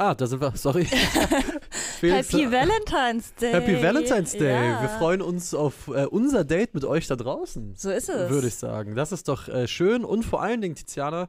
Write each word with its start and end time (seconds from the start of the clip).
Ah, 0.00 0.14
da 0.14 0.28
sind 0.28 0.40
wir, 0.40 0.52
sorry. 0.56 0.84
Happy 2.00 2.50
Valentine's 2.50 3.34
Day. 3.40 3.52
Happy 3.52 3.82
Valentine's 3.82 4.30
Day. 4.30 4.54
Ja. 4.54 4.80
Wir 4.80 4.88
freuen 4.90 5.20
uns 5.20 5.54
auf 5.54 5.88
äh, 5.88 6.06
unser 6.06 6.44
Date 6.44 6.72
mit 6.72 6.84
euch 6.84 7.08
da 7.08 7.16
draußen. 7.16 7.74
So 7.76 7.90
ist 7.90 8.08
es. 8.08 8.30
Würde 8.30 8.46
ich 8.46 8.54
sagen. 8.54 8.94
Das 8.94 9.10
ist 9.10 9.26
doch 9.26 9.48
äh, 9.48 9.66
schön 9.66 10.04
und 10.04 10.22
vor 10.22 10.40
allen 10.40 10.60
Dingen, 10.60 10.76
Tiziana, 10.76 11.28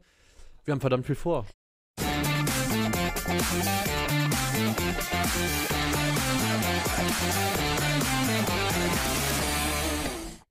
wir 0.66 0.72
haben 0.72 0.82
verdammt 0.82 1.08
viel 1.08 1.16
vor. 1.16 1.48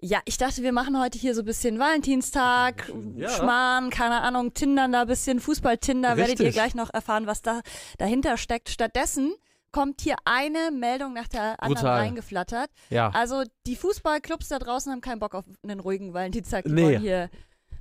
Ja, 0.00 0.20
ich 0.26 0.38
dachte, 0.38 0.62
wir 0.62 0.72
machen 0.72 0.98
heute 1.00 1.18
hier 1.18 1.34
so 1.34 1.42
ein 1.42 1.44
bisschen 1.44 1.78
Valentinstag, 1.80 2.92
ja. 3.16 3.28
Schmarrn, 3.30 3.90
keine 3.90 4.20
Ahnung, 4.22 4.54
Tindern 4.54 4.92
da 4.92 5.02
ein 5.02 5.08
bisschen, 5.08 5.40
Fußball-Tinder, 5.40 6.16
werdet 6.16 6.38
ihr 6.38 6.52
gleich 6.52 6.76
noch 6.76 6.94
erfahren, 6.94 7.26
was 7.26 7.42
da 7.42 7.62
dahinter 7.98 8.36
steckt. 8.36 8.68
Stattdessen 8.68 9.34
kommt 9.72 10.00
hier 10.00 10.14
eine 10.24 10.70
Meldung 10.70 11.14
nach 11.14 11.26
der 11.26 11.60
anderen 11.62 11.82
Brutal. 11.82 11.98
reingeflattert. 11.98 12.70
Ja. 12.90 13.10
Also 13.10 13.42
die 13.66 13.74
Fußballclubs 13.74 14.48
da 14.48 14.60
draußen 14.60 14.92
haben 14.92 15.00
keinen 15.00 15.18
Bock 15.18 15.34
auf 15.34 15.44
einen 15.64 15.80
ruhigen 15.80 16.14
Valentinstag. 16.14 16.64
Die 16.64 16.70
nee. 16.70 16.98
hier, 16.98 17.28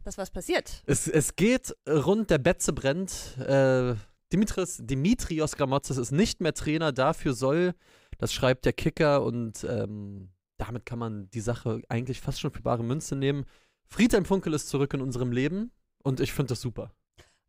dass 0.04 0.18
was 0.18 0.32
passiert. 0.32 0.82
Es, 0.88 1.08
es 1.08 1.36
geht 1.36 1.76
rund, 1.88 2.32
der 2.32 2.40
Betze 2.40 2.74
brennt. 2.74 3.38
Äh, 3.38 3.94
Dimitris, 4.34 4.80
Dimitrios 4.82 5.56
Gramotzes 5.56 5.98
ist 5.98 6.12
nicht 6.12 6.42
mehr 6.42 6.54
Trainer. 6.54 6.92
Dafür 6.92 7.34
soll, 7.34 7.74
das 8.18 8.34
schreibt 8.34 8.66
der 8.66 8.74
Kicker 8.74 9.24
und 9.24 9.64
ähm, 9.64 10.30
damit 10.58 10.86
kann 10.86 11.00
man 11.00 11.30
die 11.32 11.42
Sache 11.42 11.82
eigentlich 11.90 12.22
fast 12.22 12.40
schon 12.40 12.52
für 12.52 12.62
bare 12.62 12.84
Münze 12.84 13.16
nehmen. 13.16 13.46
Friedhelm 13.88 14.26
Funkel 14.26 14.54
ist 14.54 14.70
zurück 14.70 14.94
in 14.94 15.02
unserem 15.02 15.32
Leben 15.32 15.72
und 16.04 16.20
ich 16.20 16.34
finde 16.34 16.50
das 16.50 16.62
super. 16.62 16.92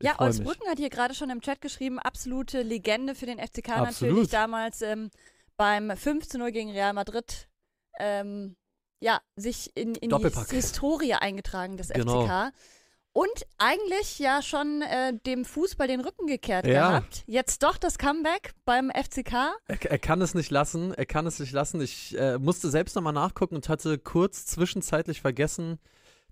Ich 0.01 0.07
ja, 0.07 0.21
Olsbrücken 0.21 0.69
hat 0.69 0.79
hier 0.79 0.91
gerade 0.91 1.15
schon 1.15 1.31
im 1.31 1.41
Chat 1.41 1.61
geschrieben, 1.61 1.99
absolute 1.99 2.63
Legende 2.63 3.15
für 3.15 3.27
den 3.27 3.39
FCK 3.39 3.71
Absolut. 3.71 4.13
natürlich 4.15 4.31
damals 4.31 4.83
ähm, 4.83 5.11
beim 5.57 5.97
5 5.97 6.29
zu 6.29 6.39
0 6.39 6.53
gegen 6.53 6.71
Real 6.71 6.93
Madrid 6.93 7.49
ähm, 7.99 8.57
ja, 9.01 9.21
sich 9.37 9.77
in, 9.77 9.95
in 9.95 10.11
die 10.11 10.55
Historie 10.55 11.15
eingetragen 11.15 11.77
des 11.77 11.89
genau. 11.89 12.25
FCK 12.25 12.53
und 13.19 13.47
eigentlich 13.59 14.21
ja 14.21 14.43
schon 14.43 14.81
äh, 14.81 15.13
dem 15.27 15.45
Fußball 15.45 15.89
den 15.89 16.01
Rücken 16.01 16.29
gekehrt 16.29 16.69
ja. 16.69 16.91
gehabt. 16.91 17.25
Jetzt 17.27 17.65
doch 17.65 17.77
das 17.77 17.99
Comeback 17.99 18.53
beim 18.65 18.93
FCK. 18.93 19.33
Er, 19.67 19.91
er, 19.91 19.99
kann 19.99 20.23
es 20.23 20.35
nicht 20.35 20.53
lassen, 20.53 20.95
er 20.95 21.05
kann 21.05 21.27
es 21.27 21.41
nicht 21.41 21.51
lassen. 21.51 21.81
Ich 21.81 22.17
äh, 22.17 22.39
musste 22.39 22.71
selbst 22.71 22.95
nochmal 22.95 23.13
nachgucken 23.13 23.57
und 23.57 23.69
hatte 23.69 23.99
kurz 23.99 24.47
zwischenzeitlich 24.47 25.21
vergessen, 25.21 25.81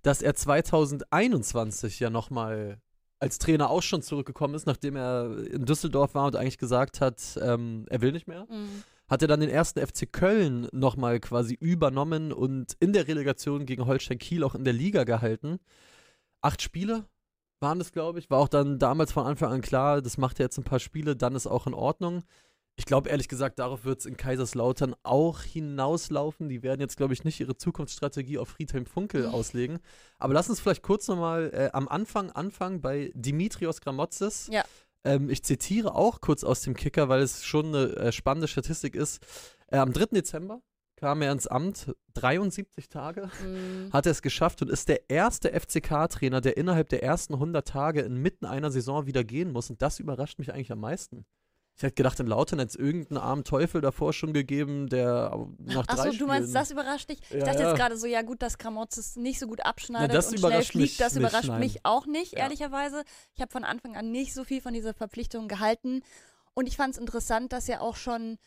dass 0.03 0.23
er 0.23 0.37
2021 0.37 1.99
ja 1.99 2.09
nochmal 2.09 2.81
als 3.19 3.41
Trainer 3.41 3.69
auch 3.69 3.83
schon 3.83 4.03
zurückgekommen 4.03 4.55
ist, 4.55 4.67
nachdem 4.67 4.95
er 4.95 5.45
in 5.51 5.65
Düsseldorf 5.65 6.15
war 6.15 6.27
und 6.27 6.37
eigentlich 6.37 6.59
gesagt 6.59 7.01
hat, 7.01 7.21
ähm, 7.43 7.87
er 7.91 8.01
will 8.01 8.13
nicht 8.13 8.29
mehr. 8.29 8.47
Mhm. 8.49 8.85
Hat 9.09 9.23
er 9.23 9.29
dann 9.29 9.41
den 9.41 9.51
ersten 9.51 9.85
FC 9.85 10.13
Köln 10.13 10.69
nochmal 10.71 11.19
quasi 11.19 11.55
übernommen 11.55 12.33
und 12.33 12.77
in 12.79 12.93
der 12.93 13.09
Relegation 13.09 13.67
gegen 13.67 13.87
Holstein 13.87 14.19
Kiel 14.19 14.45
auch 14.45 14.55
in 14.55 14.63
der 14.63 14.73
Liga 14.73 15.03
gehalten 15.03 15.59
acht 16.47 16.63
Spiele 16.63 17.05
waren 17.61 17.79
das, 17.79 17.93
glaube 17.93 18.19
ich. 18.19 18.31
War 18.31 18.39
auch 18.39 18.49
dann 18.49 18.79
damals 18.79 19.13
von 19.13 19.27
Anfang 19.27 19.53
an 19.53 19.61
klar, 19.61 20.01
das 20.03 20.19
macht 20.19 20.39
er 20.41 20.47
jetzt 20.47 20.59
ein 20.59 20.65
paar 20.65 20.79
Spiele, 20.79 21.17
dann 21.17 21.35
ist 21.35 21.47
auch 21.47 21.67
in 21.67 21.75
Ordnung. 21.75 22.23
Ich 22.79 22.85
glaube 22.85 23.09
ehrlich 23.09 23.29
gesagt, 23.29 23.59
darauf 23.59 23.87
wird 23.87 24.01
es 24.01 24.07
in 24.07 24.19
Kaiserslautern 24.19 24.95
auch 25.03 25.41
hinauslaufen. 25.41 26.51
Die 26.51 26.63
werden 26.63 26.81
jetzt, 26.83 26.99
glaube 26.99 27.15
ich, 27.15 27.25
nicht 27.25 27.41
ihre 27.41 27.57
Zukunftsstrategie 27.57 28.37
auf 28.39 28.51
Friedhelm 28.51 28.85
Funkel 28.85 29.27
auslegen. 29.33 29.79
Aber 30.19 30.35
lass 30.35 30.51
uns 30.51 30.61
vielleicht 30.61 30.83
kurz 30.83 31.09
nochmal 31.09 31.51
äh, 31.55 31.71
am 31.73 31.89
Anfang 31.89 32.31
anfangen 32.33 32.83
bei 32.83 33.13
Dimitrios 33.15 33.81
Gramotzes. 33.81 34.49
Ja. 34.53 34.63
Ähm, 35.05 35.31
ich 35.31 35.43
zitiere 35.43 35.95
auch 35.95 36.21
kurz 36.21 36.45
aus 36.45 36.61
dem 36.61 36.75
Kicker, 36.75 37.09
weil 37.09 37.23
es 37.23 37.47
schon 37.47 37.75
eine 37.75 37.97
äh, 37.97 38.13
spannende 38.13 38.47
Statistik 38.47 38.95
ist. 38.95 39.25
Äh, 39.69 39.79
am 39.79 39.95
3. 39.95 40.07
Dezember 40.13 40.61
kam 40.97 41.23
er 41.23 41.31
ins 41.31 41.47
Amt, 41.47 41.95
73 42.15 42.89
Tage 42.89 43.31
mhm. 43.45 43.93
hat 43.93 44.07
er 44.07 44.13
es 44.13 44.23
geschafft 44.23 44.63
und 44.63 44.71
ist 44.71 44.89
der 44.89 45.11
erste 45.11 45.53
FCK-Trainer, 45.53 46.41
der 46.41 46.57
innerhalb 46.57 46.89
der 46.89 47.03
ersten 47.03 47.35
100 47.35 47.69
Tage 47.69 48.01
inmitten 48.01 48.47
einer 48.47 48.71
Saison 48.71 49.07
wieder 49.07 49.23
gehen 49.23 49.53
muss. 49.53 49.71
Und 49.71 49.83
das 49.83 50.01
überrascht 50.01 50.39
mich 50.39 50.53
eigentlich 50.53 50.73
am 50.73 50.81
meisten. 50.81 51.27
Ich 51.77 51.83
hätte 51.83 51.95
gedacht, 51.95 52.19
in 52.21 52.27
Lautern 52.27 52.59
hätte 52.59 52.71
es 52.71 52.77
irgendeinen 52.77 53.19
armen 53.19 53.45
Teufel 53.45 53.83
davor 53.83 54.15
schon 54.15 54.33
gegeben, 54.33 54.89
der 54.89 55.47
nach 55.59 55.87
drei 55.87 56.09
Achso, 56.09 56.19
du 56.19 56.27
meinst, 56.27 56.55
das 56.55 56.71
überrascht 56.71 57.11
dich? 57.11 57.21
Ich 57.29 57.37
ja, 57.37 57.45
dachte 57.45 57.63
ja. 57.63 57.69
jetzt 57.69 57.79
gerade 57.79 57.99
so, 57.99 58.07
ja 58.07 58.23
gut, 58.23 58.41
dass 58.41 58.57
Kramotzes 58.57 59.17
nicht 59.17 59.39
so 59.39 59.47
gut 59.47 59.61
abschneidet 59.61 60.11
Na, 60.11 60.27
und 60.27 60.39
schnell 60.39 60.63
fliegt, 60.63 60.99
das 60.99 61.17
überrascht 61.17 61.51
nicht, 61.51 61.59
mich 61.59 61.81
auch 61.85 62.07
nicht, 62.07 62.33
ja. 62.33 62.39
ehrlicherweise. 62.39 63.05
Ich 63.35 63.43
habe 63.43 63.53
von 63.53 63.63
Anfang 63.63 63.95
an 63.95 64.11
nicht 64.11 64.33
so 64.33 64.45
viel 64.45 64.63
von 64.63 64.73
dieser 64.73 64.95
Verpflichtung 64.95 65.49
gehalten. 65.49 66.01
Und 66.55 66.67
ich 66.67 66.79
fand 66.79 66.95
es 66.95 66.99
interessant, 66.99 67.53
dass 67.53 67.69
er 67.69 67.83
auch 67.83 67.97
schon 67.97 68.39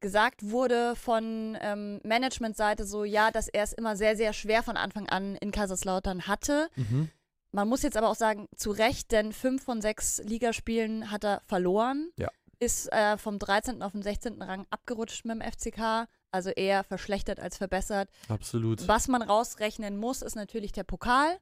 gesagt 0.00 0.50
wurde 0.50 0.94
von 0.96 1.56
ähm, 1.60 2.00
Managementseite 2.04 2.84
so, 2.84 3.04
ja, 3.04 3.30
dass 3.30 3.48
er 3.48 3.64
es 3.64 3.72
immer 3.72 3.96
sehr, 3.96 4.16
sehr 4.16 4.32
schwer 4.32 4.62
von 4.62 4.76
Anfang 4.76 5.08
an 5.08 5.36
in 5.36 5.50
Kaiserslautern 5.50 6.26
hatte. 6.26 6.68
Mhm. 6.76 7.10
Man 7.50 7.68
muss 7.68 7.82
jetzt 7.82 7.96
aber 7.96 8.08
auch 8.08 8.14
sagen, 8.14 8.46
zu 8.56 8.70
Recht, 8.70 9.10
denn 9.10 9.32
fünf 9.32 9.64
von 9.64 9.80
sechs 9.80 10.18
Ligaspielen 10.24 11.10
hat 11.10 11.24
er 11.24 11.42
verloren. 11.46 12.10
Ja. 12.16 12.28
Ist 12.60 12.92
äh, 12.92 13.16
vom 13.16 13.38
13. 13.38 13.82
auf 13.82 13.92
den 13.92 14.02
16. 14.02 14.42
Rang 14.42 14.66
abgerutscht 14.70 15.24
mit 15.24 15.40
dem 15.40 15.42
FCK. 15.42 16.08
Also 16.30 16.50
eher 16.50 16.84
verschlechtert 16.84 17.40
als 17.40 17.56
verbessert. 17.56 18.10
Absolut. 18.28 18.86
Was 18.86 19.08
man 19.08 19.22
rausrechnen 19.22 19.96
muss, 19.96 20.22
ist 20.22 20.34
natürlich 20.34 20.72
der 20.72 20.84
Pokal. 20.84 21.38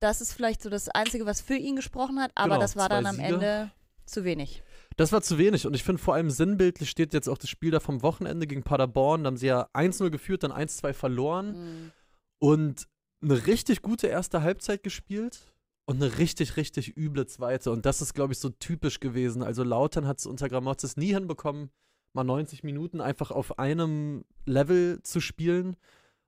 Das 0.00 0.20
ist 0.20 0.32
vielleicht 0.32 0.62
so 0.62 0.70
das 0.70 0.88
Einzige, 0.88 1.26
was 1.26 1.42
für 1.42 1.56
ihn 1.56 1.76
gesprochen 1.76 2.20
hat, 2.20 2.32
aber 2.34 2.54
genau, 2.54 2.60
das 2.60 2.74
war 2.74 2.88
dann 2.88 3.06
am 3.06 3.16
Siege. 3.16 3.28
Ende 3.28 3.70
zu 4.06 4.24
wenig. 4.24 4.62
Das 5.00 5.12
war 5.12 5.22
zu 5.22 5.38
wenig 5.38 5.66
und 5.66 5.74
ich 5.74 5.82
finde 5.82 6.02
vor 6.02 6.12
allem 6.12 6.28
sinnbildlich 6.28 6.90
steht 6.90 7.14
jetzt 7.14 7.26
auch 7.26 7.38
das 7.38 7.48
Spiel 7.48 7.70
da 7.70 7.80
vom 7.80 8.02
Wochenende 8.02 8.46
gegen 8.46 8.62
Paderborn. 8.62 9.24
Da 9.24 9.28
haben 9.28 9.38
sie 9.38 9.46
ja 9.46 9.66
1-0 9.72 10.10
geführt, 10.10 10.42
dann 10.42 10.52
1-2 10.52 10.92
verloren 10.92 11.52
mhm. 11.52 11.92
und 12.38 12.86
eine 13.22 13.46
richtig 13.46 13.80
gute 13.80 14.08
erste 14.08 14.42
Halbzeit 14.42 14.82
gespielt 14.82 15.54
und 15.86 16.02
eine 16.02 16.18
richtig, 16.18 16.58
richtig 16.58 16.98
üble 16.98 17.24
zweite. 17.24 17.70
Und 17.70 17.86
das 17.86 18.02
ist, 18.02 18.12
glaube 18.12 18.34
ich, 18.34 18.40
so 18.40 18.50
typisch 18.50 19.00
gewesen. 19.00 19.42
Also 19.42 19.64
Lautern 19.64 20.06
hat 20.06 20.18
es 20.18 20.26
unter 20.26 20.50
Gramotzes 20.50 20.98
nie 20.98 21.14
hinbekommen, 21.14 21.70
mal 22.12 22.24
90 22.24 22.62
Minuten 22.62 23.00
einfach 23.00 23.30
auf 23.30 23.58
einem 23.58 24.26
Level 24.44 25.02
zu 25.02 25.22
spielen. 25.22 25.76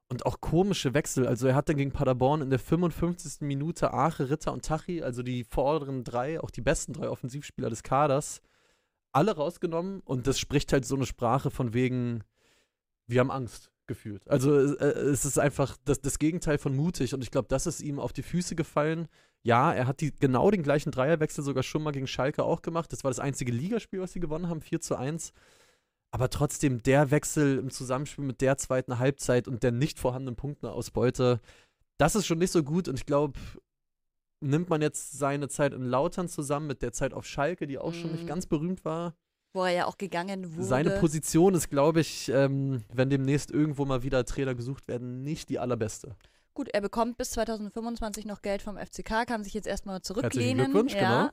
Und 0.08 0.24
auch 0.24 0.40
komische 0.40 0.94
Wechsel. 0.94 1.26
Also 1.26 1.46
er 1.46 1.56
hat 1.56 1.68
dann 1.68 1.76
gegen 1.76 1.92
Paderborn 1.92 2.40
in 2.40 2.48
der 2.48 2.58
55. 2.58 3.42
Minute 3.42 3.92
Ache, 3.92 4.30
Ritter 4.30 4.54
und 4.54 4.64
Tachi, 4.64 5.02
also 5.02 5.22
die 5.22 5.44
vorderen 5.44 6.04
drei, 6.04 6.40
auch 6.40 6.50
die 6.50 6.62
besten 6.62 6.94
drei 6.94 7.10
Offensivspieler 7.10 7.68
des 7.68 7.82
Kaders, 7.82 8.40
alle 9.12 9.36
rausgenommen 9.36 10.00
und 10.00 10.26
das 10.26 10.38
spricht 10.38 10.72
halt 10.72 10.84
so 10.84 10.96
eine 10.96 11.06
Sprache 11.06 11.50
von 11.50 11.74
wegen, 11.74 12.24
wir 13.06 13.20
haben 13.20 13.30
Angst 13.30 13.70
gefühlt. 13.86 14.28
Also 14.28 14.56
äh, 14.58 14.84
es 14.84 15.24
ist 15.24 15.38
einfach 15.38 15.76
das, 15.84 16.00
das 16.00 16.18
Gegenteil 16.18 16.58
von 16.58 16.74
mutig 16.74 17.14
und 17.14 17.22
ich 17.22 17.30
glaube, 17.30 17.48
das 17.48 17.66
ist 17.66 17.80
ihm 17.80 17.98
auf 17.98 18.12
die 18.12 18.22
Füße 18.22 18.54
gefallen. 18.54 19.08
Ja, 19.42 19.72
er 19.72 19.86
hat 19.86 20.00
die, 20.00 20.14
genau 20.14 20.50
den 20.50 20.62
gleichen 20.62 20.92
Dreierwechsel 20.92 21.42
sogar 21.44 21.62
schon 21.62 21.82
mal 21.82 21.90
gegen 21.90 22.06
Schalke 22.06 22.44
auch 22.44 22.62
gemacht. 22.62 22.92
Das 22.92 23.04
war 23.04 23.10
das 23.10 23.18
einzige 23.18 23.52
Ligaspiel, 23.52 24.00
was 24.00 24.12
sie 24.12 24.20
gewonnen 24.20 24.48
haben, 24.48 24.60
4 24.60 24.80
zu 24.80 24.96
1. 24.96 25.32
Aber 26.12 26.30
trotzdem 26.30 26.82
der 26.82 27.10
Wechsel 27.10 27.58
im 27.58 27.70
Zusammenspiel 27.70 28.24
mit 28.24 28.40
der 28.40 28.56
zweiten 28.58 28.98
Halbzeit 28.98 29.48
und 29.48 29.62
der 29.62 29.72
nicht 29.72 29.98
vorhandenen 29.98 30.36
Punktenausbeute, 30.36 31.40
das 31.98 32.14
ist 32.14 32.26
schon 32.26 32.38
nicht 32.38 32.52
so 32.52 32.62
gut 32.62 32.88
und 32.88 32.98
ich 32.98 33.06
glaube, 33.06 33.38
nimmt 34.42 34.68
man 34.68 34.82
jetzt 34.82 35.18
seine 35.18 35.48
Zeit 35.48 35.72
in 35.72 35.84
Lautern 35.84 36.28
zusammen 36.28 36.66
mit 36.66 36.82
der 36.82 36.92
Zeit 36.92 37.14
auf 37.14 37.24
Schalke, 37.26 37.66
die 37.66 37.78
auch 37.78 37.92
mm. 37.92 37.94
schon 37.94 38.12
nicht 38.12 38.24
mhm. 38.24 38.28
ganz 38.28 38.46
berühmt 38.46 38.84
war. 38.84 39.14
Wo 39.54 39.64
er 39.64 39.72
ja 39.72 39.86
auch 39.86 39.98
gegangen 39.98 40.56
wurde. 40.56 40.64
Seine 40.64 40.90
Position 40.98 41.54
ist, 41.54 41.68
glaube 41.68 42.00
ich, 42.00 42.30
ähm, 42.30 42.84
wenn 42.92 43.10
demnächst 43.10 43.50
irgendwo 43.50 43.84
mal 43.84 44.02
wieder 44.02 44.24
Trainer 44.24 44.54
gesucht 44.54 44.88
werden, 44.88 45.22
nicht 45.22 45.50
die 45.50 45.58
allerbeste. 45.58 46.16
Gut, 46.54 46.68
er 46.68 46.80
bekommt 46.80 47.16
bis 47.18 47.30
2025 47.32 48.24
noch 48.24 48.42
Geld 48.42 48.62
vom 48.62 48.76
FCK, 48.76 49.26
kann 49.26 49.44
sich 49.44 49.54
jetzt 49.54 49.66
erstmal 49.66 50.02
zurücklehnen. 50.02 50.58
Herzlichen 50.58 50.72
Glückwunsch, 50.72 50.94
ja. 50.94 51.22
genau. 51.22 51.30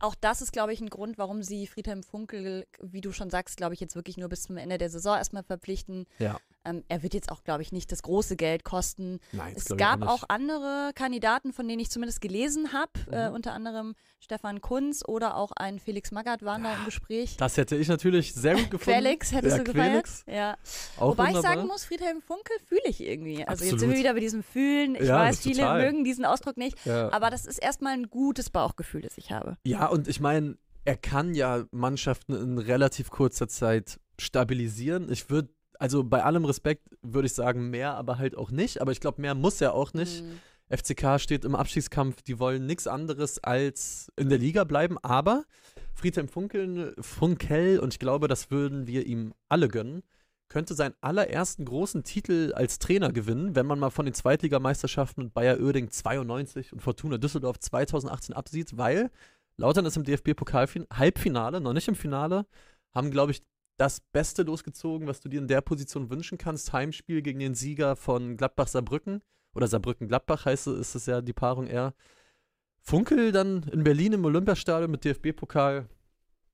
Auch 0.00 0.14
das 0.14 0.42
ist, 0.42 0.52
glaube 0.52 0.72
ich, 0.72 0.80
ein 0.80 0.90
Grund, 0.90 1.18
warum 1.18 1.42
sie 1.42 1.66
Friedhelm 1.66 2.02
Funkel, 2.02 2.66
wie 2.80 3.00
du 3.00 3.12
schon 3.12 3.30
sagst, 3.30 3.56
glaube 3.56 3.74
ich, 3.74 3.80
jetzt 3.80 3.96
wirklich 3.96 4.16
nur 4.16 4.28
bis 4.28 4.42
zum 4.42 4.56
Ende 4.56 4.78
der 4.78 4.90
Saison 4.90 5.16
erstmal 5.16 5.42
verpflichten. 5.42 6.06
Ja. 6.18 6.38
Ähm, 6.68 6.84
er 6.88 7.02
wird 7.02 7.14
jetzt 7.14 7.30
auch, 7.30 7.42
glaube 7.44 7.62
ich, 7.62 7.72
nicht 7.72 7.90
das 7.92 8.02
große 8.02 8.36
Geld 8.36 8.64
kosten. 8.64 9.20
Nein, 9.32 9.54
es 9.56 9.66
gab 9.76 10.02
auch, 10.02 10.22
auch, 10.22 10.24
andere 10.28 10.92
Kandidaten, 10.94 11.52
von 11.52 11.66
denen 11.66 11.80
ich 11.80 11.90
zumindest 11.90 12.20
gelesen 12.20 12.72
habe, 12.72 12.90
mhm. 13.06 13.12
äh, 13.12 13.28
unter 13.28 13.52
anderem 13.52 13.94
Stefan 14.20 14.60
Kunz 14.60 15.02
oder 15.06 15.36
auch 15.36 15.52
ein 15.52 15.78
Felix 15.78 16.10
Magath 16.10 16.42
waren 16.42 16.64
ja, 16.64 16.72
da 16.72 16.78
im 16.78 16.84
Gespräch. 16.84 17.36
Das 17.36 17.56
hätte 17.56 17.76
ich 17.76 17.88
natürlich 17.88 18.34
sehr 18.34 18.54
gut 18.54 18.70
gefunden. 18.70 19.00
Felix 19.00 19.32
hättest 19.32 19.56
ja, 19.56 19.64
du 19.64 19.72
gefeiert? 19.72 20.08
Ja. 20.26 20.56
Auch 20.96 21.10
Wobei 21.10 21.28
wunderbar. 21.28 21.52
ich 21.52 21.56
sagen 21.56 21.66
muss, 21.68 21.84
Friedhelm 21.84 22.20
Funkel 22.20 22.56
fühle 22.66 22.82
ich 22.84 23.00
irgendwie. 23.00 23.44
Also 23.44 23.64
Absolut. 23.64 23.72
jetzt 23.72 23.80
sind 23.80 23.90
wir 23.90 23.98
wieder 23.98 24.14
bei 24.14 24.20
diesem 24.20 24.42
Fühlen. 24.42 24.94
Ich 24.94 25.08
ja, 25.08 25.18
weiß, 25.18 25.40
viele 25.40 25.62
total. 25.62 25.84
mögen 25.84 26.04
diesen 26.04 26.24
Ausdruck 26.24 26.56
nicht, 26.56 26.86
aber 26.86 27.30
das 27.30 27.46
ist 27.46 27.58
erstmal 27.58 27.94
ein 27.94 28.10
gutes 28.10 28.50
Bauchgefühl, 28.50 29.02
das 29.02 29.16
ich 29.18 29.30
habe. 29.30 29.56
Ja, 29.64 29.86
und 29.86 30.08
ich 30.08 30.20
meine, 30.20 30.56
er 30.84 30.96
kann 30.96 31.34
ja 31.34 31.64
Mannschaften 31.70 32.34
in 32.34 32.58
relativ 32.58 33.10
kurzer 33.10 33.48
Zeit 33.48 34.00
stabilisieren. 34.18 35.10
Ich 35.12 35.30
würde 35.30 35.50
also 35.78 36.04
bei 36.04 36.22
allem 36.22 36.44
Respekt 36.44 36.88
würde 37.02 37.26
ich 37.26 37.34
sagen, 37.34 37.70
mehr, 37.70 37.94
aber 37.94 38.18
halt 38.18 38.36
auch 38.36 38.50
nicht. 38.50 38.80
Aber 38.80 38.92
ich 38.92 39.00
glaube, 39.00 39.20
mehr 39.20 39.34
muss 39.34 39.60
er 39.60 39.74
auch 39.74 39.92
nicht. 39.94 40.24
Mhm. 40.24 40.40
FCK 40.76 41.18
steht 41.18 41.44
im 41.44 41.54
Abstiegskampf, 41.54 42.22
die 42.22 42.38
wollen 42.38 42.66
nichts 42.66 42.86
anderes 42.86 43.42
als 43.42 44.12
in 44.16 44.28
der 44.28 44.38
Liga 44.38 44.64
bleiben, 44.64 44.98
aber 44.98 45.44
Friedhelm 45.94 46.28
Funkeln, 46.28 46.92
Funkel, 47.00 47.78
und 47.78 47.94
ich 47.94 47.98
glaube, 47.98 48.28
das 48.28 48.50
würden 48.50 48.86
wir 48.86 49.06
ihm 49.06 49.32
alle 49.48 49.68
gönnen, 49.68 50.02
könnte 50.48 50.74
seinen 50.74 50.94
allerersten 51.00 51.64
großen 51.64 52.04
Titel 52.04 52.52
als 52.54 52.78
Trainer 52.78 53.12
gewinnen, 53.12 53.54
wenn 53.54 53.66
man 53.66 53.78
mal 53.78 53.90
von 53.90 54.04
den 54.04 54.14
Zweitligameisterschaften 54.14 55.24
mit 55.24 55.34
Bayer 55.34 55.58
Oerding 55.58 55.90
92 55.90 56.72
und 56.72 56.80
Fortuna 56.80 57.18
Düsseldorf 57.18 57.58
2018 57.58 58.34
absieht, 58.34 58.76
weil 58.76 59.10
Lautern 59.56 59.86
ist 59.86 59.96
im 59.96 60.04
DFB-Pokal-Halbfinale, 60.04 61.60
noch 61.60 61.72
nicht 61.72 61.88
im 61.88 61.96
Finale, 61.96 62.46
haben, 62.94 63.10
glaube 63.10 63.32
ich, 63.32 63.42
das 63.78 64.00
Beste 64.00 64.42
losgezogen, 64.42 65.06
was 65.06 65.20
du 65.20 65.28
dir 65.28 65.40
in 65.40 65.48
der 65.48 65.60
Position 65.60 66.10
wünschen 66.10 66.36
kannst. 66.36 66.72
Heimspiel 66.72 67.22
gegen 67.22 67.38
den 67.38 67.54
Sieger 67.54 67.96
von 67.96 68.36
Gladbach-Saarbrücken 68.36 69.22
oder 69.54 69.68
Saarbrücken-Gladbach 69.68 70.44
heißt 70.44 70.66
es, 70.66 70.78
ist 70.78 70.94
es 70.96 71.06
ja 71.06 71.22
die 71.22 71.32
Paarung 71.32 71.66
eher. 71.66 71.94
Funkel 72.80 73.32
dann 73.32 73.62
in 73.72 73.84
Berlin 73.84 74.14
im 74.14 74.24
Olympiastadion 74.24 74.90
mit 74.90 75.04
DFB-Pokal. 75.04 75.88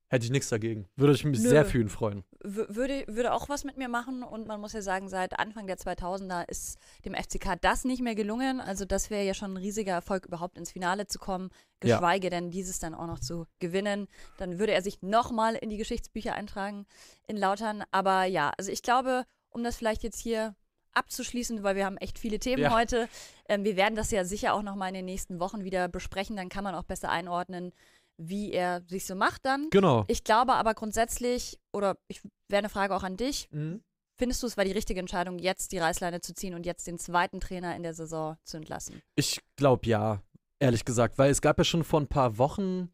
Hätte 0.07 0.25
ich 0.25 0.31
nichts 0.31 0.49
dagegen. 0.49 0.87
Würde 0.95 1.13
ich 1.13 1.25
mich 1.25 1.41
Nö. 1.41 1.49
sehr 1.49 1.65
für 1.65 1.79
ihn 1.79 1.89
freuen. 1.89 2.23
W 2.43 2.65
würde, 2.69 3.05
würde 3.07 3.33
auch 3.33 3.49
was 3.49 3.63
mit 3.63 3.77
mir 3.77 3.89
machen 3.89 4.21
und 4.21 4.47
man 4.47 4.61
muss 4.61 4.73
ja 4.73 4.83
sagen, 4.83 5.09
seit 5.09 5.39
Anfang 5.39 5.65
der 5.65 5.77
2000er 5.77 6.47
ist 6.47 6.77
dem 7.05 7.15
FCK 7.15 7.59
das 7.59 7.85
nicht 7.85 8.03
mehr 8.03 8.13
gelungen. 8.13 8.61
Also 8.61 8.85
das 8.85 9.09
wäre 9.09 9.25
ja 9.25 9.33
schon 9.33 9.53
ein 9.53 9.57
riesiger 9.57 9.93
Erfolg, 9.93 10.27
überhaupt 10.27 10.59
ins 10.59 10.71
Finale 10.71 11.07
zu 11.07 11.17
kommen, 11.17 11.49
geschweige 11.79 12.27
ja. 12.27 12.29
denn 12.29 12.51
dieses 12.51 12.77
dann 12.77 12.93
auch 12.93 13.07
noch 13.07 13.19
zu 13.19 13.45
gewinnen. 13.59 14.07
Dann 14.37 14.59
würde 14.59 14.73
er 14.73 14.83
sich 14.83 15.01
nochmal 15.01 15.55
in 15.55 15.69
die 15.69 15.77
Geschichtsbücher 15.77 16.35
eintragen 16.35 16.85
in 17.27 17.35
Lautern. 17.35 17.83
Aber 17.89 18.25
ja, 18.25 18.51
also 18.57 18.71
ich 18.71 18.83
glaube, 18.83 19.25
um 19.49 19.63
das 19.63 19.75
vielleicht 19.75 20.03
jetzt 20.03 20.19
hier 20.19 20.55
abzuschließen, 20.95 21.63
weil 21.63 21.75
wir 21.75 21.85
haben 21.85 21.97
echt 21.97 22.17
viele 22.17 22.39
Themen 22.39 22.63
ja. 22.63 22.73
heute. 22.73 23.07
Ähm, 23.47 23.63
wir 23.63 23.75
werden 23.75 23.95
das 23.95 24.11
ja 24.11 24.23
sicher 24.23 24.53
auch 24.53 24.61
nochmal 24.61 24.89
in 24.89 24.95
den 24.95 25.05
nächsten 25.05 25.39
Wochen 25.39 25.63
wieder 25.63 25.87
besprechen. 25.87 26.35
Dann 26.35 26.49
kann 26.49 26.63
man 26.63 26.75
auch 26.75 26.83
besser 26.83 27.09
einordnen, 27.09 27.73
wie 28.17 28.51
er 28.51 28.83
sich 28.87 29.05
so 29.05 29.15
macht 29.15 29.45
dann. 29.45 29.69
Genau. 29.71 30.05
Ich 30.07 30.23
glaube 30.23 30.53
aber 30.53 30.73
grundsätzlich, 30.73 31.59
oder 31.73 31.97
ich 32.07 32.21
wäre 32.47 32.59
eine 32.59 32.69
Frage 32.69 32.95
auch 32.95 33.03
an 33.03 33.17
dich, 33.17 33.49
mhm. 33.51 33.81
findest 34.15 34.43
du 34.43 34.47
es 34.47 34.57
war 34.57 34.65
die 34.65 34.71
richtige 34.71 34.99
Entscheidung, 34.99 35.39
jetzt 35.39 35.71
die 35.71 35.77
Reißleine 35.77 36.21
zu 36.21 36.33
ziehen 36.33 36.53
und 36.53 36.65
jetzt 36.65 36.87
den 36.87 36.97
zweiten 36.97 37.39
Trainer 37.39 37.75
in 37.75 37.83
der 37.83 37.93
Saison 37.93 38.37
zu 38.43 38.57
entlassen? 38.57 39.01
Ich 39.15 39.41
glaube 39.55 39.87
ja, 39.87 40.21
ehrlich 40.59 40.85
gesagt, 40.85 41.17
weil 41.17 41.31
es 41.31 41.41
gab 41.41 41.57
ja 41.57 41.63
schon 41.63 41.83
vor 41.83 41.99
ein 41.99 42.07
paar 42.07 42.37
Wochen 42.37 42.89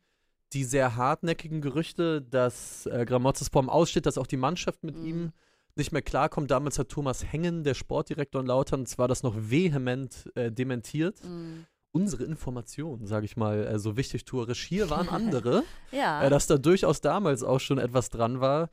die 0.54 0.64
sehr 0.66 0.98
hartnäckigen 0.98 1.62
Gerüchte, 1.62 2.22
dass 2.22 2.86
äh, 2.86 3.06
Gramotzes 3.06 3.48
vorm 3.48 3.70
Aussteht, 3.70 4.06
dass 4.06 4.18
auch 4.18 4.28
die 4.28 4.38
Mannschaft 4.38 4.84
mit 4.84 4.98
mhm. 4.98 5.06
ihm 5.06 5.32
nicht 5.78 5.94
mehr 5.94 6.02
klarkommt. 6.02 6.52
Damals 6.52 6.78
hat 6.78 6.90
Thomas 6.90 7.32
Hengen, 7.32 7.64
der 7.64 7.74
Sportdirektor 7.74 8.42
in 8.42 8.48
Lautern, 8.48 8.86
zwar 8.86 9.08
das 9.08 9.24
noch 9.24 9.34
vehement 9.38 10.30
äh, 10.36 10.52
dementiert. 10.52 11.24
Mhm 11.24 11.68
unsere 11.92 12.24
Informationen, 12.24 13.06
sage 13.06 13.26
ich 13.26 13.38
mal, 13.38 13.66
äh, 13.66 13.80
so 13.80 13.98
wichtig 13.98 14.26
tourisch. 14.26 14.66
Hier 14.66 14.90
waren 14.90 15.10
andere, 15.10 15.64
ja. 15.92 16.24
äh, 16.24 16.30
dass 16.30 16.48
da 16.48 16.58
durchaus 16.58 17.02
damals 17.02 17.44
auch 17.44 17.60
schon 17.60 17.78
etwas 17.78 18.10
dran 18.10 18.40
war. 18.40 18.70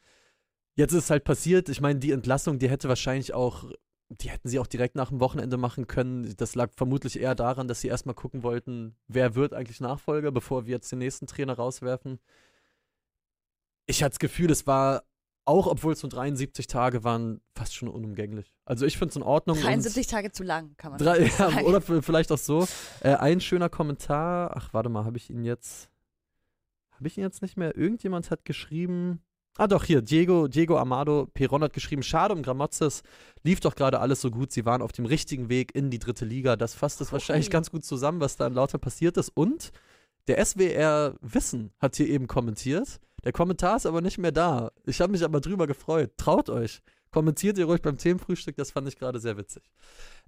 Jetzt 0.75 0.93
ist 0.93 1.05
es 1.05 1.11
halt 1.11 1.25
passiert. 1.25 1.69
Ich 1.69 1.81
meine, 1.81 1.99
die 1.99 2.12
Entlassung, 2.12 2.59
die 2.59 2.70
hätte 2.70 2.88
wahrscheinlich 2.88 3.35
auch, 3.35 3.65
die 4.09 4.31
hätten 4.31 4.49
sie 4.49 4.59
auch 4.59 4.67
direkt 4.67 4.94
nach 4.94 5.09
dem 5.09 5.20
Wochenende 5.20 5.56
machen 5.56 5.87
können. 5.87 6.35
Das 6.37 6.55
lag 6.55 6.70
vermutlich 6.73 7.19
eher 7.19 7.35
daran, 7.35 7.67
dass 7.67 7.81
sie 7.81 7.88
erstmal 7.88 8.15
gucken 8.15 8.43
wollten, 8.43 8.97
wer 9.09 9.35
wird 9.35 9.55
eigentlich 9.55 9.81
Nachfolger, 9.81 10.31
bevor 10.31 10.67
wir 10.67 10.75
jetzt 10.75 10.93
den 10.93 11.00
nächsten 11.00 11.26
Trainer 11.26 11.55
rauswerfen. 11.55 12.21
Ich 13.87 14.03
hatte 14.03 14.11
das 14.11 14.19
Gefühl, 14.19 14.50
es 14.50 14.67
war 14.67 15.03
auch 15.49 15.67
obwohl 15.67 15.95
es 15.95 16.03
nur 16.03 16.11
73 16.11 16.67
Tage 16.67 17.05
waren, 17.05 17.41
fast 17.55 17.75
schon 17.75 17.89
unumgänglich. 17.89 18.53
Also 18.67 18.85
ich 18.85 18.99
finde 18.99 19.11
es 19.11 19.17
in 19.17 19.23
Ordnung. 19.23 19.59
73 19.59 20.06
Tage 20.06 20.31
zu 20.31 20.45
lang, 20.45 20.75
kann 20.77 20.93
man 20.93 20.99
drei, 21.00 21.27
sagen. 21.29 21.56
Ja, 21.56 21.62
oder 21.65 21.81
vielleicht 21.81 22.31
auch 22.31 22.39
so. 22.39 22.69
Äh, 23.00 23.15
ein 23.15 23.41
schöner 23.41 23.71
Kommentar. 23.71 24.53
Ach, 24.55 24.75
warte 24.75 24.91
mal, 24.91 25.05
habe 25.06 25.17
ich 25.17 25.31
ihn 25.31 25.45
jetzt. 25.45 25.89
Habe 26.91 27.09
ich 27.09 27.17
ihn 27.17 27.23
jetzt 27.23 27.41
nicht 27.41 27.56
mehr? 27.56 27.77
Irgendjemand 27.77 28.31
hat 28.31 28.45
geschrieben. 28.45 29.23
Ah, 29.56 29.67
doch, 29.67 29.85
hier, 29.85 30.03
Diego, 30.03 30.49
Diego 30.49 30.77
Amado 30.77 31.27
Peron 31.33 31.62
hat 31.65 31.73
geschrieben: 31.73 32.03
Schade 32.03 32.35
um 32.35 32.43
Gramozis, 32.43 33.03
lief 33.43 33.61
doch 33.61 33.75
gerade 33.75 34.00
alles 34.00 34.21
so 34.21 34.31
gut. 34.31 34.53
Sie 34.53 34.67
waren 34.67 34.83
auf 34.83 34.93
dem 34.93 35.06
richtigen 35.06 35.49
Weg 35.49 35.75
in 35.75 35.91
die 35.91 35.99
dritte 35.99 36.27
Liga. 36.27 36.56
Das 36.56 36.75
fasst 36.75 37.00
es 37.00 37.11
wahrscheinlich 37.11 37.50
ganz 37.50 37.71
gut 37.71 37.85
zusammen, 37.85 38.21
was 38.21 38.37
da 38.37 38.47
in 38.47 38.55
Lauter 38.55 38.79
passiert 38.79 39.17
ist. 39.17 39.31
Und 39.31 39.73
der 40.29 40.45
SWR 40.45 41.15
Wissen 41.21 41.73
hat 41.81 41.97
hier 41.97 42.09
eben 42.09 42.27
kommentiert. 42.27 43.01
Der 43.25 43.33
Kommentar 43.33 43.77
ist 43.77 43.87
aber 43.87 44.01
nicht 44.01 44.19
mehr 44.19 44.33
da. 44.33 44.71
Ich 44.85 45.01
habe 45.01 45.13
mich 45.13 45.25
aber 45.25 45.41
drüber 45.41 45.67
gefreut. 45.67 46.13
Traut 46.17 46.49
euch. 46.51 46.81
Kommentiert 47.11 47.59
ihr 47.59 47.65
ruhig 47.65 47.83
beim 47.83 47.97
Themenfrühstück, 47.97 48.57
das 48.57 48.71
fand 48.71 48.87
ich 48.87 48.99
gerade 48.99 49.19
sehr 49.19 49.39
witzig. 49.39 49.63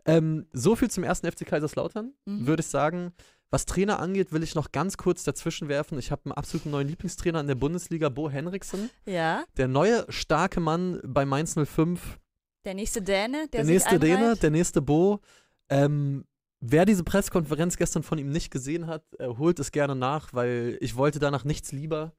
Ähm, 0.07 0.47
so 0.53 0.77
viel 0.77 0.91
zum 0.91 1.05
ersten 1.05 1.31
FC 1.31 1.47
Kaiserslautern, 1.47 2.15
mhm. 2.25 2.47
würde 2.47 2.63
ich 2.63 2.69
sagen. 2.69 3.13
Was 3.51 3.67
Trainer 3.67 3.99
angeht, 3.99 4.33
will 4.33 4.43
ich 4.43 4.55
noch 4.55 4.73
ganz 4.73 4.97
kurz 4.97 5.25
dazwischen 5.25 5.69
werfen. 5.69 5.99
Ich 5.99 6.11
habe 6.11 6.23
einen 6.25 6.33
absoluten 6.33 6.71
neuen 6.71 6.89
Lieblingstrainer 6.89 7.41
in 7.41 7.49
der 7.49 7.57
Bundesliga, 7.57 8.09
Bo 8.09 8.31
Henriksen. 8.31 8.91
Ja. 9.05 9.45
Der 9.57 9.69
neue 9.69 10.07
starke 10.09 10.61
Mann 10.61 11.01
bei 11.05 11.27
Mainz 11.27 11.57
05. 11.57 12.19
Der 12.65 12.75
nächste 12.75 13.03
Däne, 13.03 13.49
der, 13.49 13.63
der 13.63 13.65
nächste 13.65 13.99
Däne, 13.99 14.37
der 14.37 14.51
nächste 14.51 14.81
Bo. 14.81 15.21
Ähm, 15.69 16.25
wer 16.61 16.85
diese 16.85 17.05
Pressekonferenz 17.05 17.77
gestern 17.77 18.03
von 18.03 18.19
ihm 18.19 18.31
nicht 18.31 18.51
gesehen 18.51 18.87
hat, 18.87 19.03
äh, 19.19 19.27
holt 19.27 19.59
es 19.59 19.73
gerne 19.73 19.97
nach, 19.97 20.33
weil 20.33 20.79
ich 20.81 20.97
wollte 20.97 21.19
danach 21.19 21.45
nichts 21.45 21.73
lieber 21.73 22.13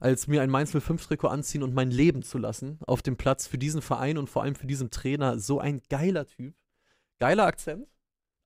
als 0.00 0.26
mir 0.26 0.42
ein 0.42 0.50
Mainz 0.50 0.72
05 0.72 1.06
Trikot 1.06 1.28
anziehen 1.28 1.62
und 1.62 1.74
mein 1.74 1.90
Leben 1.90 2.22
zu 2.22 2.36
lassen 2.36 2.78
auf 2.86 3.00
dem 3.00 3.16
Platz 3.16 3.46
für 3.46 3.58
diesen 3.58 3.80
Verein 3.80 4.18
und 4.18 4.28
vor 4.28 4.42
allem 4.42 4.54
für 4.54 4.66
diesen 4.66 4.90
Trainer. 4.90 5.38
So 5.38 5.60
ein 5.60 5.80
geiler 5.88 6.26
Typ. 6.26 6.54
Geiler 7.20 7.46
Akzent. 7.46 7.86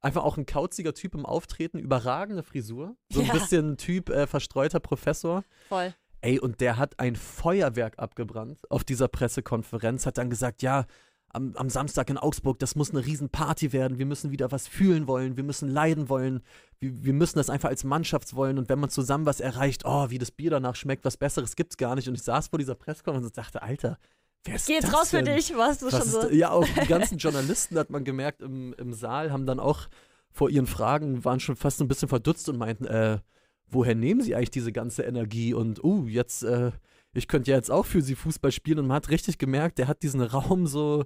Einfach 0.00 0.22
auch 0.22 0.36
ein 0.36 0.46
kauziger 0.46 0.94
Typ 0.94 1.14
im 1.14 1.26
Auftreten, 1.26 1.78
überragende 1.78 2.44
Frisur. 2.44 2.96
So 3.10 3.20
ein 3.20 3.26
ja. 3.26 3.32
bisschen 3.32 3.76
Typ 3.76 4.10
äh, 4.10 4.28
verstreuter 4.28 4.78
Professor. 4.78 5.42
Voll. 5.68 5.92
Ey, 6.20 6.38
und 6.38 6.60
der 6.60 6.76
hat 6.76 7.00
ein 7.00 7.16
Feuerwerk 7.16 7.98
abgebrannt 7.98 8.60
auf 8.70 8.84
dieser 8.84 9.08
Pressekonferenz, 9.08 10.06
hat 10.06 10.18
dann 10.18 10.30
gesagt, 10.30 10.62
ja, 10.62 10.86
am, 11.30 11.54
am 11.56 11.70
Samstag 11.70 12.10
in 12.10 12.18
Augsburg, 12.18 12.58
das 12.58 12.74
muss 12.74 12.90
eine 12.90 13.04
Riesenparty 13.04 13.72
werden. 13.72 13.98
Wir 13.98 14.06
müssen 14.06 14.30
wieder 14.30 14.50
was 14.50 14.66
fühlen 14.66 15.06
wollen, 15.06 15.36
wir 15.36 15.44
müssen 15.44 15.68
leiden 15.68 16.08
wollen, 16.08 16.42
wir, 16.80 17.04
wir 17.04 17.12
müssen 17.12 17.38
das 17.38 17.50
einfach 17.50 17.68
als 17.68 17.84
Mannschaft 17.84 18.34
wollen. 18.34 18.58
Und 18.58 18.68
wenn 18.68 18.78
man 18.78 18.90
zusammen 18.90 19.26
was 19.26 19.40
erreicht, 19.40 19.82
oh, 19.84 20.10
wie 20.10 20.18
das 20.18 20.30
Bier 20.30 20.50
danach 20.50 20.76
schmeckt, 20.76 21.04
was 21.04 21.16
Besseres 21.16 21.56
gibt's 21.56 21.76
gar 21.76 21.94
nicht. 21.94 22.08
Und 22.08 22.14
ich 22.14 22.22
saß 22.22 22.48
vor 22.48 22.58
dieser 22.58 22.74
Pressekonferenz 22.74 23.26
und 23.26 23.38
dachte, 23.38 23.62
Alter, 23.62 23.98
Wer 24.44 24.54
ist 24.54 24.66
Geht 24.66 24.84
das 24.84 24.94
raus 24.94 25.10
denn? 25.10 25.26
für 25.26 25.34
dich, 25.34 25.54
warst 25.56 25.82
du 25.82 25.86
Was 25.86 25.98
schon 25.98 26.08
so. 26.08 26.30
Ja, 26.30 26.50
auch 26.50 26.64
die 26.64 26.86
ganzen 26.88 27.18
Journalisten 27.18 27.76
hat 27.78 27.90
man 27.90 28.04
gemerkt 28.04 28.40
im, 28.40 28.72
im 28.78 28.92
Saal, 28.92 29.32
haben 29.32 29.46
dann 29.46 29.60
auch 29.60 29.88
vor 30.30 30.50
ihren 30.50 30.66
Fragen, 30.66 31.24
waren 31.24 31.40
schon 31.40 31.56
fast 31.56 31.80
ein 31.80 31.88
bisschen 31.88 32.08
verdutzt 32.08 32.48
und 32.48 32.56
meinten, 32.56 32.84
äh, 32.86 33.18
woher 33.66 33.94
nehmen 33.94 34.20
sie 34.20 34.34
eigentlich 34.34 34.50
diese 34.50 34.72
ganze 34.72 35.02
Energie? 35.02 35.54
Und, 35.54 35.82
uh, 35.82 36.06
jetzt, 36.06 36.44
äh, 36.44 36.70
ich 37.14 37.28
könnte 37.28 37.50
ja 37.50 37.56
jetzt 37.56 37.70
auch 37.70 37.86
für 37.86 38.02
sie 38.02 38.14
Fußball 38.14 38.52
spielen. 38.52 38.78
Und 38.78 38.86
man 38.86 38.96
hat 38.96 39.10
richtig 39.10 39.38
gemerkt, 39.38 39.78
der 39.78 39.88
hat 39.88 40.02
diesen 40.02 40.20
Raum 40.20 40.66
so 40.66 41.04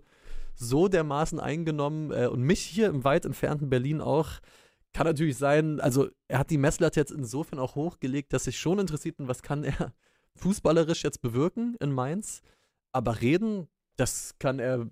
so 0.55 0.89
dermaßen 0.89 1.41
eingenommen 1.41 2.11
äh, 2.11 2.27
und 2.27 2.43
mich 2.43 2.61
hier 2.61 2.89
im 2.89 3.05
weit 3.05 3.25
entfernten 3.25 3.71
Berlin 3.71 4.01
auch. 4.01 4.29
Kann 4.93 5.07
natürlich 5.07 5.39
sein, 5.39 5.81
also 5.81 6.09
er 6.29 6.39
hat 6.39 6.51
die 6.51 6.59
Messlatte 6.59 7.01
jetzt 7.01 7.13
insofern 7.13 7.59
auch 7.59 7.77
hochgelegt, 7.77 8.33
dass 8.33 8.47
ich 8.47 8.59
schon 8.59 8.79
interessiert 8.79 9.17
bin, 9.17 9.29
was 9.29 9.43
kann 9.43 9.65
er 9.65 9.95
fußballerisch 10.37 11.03
jetzt 11.03 11.23
bewirken 11.23 11.77
in 11.81 11.93
Mainz. 11.93 12.43
Aber 12.93 13.21
reden, 13.23 13.69
das 13.97 14.35
kann 14.39 14.59
er, 14.59 14.89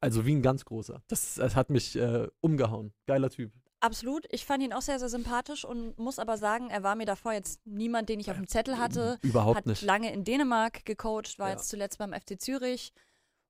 also 0.00 0.24
wie 0.24 0.34
ein 0.34 0.42
ganz 0.42 0.64
großer. 0.64 1.02
Das, 1.08 1.34
das 1.34 1.56
hat 1.56 1.68
mich 1.68 1.96
äh, 1.96 2.28
umgehauen. 2.40 2.94
Geiler 3.06 3.28
Typ. 3.28 3.52
Absolut. 3.82 4.26
Ich 4.30 4.46
fand 4.46 4.62
ihn 4.62 4.72
auch 4.72 4.80
sehr, 4.80 5.00
sehr 5.00 5.08
sympathisch 5.08 5.64
und 5.64 5.98
muss 5.98 6.20
aber 6.20 6.38
sagen, 6.38 6.70
er 6.70 6.84
war 6.84 6.94
mir 6.94 7.04
davor 7.04 7.32
jetzt 7.32 7.60
niemand, 7.66 8.08
den 8.08 8.20
ich 8.20 8.30
auf 8.30 8.36
dem 8.36 8.46
Zettel 8.46 8.78
hatte. 8.78 9.18
Überhaupt 9.22 9.56
hat 9.56 9.66
nicht. 9.66 9.82
lange 9.82 10.12
in 10.12 10.22
Dänemark 10.22 10.84
gecoacht, 10.84 11.40
war 11.40 11.48
ja. 11.48 11.54
jetzt 11.56 11.68
zuletzt 11.68 11.98
beim 11.98 12.12
FC 12.12 12.40
Zürich 12.40 12.92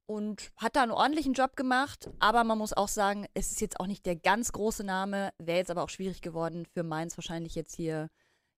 und 0.06 0.50
hat 0.56 0.74
da 0.74 0.84
einen 0.84 0.92
ordentlichen 0.92 1.34
Job 1.34 1.54
gemacht. 1.54 2.10
Aber 2.18 2.44
man 2.44 2.56
muss 2.56 2.72
auch 2.72 2.88
sagen, 2.88 3.26
es 3.34 3.50
ist 3.50 3.60
jetzt 3.60 3.78
auch 3.78 3.86
nicht 3.86 4.06
der 4.06 4.16
ganz 4.16 4.52
große 4.52 4.84
Name. 4.84 5.34
Wäre 5.38 5.58
jetzt 5.58 5.70
aber 5.70 5.82
auch 5.82 5.90
schwierig 5.90 6.22
geworden 6.22 6.64
für 6.64 6.82
Mainz 6.82 7.18
wahrscheinlich 7.18 7.54
jetzt 7.54 7.74
hier, 7.76 8.08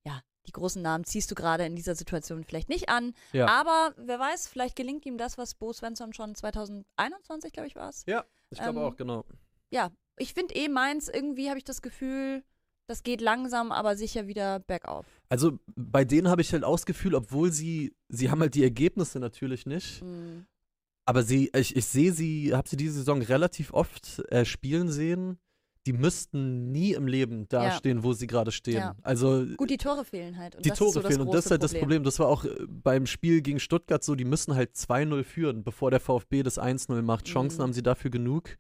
ja, 0.07 0.21
die 0.47 0.52
großen 0.52 0.81
Namen 0.81 1.02
ziehst 1.02 1.28
du 1.33 1.35
gerade 1.35 1.66
in 1.66 1.75
dieser 1.75 1.97
Situation 1.97 2.45
vielleicht 2.45 2.69
nicht 2.69 2.88
an. 2.88 3.14
Ja. 3.33 3.49
Aber 3.49 3.95
wer 3.97 4.21
weiß, 4.21 4.47
vielleicht 4.47 4.76
gelingt 4.76 5.07
ihm 5.07 5.19
das, 5.19 5.38
was 5.38 5.57
Bo 5.57 5.73
Svensson 5.73 6.12
schon 6.12 6.37
2021, 6.37 7.52
glaube 7.52 7.66
ich, 7.66 7.75
war 7.75 7.88
es. 7.88 8.04
Ja, 8.07 8.25
ich 8.50 8.59
glaube 8.59 8.78
ähm, 8.78 8.85
auch, 8.85 8.97
genau. 8.97 9.25
Ja, 9.71 9.90
ich 10.18 10.35
finde 10.35 10.54
eh 10.54 10.68
Mainz, 10.68 11.09
irgendwie 11.09 11.49
habe 11.49 11.59
ich 11.59 11.64
das 11.64 11.83
Gefühl, 11.83 12.42
das 12.87 13.02
geht 13.02 13.21
langsam, 13.21 13.73
aber 13.73 13.97
sicher 13.97 14.26
wieder 14.26 14.61
bergauf. 14.61 15.06
Also 15.28 15.59
bei 15.75 16.04
denen 16.04 16.28
habe 16.28 16.42
ich 16.42 16.52
halt 16.52 16.64
auch 16.64 16.76
das 16.76 16.87
Gefühl, 16.87 17.14
obwohl 17.14 17.50
sie, 17.50 17.94
sie 18.09 18.30
haben 18.30 18.40
halt 18.40 18.54
die 18.54 18.62
Ergebnisse 18.62 19.18
natürlich 19.18 19.66
nicht. 19.66 20.02
Mhm. 20.02 20.47
Aber 21.06 21.23
sie, 21.23 21.50
ich, 21.54 21.76
ich 21.76 21.85
sehe 21.87 22.12
sie, 22.12 22.54
habe 22.54 22.68
sie 22.68 22.76
diese 22.76 22.94
Saison 22.94 23.21
relativ 23.23 23.73
oft 23.73 24.23
äh, 24.30 24.44
spielen 24.44 24.90
sehen. 24.90 25.38
Die 25.87 25.92
müssten 25.92 26.73
nie 26.73 26.94
im 26.94 27.06
Leben 27.06 27.47
dastehen, 27.49 27.99
ja. 27.99 28.04
wo 28.04 28.14
sie 28.14 28.26
gerade 28.26 28.50
stehen. 28.52 28.76
Ja. 28.76 28.97
Also 29.02 29.44
gut, 29.59 29.68
die 29.68 29.76
Tore 29.76 30.06
fehlen 30.06 30.38
halt. 30.38 30.56
Und 30.56 30.64
die 30.64 30.71
Tore 30.71 30.92
so 30.92 31.02
fehlen 31.02 31.21
und 31.21 31.35
das 31.35 31.44
ist 31.44 31.50
halt 31.50 31.61
Problem. 31.61 31.75
das 31.75 31.80
Problem. 31.80 32.04
Das 32.04 32.18
war 32.21 32.28
auch 32.28 32.44
äh, 32.47 32.54
beim 32.66 33.06
Spiel 33.06 33.42
gegen 33.42 33.61
Stuttgart 33.61 34.02
so. 34.02 34.14
Die 34.14 34.25
müssen 34.25 34.54
halt 34.54 34.75
2-0 34.76 35.25
führen, 35.25 35.62
bevor 35.62 35.90
der 35.90 36.00
VfB 36.00 36.42
das 36.42 36.59
1-0 36.59 37.02
macht. 37.02 37.26
Chancen 37.26 37.59
mhm. 37.59 37.62
haben 37.62 37.73
sie 37.75 37.83
dafür 37.83 38.11
genug. 38.11 38.56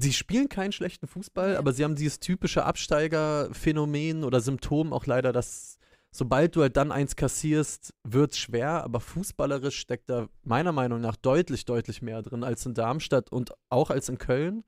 Sie 0.00 0.12
spielen 0.12 0.48
keinen 0.48 0.72
schlechten 0.72 1.06
Fußball, 1.06 1.56
aber 1.56 1.72
sie 1.72 1.84
haben 1.84 1.96
dieses 1.96 2.20
typische 2.20 2.64
Absteigerphänomen 2.64 4.24
oder 4.24 4.40
Symptom 4.40 4.92
auch 4.92 5.06
leider, 5.06 5.32
dass 5.32 5.78
sobald 6.10 6.56
du 6.56 6.62
halt 6.62 6.76
dann 6.76 6.92
eins 6.92 7.16
kassierst, 7.16 7.94
wird 8.04 8.32
es 8.32 8.38
schwer, 8.38 8.84
aber 8.84 9.00
fußballerisch 9.00 9.78
steckt 9.78 10.08
da 10.10 10.28
meiner 10.42 10.72
Meinung 10.72 11.00
nach 11.00 11.16
deutlich, 11.16 11.64
deutlich 11.64 12.02
mehr 12.02 12.22
drin 12.22 12.44
als 12.44 12.64
in 12.66 12.74
Darmstadt 12.74 13.30
und 13.30 13.52
auch 13.68 13.90
als 13.90 14.08
in 14.08 14.18
Köln. 14.18 14.64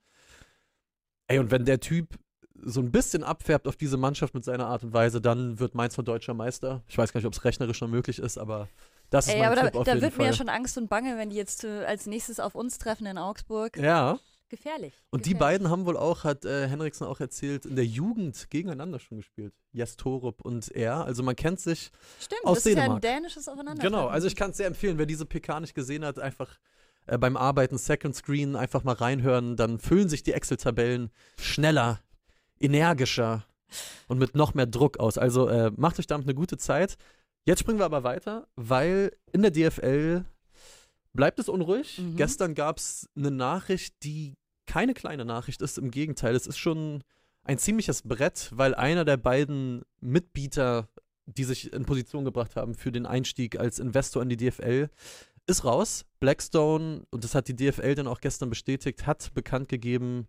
Ey, 1.28 1.38
und 1.38 1.50
wenn 1.50 1.64
der 1.64 1.80
Typ 1.80 2.18
so 2.62 2.80
ein 2.80 2.90
bisschen 2.90 3.24
abfärbt 3.24 3.66
auf 3.66 3.76
diese 3.76 3.96
Mannschaft 3.96 4.34
mit 4.34 4.44
seiner 4.44 4.66
Art 4.66 4.82
und 4.82 4.92
Weise, 4.92 5.20
dann 5.20 5.58
wird 5.58 5.74
Mainz 5.74 5.94
von 5.94 6.04
deutscher 6.04 6.34
Meister. 6.34 6.82
Ich 6.88 6.98
weiß 6.98 7.12
gar 7.12 7.18
nicht, 7.18 7.26
ob 7.26 7.32
es 7.32 7.44
rechnerisch 7.44 7.80
noch 7.80 7.88
möglich 7.88 8.18
ist, 8.18 8.36
aber 8.36 8.68
das 9.08 9.26
ist 9.26 9.34
Ey, 9.34 9.40
mein 9.40 9.48
aber 9.48 9.60
Tipp 9.62 9.72
da, 9.72 9.78
auf 9.78 9.84
da 9.86 9.92
jeden 9.92 10.02
wird 10.02 10.14
Fall. 10.14 10.26
mir 10.26 10.30
ja 10.32 10.36
schon 10.36 10.48
Angst 10.48 10.76
und 10.76 10.88
Bange, 10.88 11.16
wenn 11.16 11.30
die 11.30 11.36
jetzt 11.36 11.64
äh, 11.64 11.84
als 11.84 12.06
nächstes 12.06 12.38
auf 12.38 12.54
uns 12.54 12.78
treffen 12.78 13.06
in 13.06 13.16
Augsburg. 13.16 13.76
Ja. 13.78 14.18
Gefährlich. 14.50 14.92
Und 15.10 15.20
gefährlich. 15.20 15.24
die 15.24 15.34
beiden 15.34 15.70
haben 15.70 15.86
wohl 15.86 15.96
auch, 15.96 16.24
hat 16.24 16.44
äh, 16.44 16.68
Henriksen 16.68 17.06
auch 17.06 17.20
erzählt, 17.20 17.64
in 17.64 17.76
der 17.76 17.86
Jugend 17.86 18.50
gegeneinander 18.50 18.98
schon 18.98 19.18
gespielt. 19.18 19.54
Jes 19.72 19.96
Torup 19.96 20.44
und 20.44 20.70
er. 20.72 21.04
Also 21.04 21.22
man 21.22 21.36
kennt 21.36 21.60
sich 21.60 21.90
Stimmt, 22.20 22.44
aus 22.44 22.56
das 22.56 22.64
Dänemark. 22.64 22.98
ist 22.98 23.04
ja 23.04 23.10
ein 23.10 23.16
dänisches 23.22 23.48
Aufeinander. 23.48 23.82
Genau, 23.82 24.08
also 24.08 24.26
ich 24.26 24.36
kann 24.36 24.50
es 24.50 24.58
sehr 24.58 24.66
empfehlen, 24.66 24.98
wer 24.98 25.06
diese 25.06 25.24
PK 25.24 25.60
nicht 25.60 25.74
gesehen 25.74 26.04
hat, 26.04 26.18
einfach 26.18 26.58
äh, 27.06 27.16
beim 27.16 27.36
Arbeiten 27.36 27.78
Second 27.78 28.14
Screen 28.14 28.56
einfach 28.56 28.84
mal 28.84 28.94
reinhören, 28.94 29.56
dann 29.56 29.78
füllen 29.78 30.08
sich 30.08 30.22
die 30.22 30.32
Excel-Tabellen 30.32 31.10
schneller, 31.38 32.00
energischer 32.58 33.46
und 34.08 34.18
mit 34.18 34.34
noch 34.34 34.54
mehr 34.54 34.66
Druck 34.66 34.98
aus. 34.98 35.16
Also 35.16 35.48
äh, 35.48 35.70
macht 35.76 35.98
euch 35.98 36.06
damit 36.06 36.26
eine 36.26 36.34
gute 36.34 36.58
Zeit. 36.58 36.96
Jetzt 37.44 37.60
springen 37.60 37.78
wir 37.78 37.86
aber 37.86 38.04
weiter, 38.04 38.48
weil 38.56 39.12
in 39.32 39.42
der 39.42 39.50
DFL 39.50 40.24
bleibt 41.12 41.38
es 41.38 41.48
unruhig. 41.48 41.98
Mhm. 41.98 42.16
Gestern 42.16 42.54
gab 42.54 42.78
es 42.78 43.08
eine 43.16 43.30
Nachricht, 43.30 43.94
die 44.02 44.34
keine 44.70 44.94
kleine 44.94 45.24
Nachricht 45.24 45.62
ist, 45.62 45.78
im 45.78 45.90
Gegenteil, 45.90 46.36
es 46.36 46.46
ist 46.46 46.58
schon 46.58 47.02
ein 47.42 47.58
ziemliches 47.58 48.02
Brett, 48.02 48.50
weil 48.54 48.72
einer 48.76 49.04
der 49.04 49.16
beiden 49.16 49.82
Mitbieter, 50.00 50.88
die 51.26 51.42
sich 51.42 51.72
in 51.72 51.84
Position 51.84 52.24
gebracht 52.24 52.54
haben 52.54 52.76
für 52.76 52.92
den 52.92 53.04
Einstieg 53.04 53.58
als 53.58 53.80
Investor 53.80 54.22
in 54.22 54.28
die 54.28 54.36
DFL, 54.36 54.88
ist 55.48 55.64
raus. 55.64 56.04
Blackstone, 56.20 57.02
und 57.10 57.24
das 57.24 57.34
hat 57.34 57.48
die 57.48 57.56
DFL 57.56 57.96
dann 57.96 58.06
auch 58.06 58.20
gestern 58.20 58.48
bestätigt, 58.48 59.08
hat 59.08 59.34
bekannt 59.34 59.68
gegeben, 59.68 60.28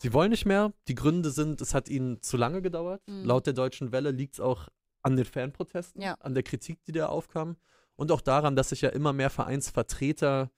sie 0.00 0.14
wollen 0.14 0.30
nicht 0.30 0.46
mehr. 0.46 0.72
Die 0.88 0.94
Gründe 0.94 1.30
sind, 1.30 1.60
es 1.60 1.74
hat 1.74 1.90
ihnen 1.90 2.22
zu 2.22 2.38
lange 2.38 2.62
gedauert. 2.62 3.02
Mhm. 3.06 3.24
Laut 3.26 3.44
der 3.44 3.52
Deutschen 3.52 3.92
Welle 3.92 4.12
liegt 4.12 4.34
es 4.34 4.40
auch 4.40 4.68
an 5.02 5.16
den 5.16 5.26
Fanprotesten, 5.26 6.00
ja. 6.00 6.14
an 6.20 6.32
der 6.32 6.42
Kritik, 6.42 6.82
die 6.84 6.92
da 6.92 7.08
aufkam 7.08 7.56
und 7.96 8.10
auch 8.10 8.22
daran, 8.22 8.56
dass 8.56 8.70
sich 8.70 8.80
ja 8.80 8.88
immer 8.88 9.12
mehr 9.12 9.28
Vereinsvertreter 9.28 10.50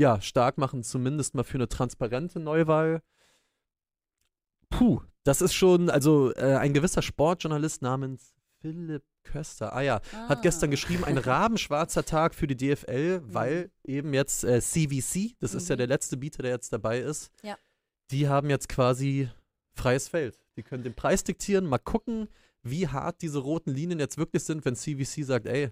ja, 0.00 0.18
stark 0.22 0.56
machen, 0.56 0.82
zumindest 0.82 1.34
mal 1.34 1.44
für 1.44 1.58
eine 1.58 1.68
transparente 1.68 2.40
Neuwahl. 2.40 3.02
Puh, 4.70 5.02
das 5.24 5.42
ist 5.42 5.52
schon, 5.52 5.90
also 5.90 6.32
äh, 6.36 6.56
ein 6.56 6.72
gewisser 6.72 7.02
Sportjournalist 7.02 7.82
namens 7.82 8.32
Philipp 8.62 9.04
Köster, 9.24 9.74
ah 9.74 9.82
ja, 9.82 10.00
ah. 10.14 10.30
hat 10.30 10.40
gestern 10.40 10.70
geschrieben, 10.70 11.04
ein 11.04 11.18
rabenschwarzer 11.18 12.06
Tag 12.06 12.34
für 12.34 12.46
die 12.46 12.56
DFL, 12.56 13.20
mhm. 13.20 13.34
weil 13.34 13.70
eben 13.84 14.14
jetzt 14.14 14.42
äh, 14.42 14.62
CVC, 14.62 15.36
das 15.38 15.52
mhm. 15.52 15.58
ist 15.58 15.68
ja 15.68 15.76
mhm. 15.76 15.78
der 15.78 15.86
letzte 15.88 16.16
Bieter, 16.16 16.42
der 16.42 16.52
jetzt 16.52 16.72
dabei 16.72 17.00
ist, 17.00 17.30
ja. 17.42 17.58
die 18.10 18.26
haben 18.26 18.48
jetzt 18.48 18.70
quasi 18.70 19.28
freies 19.74 20.08
Feld. 20.08 20.40
Die 20.56 20.62
können 20.62 20.82
den 20.82 20.94
Preis 20.94 21.24
diktieren, 21.24 21.66
mal 21.66 21.78
gucken, 21.78 22.28
wie 22.62 22.88
hart 22.88 23.20
diese 23.20 23.40
roten 23.40 23.70
Linien 23.70 23.98
jetzt 23.98 24.16
wirklich 24.16 24.44
sind, 24.44 24.64
wenn 24.64 24.76
CVC 24.76 25.26
sagt, 25.26 25.46
ey, 25.46 25.70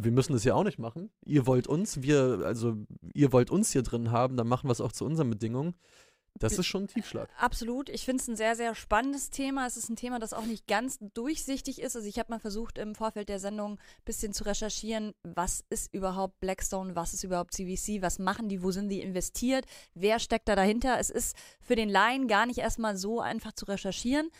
wir 0.00 0.12
müssen 0.12 0.32
das 0.32 0.44
ja 0.44 0.54
auch 0.54 0.64
nicht 0.64 0.78
machen. 0.78 1.10
Ihr 1.24 1.46
wollt 1.46 1.66
uns, 1.66 2.02
wir, 2.02 2.42
also 2.44 2.76
ihr 3.12 3.32
wollt 3.32 3.50
uns 3.50 3.72
hier 3.72 3.82
drin 3.82 4.10
haben, 4.10 4.36
dann 4.36 4.48
machen 4.48 4.68
wir 4.68 4.72
es 4.72 4.80
auch 4.80 4.92
zu 4.92 5.04
unseren 5.04 5.30
Bedingungen. 5.30 5.74
Das 6.36 6.58
ist 6.58 6.66
schon 6.66 6.84
ein 6.84 6.88
Tiefschlag. 6.88 7.28
Absolut. 7.38 7.88
Ich 7.88 8.04
finde 8.04 8.20
es 8.20 8.28
ein 8.28 8.36
sehr, 8.36 8.56
sehr 8.56 8.74
spannendes 8.74 9.30
Thema. 9.30 9.66
Es 9.66 9.76
ist 9.76 9.88
ein 9.88 9.94
Thema, 9.94 10.18
das 10.18 10.32
auch 10.32 10.46
nicht 10.46 10.66
ganz 10.66 10.98
durchsichtig 11.14 11.80
ist. 11.80 11.94
Also 11.94 12.08
ich 12.08 12.18
habe 12.18 12.32
mal 12.32 12.40
versucht, 12.40 12.78
im 12.78 12.96
Vorfeld 12.96 13.28
der 13.28 13.38
Sendung 13.38 13.74
ein 13.74 13.78
bisschen 14.04 14.32
zu 14.32 14.44
recherchieren, 14.44 15.14
was 15.22 15.64
ist 15.70 15.94
überhaupt 15.94 16.40
Blackstone, 16.40 16.96
was 16.96 17.14
ist 17.14 17.22
überhaupt 17.22 17.54
CVC, 17.54 18.02
was 18.02 18.18
machen 18.18 18.48
die, 18.48 18.64
wo 18.64 18.72
sind 18.72 18.88
die 18.88 19.00
investiert, 19.00 19.64
wer 19.94 20.18
steckt 20.18 20.48
da 20.48 20.56
dahinter. 20.56 20.98
Es 20.98 21.08
ist 21.08 21.36
für 21.60 21.76
den 21.76 21.88
Laien 21.88 22.26
gar 22.26 22.46
nicht 22.46 22.58
erstmal 22.58 22.96
so 22.96 23.20
einfach 23.20 23.52
zu 23.52 23.66
recherchieren. 23.66 24.30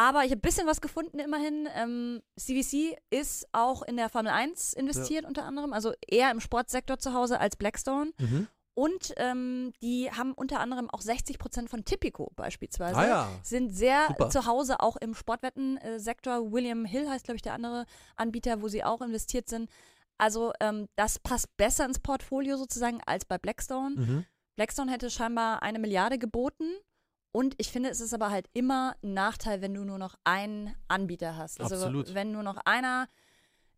Aber 0.00 0.24
ich 0.24 0.30
habe 0.30 0.38
ein 0.38 0.40
bisschen 0.40 0.66
was 0.66 0.80
gefunden 0.80 1.18
immerhin. 1.18 1.68
Ähm, 1.76 2.22
CVC 2.38 2.96
ist 3.10 3.46
auch 3.52 3.82
in 3.82 3.98
der 3.98 4.08
Formel 4.08 4.32
1 4.32 4.72
investiert 4.72 5.24
ja. 5.24 5.28
unter 5.28 5.44
anderem, 5.44 5.74
also 5.74 5.92
eher 6.08 6.30
im 6.30 6.40
Sportsektor 6.40 6.98
zu 6.98 7.12
Hause 7.12 7.38
als 7.38 7.56
Blackstone. 7.56 8.12
Mhm. 8.18 8.48
Und 8.72 9.12
ähm, 9.18 9.74
die 9.82 10.10
haben 10.10 10.32
unter 10.32 10.60
anderem 10.60 10.88
auch 10.88 11.02
60 11.02 11.38
Prozent 11.38 11.68
von 11.68 11.84
Tipico 11.84 12.32
beispielsweise. 12.34 12.96
Ah 12.96 13.06
ja. 13.06 13.28
Sind 13.42 13.76
sehr 13.76 14.06
Super. 14.08 14.30
zu 14.30 14.46
Hause 14.46 14.80
auch 14.80 14.96
im 14.96 15.14
Sportwettensektor. 15.14 16.50
William 16.50 16.86
Hill 16.86 17.06
heißt, 17.06 17.26
glaube 17.26 17.36
ich, 17.36 17.42
der 17.42 17.52
andere 17.52 17.84
Anbieter, 18.16 18.62
wo 18.62 18.68
sie 18.68 18.82
auch 18.82 19.02
investiert 19.02 19.50
sind. 19.50 19.68
Also 20.16 20.54
ähm, 20.60 20.88
das 20.96 21.18
passt 21.18 21.54
besser 21.58 21.84
ins 21.84 21.98
Portfolio 21.98 22.56
sozusagen 22.56 23.02
als 23.04 23.26
bei 23.26 23.36
Blackstone. 23.36 23.96
Mhm. 23.96 24.24
Blackstone 24.56 24.90
hätte 24.90 25.10
scheinbar 25.10 25.62
eine 25.62 25.78
Milliarde 25.78 26.18
geboten 26.18 26.64
und 27.32 27.54
ich 27.58 27.70
finde, 27.70 27.90
es 27.90 28.00
ist 28.00 28.12
aber 28.12 28.30
halt 28.30 28.48
immer 28.52 28.94
ein 29.02 29.14
Nachteil, 29.14 29.60
wenn 29.62 29.74
du 29.74 29.84
nur 29.84 29.98
noch 29.98 30.16
einen 30.24 30.74
Anbieter 30.88 31.36
hast. 31.36 31.60
Also 31.60 31.76
Absolut. 31.76 32.14
wenn 32.14 32.32
nur 32.32 32.42
noch 32.42 32.58
einer 32.64 33.08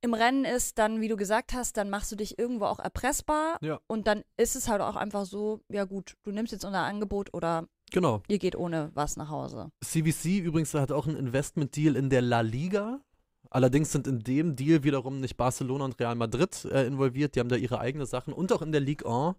im 0.00 0.14
Rennen 0.14 0.44
ist, 0.44 0.78
dann, 0.78 1.00
wie 1.00 1.08
du 1.08 1.16
gesagt 1.16 1.52
hast, 1.52 1.76
dann 1.76 1.88
machst 1.88 2.10
du 2.10 2.16
dich 2.16 2.38
irgendwo 2.38 2.64
auch 2.64 2.80
erpressbar. 2.80 3.58
Ja. 3.60 3.78
Und 3.86 4.06
dann 4.06 4.24
ist 4.36 4.56
es 4.56 4.68
halt 4.68 4.80
auch 4.80 4.96
einfach 4.96 5.26
so, 5.26 5.60
ja 5.68 5.84
gut, 5.84 6.16
du 6.24 6.32
nimmst 6.32 6.52
jetzt 6.52 6.64
unser 6.64 6.80
Angebot 6.80 7.32
oder 7.34 7.68
genau. 7.92 8.22
ihr 8.26 8.38
geht 8.38 8.56
ohne 8.56 8.90
was 8.94 9.16
nach 9.16 9.28
Hause. 9.28 9.70
CVC 9.84 10.40
übrigens 10.40 10.74
hat 10.74 10.90
auch 10.90 11.06
einen 11.06 11.16
Investment-Deal 11.16 11.94
in 11.94 12.10
der 12.10 12.22
La 12.22 12.40
Liga. 12.40 13.00
Allerdings 13.48 13.92
sind 13.92 14.06
in 14.06 14.20
dem 14.20 14.56
Deal 14.56 14.82
wiederum 14.82 15.20
nicht 15.20 15.36
Barcelona 15.36 15.84
und 15.84 16.00
Real 16.00 16.14
Madrid 16.14 16.64
äh, 16.64 16.86
involviert. 16.86 17.36
Die 17.36 17.40
haben 17.40 17.50
da 17.50 17.56
ihre 17.56 17.78
eigenen 17.78 18.06
Sachen. 18.06 18.32
Und 18.32 18.50
auch 18.50 18.62
in 18.62 18.72
der 18.72 18.80
Ligue 18.80 19.06
1 19.06 19.36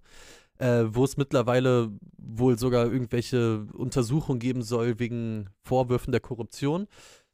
äh, 0.60 0.84
wo 0.88 1.04
es 1.04 1.18
mittlerweile 1.18 1.92
wohl 2.18 2.58
sogar 2.58 2.86
irgendwelche 2.86 3.66
Untersuchungen 3.74 4.40
geben 4.40 4.62
soll 4.62 5.00
wegen 5.00 5.50
Vorwürfen 5.62 6.12
der 6.12 6.22
Korruption. 6.22 6.88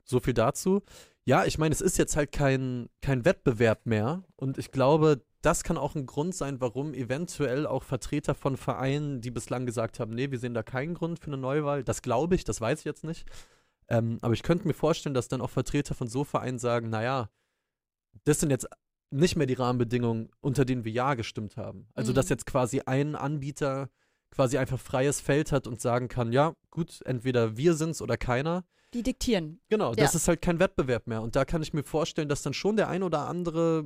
So 0.04 0.20
viel 0.20 0.34
dazu. 0.34 0.82
Ja, 1.26 1.46
ich 1.46 1.58
meine, 1.58 1.74
es 1.74 1.82
ist 1.82 1.98
jetzt 1.98 2.16
halt 2.16 2.32
kein, 2.32 2.90
kein 3.02 3.26
Wettbewerb 3.26 3.86
mehr 3.86 4.24
und 4.36 4.58
ich 4.58 4.72
glaube, 4.72 5.22
das 5.42 5.64
kann 5.64 5.78
auch 5.78 5.96
ein 5.96 6.06
Grund 6.06 6.36
sein, 6.36 6.60
warum 6.60 6.94
eventuell 6.94 7.66
auch 7.66 7.84
Vertreter 7.84 8.36
von 8.36 8.58
Vereinen, 8.58 9.22
die 9.22 9.32
bislang 9.32 9.66
gesagt 9.66 10.00
haben, 10.00 10.14
nee, 10.14 10.32
wir 10.32 10.40
sehen 10.40 10.54
da 10.54 10.64
keinen 10.64 10.96
Grund 10.96 11.20
für 11.20 11.28
eine 11.28 11.38
Neuwahl, 11.38 11.84
das 11.84 12.02
glaube 12.02 12.36
ich, 12.36 12.44
das 12.44 12.60
weiß 12.60 12.80
ich 12.80 12.86
jetzt 12.86 13.04
nicht. 13.04 13.26
Ähm, 13.88 14.20
aber 14.22 14.34
ich 14.34 14.44
könnte 14.44 14.68
mir 14.68 14.74
vorstellen, 14.74 15.14
dass 15.14 15.28
dann 15.28 15.42
auch 15.42 15.50
Vertreter 15.50 15.96
von 15.96 16.08
so 16.08 16.24
Vereinen 16.24 16.60
sagen, 16.60 16.90
naja, 16.90 17.30
das 18.24 18.40
sind 18.40 18.50
jetzt 18.50 18.68
nicht 19.12 19.36
mehr 19.36 19.48
die 19.48 19.56
Rahmenbedingungen, 19.56 20.30
unter 20.42 20.66
denen 20.66 20.86
wir 20.86 20.92
ja 20.92 21.16
gestimmt 21.16 21.58
haben. 21.58 21.88
Also, 21.94 22.12
mhm. 22.12 22.16
dass 22.16 22.30
jetzt 22.30 22.46
quasi 22.46 22.82
ein 22.86 23.16
Anbieter 23.16 23.90
quasi 24.32 24.58
einfach 24.58 24.80
freies 24.80 25.22
Feld 25.22 25.52
hat 25.52 25.68
und 25.68 25.82
sagen 25.82 26.08
kann, 26.08 26.32
ja, 26.32 26.54
gut, 26.70 27.02
entweder 27.06 27.58
wir 27.58 27.74
sind's 27.74 28.02
oder 28.02 28.18
keiner. 28.18 28.64
Die 28.94 29.04
diktieren. 29.04 29.60
Genau, 29.70 29.94
das 29.94 30.16
ist 30.16 30.28
halt 30.28 30.42
kein 30.42 30.60
Wettbewerb 30.60 31.08
mehr. 31.08 31.22
Und 31.22 31.36
da 31.36 31.46
kann 31.46 31.62
ich 31.62 31.74
mir 31.74 31.84
vorstellen, 31.84 32.30
dass 32.30 32.42
dann 32.42 32.54
schon 32.54 32.76
der 32.76 32.90
ein 32.90 33.04
oder 33.04 33.28
andere 33.28 33.86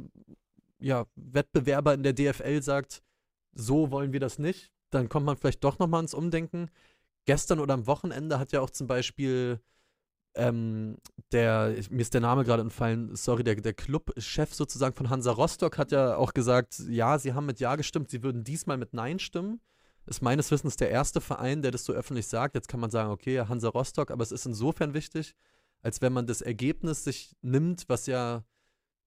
ja, 0.79 1.05
Wettbewerber 1.15 1.93
in 1.93 2.03
der 2.03 2.13
DFL 2.13 2.61
sagt, 2.61 3.01
so 3.53 3.91
wollen 3.91 4.13
wir 4.13 4.19
das 4.19 4.39
nicht. 4.39 4.71
Dann 4.89 5.09
kommt 5.09 5.25
man 5.25 5.37
vielleicht 5.37 5.63
doch 5.63 5.79
nochmal 5.79 6.01
ins 6.01 6.13
Umdenken. 6.13 6.69
Gestern 7.25 7.59
oder 7.59 7.73
am 7.73 7.87
Wochenende 7.87 8.39
hat 8.39 8.51
ja 8.51 8.61
auch 8.61 8.69
zum 8.69 8.87
Beispiel 8.87 9.59
ähm, 10.35 10.97
der, 11.31 11.75
mir 11.89 12.01
ist 12.01 12.13
der 12.13 12.21
Name 12.21 12.43
gerade 12.43 12.61
entfallen, 12.61 13.15
sorry, 13.15 13.43
der, 13.43 13.55
der 13.55 13.73
Clubchef 13.73 14.53
sozusagen 14.53 14.95
von 14.95 15.09
Hansa 15.09 15.31
Rostock 15.31 15.77
hat 15.77 15.91
ja 15.91 16.15
auch 16.15 16.33
gesagt, 16.33 16.79
ja, 16.87 17.19
sie 17.19 17.33
haben 17.33 17.45
mit 17.45 17.59
Ja 17.59 17.75
gestimmt, 17.75 18.09
sie 18.09 18.23
würden 18.23 18.43
diesmal 18.43 18.77
mit 18.77 18.93
Nein 18.93 19.19
stimmen. 19.19 19.61
Ist 20.05 20.21
meines 20.21 20.51
Wissens 20.51 20.75
der 20.75 20.89
erste 20.89 21.21
Verein, 21.21 21.61
der 21.61 21.71
das 21.71 21.85
so 21.85 21.93
öffentlich 21.93 22.27
sagt. 22.27 22.55
Jetzt 22.55 22.67
kann 22.67 22.79
man 22.79 22.89
sagen, 22.89 23.09
okay, 23.09 23.39
Hansa 23.39 23.69
Rostock, 23.69 24.11
aber 24.11 24.23
es 24.23 24.33
ist 24.33 24.45
insofern 24.45 24.93
wichtig, 24.93 25.33
als 25.81 26.01
wenn 26.01 26.11
man 26.11 26.27
das 26.27 26.41
Ergebnis 26.41 27.05
sich 27.05 27.35
nimmt, 27.41 27.85
was 27.87 28.07
ja 28.07 28.43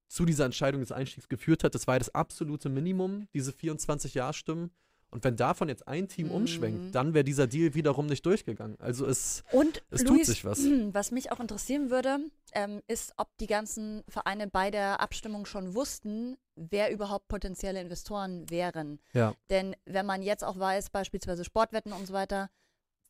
zu 0.08 0.24
dieser 0.24 0.44
Entscheidung 0.44 0.80
des 0.80 0.92
Einstiegs 0.92 1.28
geführt 1.28 1.64
hat. 1.64 1.74
Das 1.74 1.86
war 1.86 1.96
ja 1.96 1.98
das 1.98 2.14
absolute 2.14 2.68
Minimum, 2.68 3.28
diese 3.34 3.52
24 3.52 4.14
Ja-Stimmen. 4.14 4.70
Und 5.16 5.24
wenn 5.24 5.36
davon 5.36 5.70
jetzt 5.70 5.88
ein 5.88 6.08
Team 6.08 6.26
mhm. 6.26 6.34
umschwenkt, 6.34 6.94
dann 6.94 7.14
wäre 7.14 7.24
dieser 7.24 7.46
Deal 7.46 7.72
wiederum 7.72 8.04
nicht 8.04 8.26
durchgegangen. 8.26 8.78
Also 8.80 9.06
es, 9.06 9.44
Und 9.50 9.82
es 9.88 10.02
Luis, 10.02 10.18
tut 10.18 10.26
sich 10.26 10.44
was. 10.44 10.58
Was 10.92 11.10
mich 11.10 11.32
auch 11.32 11.40
interessieren 11.40 11.88
würde, 11.88 12.18
ähm, 12.52 12.82
ist, 12.86 13.14
ob 13.16 13.34
die 13.38 13.46
ganzen 13.46 14.04
Vereine 14.08 14.46
bei 14.46 14.70
der 14.70 15.00
Abstimmung 15.00 15.46
schon 15.46 15.74
wussten, 15.74 16.36
wer 16.54 16.92
überhaupt 16.92 17.28
potenzielle 17.28 17.80
Investoren 17.80 18.50
wären. 18.50 19.00
Ja. 19.14 19.34
Denn 19.48 19.74
wenn 19.86 20.04
man 20.04 20.20
jetzt 20.20 20.44
auch 20.44 20.58
weiß, 20.58 20.90
beispielsweise 20.90 21.46
Sportwetten 21.46 21.94
und 21.94 22.06
so 22.06 22.12
weiter, 22.12 22.50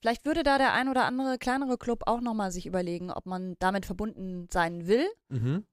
vielleicht 0.00 0.26
würde 0.26 0.44
da 0.44 0.58
der 0.58 0.74
ein 0.74 0.88
oder 0.88 1.06
andere 1.06 1.38
kleinere 1.38 1.76
Club 1.76 2.04
auch 2.06 2.20
nochmal 2.20 2.52
sich 2.52 2.66
überlegen, 2.66 3.10
ob 3.10 3.26
man 3.26 3.56
damit 3.58 3.84
verbunden 3.84 4.46
sein 4.52 4.86
will. 4.86 5.08
Mhm. 5.28 5.66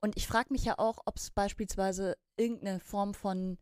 Und 0.00 0.16
ich 0.16 0.28
frage 0.28 0.52
mich 0.52 0.64
ja 0.64 0.78
auch, 0.78 0.98
ob 1.04 1.16
es 1.16 1.32
beispielsweise 1.32 2.16
irgendeine 2.36 2.78
Form 2.78 3.12
von 3.12 3.58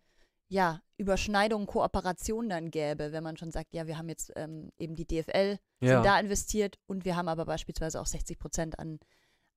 ja, 0.49 0.81
Überschneidungen, 0.97 1.67
Kooperationen 1.67 2.51
dann 2.51 2.71
gäbe, 2.71 3.13
wenn 3.13 3.23
man 3.23 3.37
schon 3.37 3.51
sagt, 3.51 3.75
ja, 3.75 3.87
wir 3.87 3.99
haben 3.99 4.09
jetzt 4.09 4.33
ähm, 4.35 4.71
eben 4.79 4.97
die 4.97 5.07
DFL, 5.07 5.59
ja. 5.81 5.95
sind 5.95 6.05
da 6.05 6.19
investiert 6.19 6.79
und 6.87 7.05
wir 7.05 7.17
haben 7.17 7.29
aber 7.29 7.45
beispielsweise 7.45 8.01
auch 8.01 8.07
60 8.07 8.39
Prozent 8.39 8.79
an, 8.79 8.99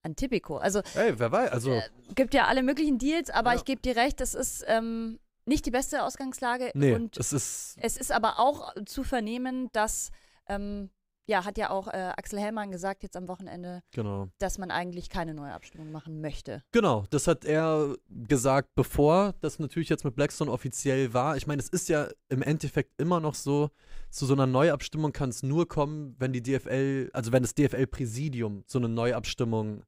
an 0.03 0.15
Tipico. 0.15 0.57
Also, 0.57 0.81
Ey, 0.95 1.17
wer 1.17 1.31
weiß, 1.31 1.51
also. 1.51 1.71
Äh, 1.71 1.81
gibt 2.13 2.33
ja 2.33 2.45
alle 2.45 2.61
möglichen 2.61 2.97
Deals, 2.97 3.29
aber 3.29 3.51
ja. 3.51 3.57
ich 3.57 3.65
gebe 3.65 3.81
dir 3.81 3.95
recht, 3.95 4.19
das 4.19 4.35
ist 4.35 4.63
ähm, 4.67 5.19
nicht 5.45 5.65
die 5.65 5.71
beste 5.71 6.03
Ausgangslage. 6.03 6.71
Nee, 6.75 6.93
und 6.93 7.17
es 7.17 7.33
ist. 7.33 7.77
Es 7.81 7.97
ist 7.97 8.11
aber 8.11 8.37
auch 8.39 8.75
zu 8.85 9.03
vernehmen, 9.03 9.69
dass 9.71 10.11
ähm, 10.47 10.89
ja, 11.27 11.45
hat 11.45 11.57
ja 11.57 11.69
auch 11.69 11.87
äh, 11.87 12.13
Axel 12.17 12.39
Hellmann 12.39 12.71
gesagt 12.71 13.03
jetzt 13.03 13.15
am 13.15 13.27
Wochenende, 13.27 13.81
genau. 13.91 14.29
dass 14.39 14.57
man 14.57 14.71
eigentlich 14.71 15.09
keine 15.09 15.33
neue 15.33 15.53
Abstimmung 15.53 15.91
machen 15.91 16.21
möchte. 16.21 16.63
Genau, 16.71 17.05
das 17.09 17.27
hat 17.27 17.45
er 17.45 17.95
gesagt, 18.09 18.69
bevor 18.75 19.33
das 19.41 19.59
natürlich 19.59 19.89
jetzt 19.89 20.03
mit 20.03 20.15
Blackstone 20.15 20.51
offiziell 20.51 21.13
war. 21.13 21.37
Ich 21.37 21.47
meine, 21.47 21.61
es 21.61 21.69
ist 21.69 21.89
ja 21.89 22.07
im 22.29 22.41
Endeffekt 22.41 22.99
immer 22.99 23.19
noch 23.19 23.35
so, 23.35 23.69
zu 24.09 24.25
so 24.25 24.33
einer 24.33 24.47
Neuabstimmung 24.47 25.13
kann 25.13 25.29
es 25.29 25.41
nur 25.43 25.67
kommen, 25.67 26.15
wenn 26.19 26.33
die 26.33 26.41
DFL, 26.41 27.09
also 27.13 27.31
wenn 27.31 27.43
das 27.43 27.55
DFL-Präsidium 27.55 28.63
so 28.67 28.79
eine 28.79 28.89
Neuabstimmung 28.89 29.83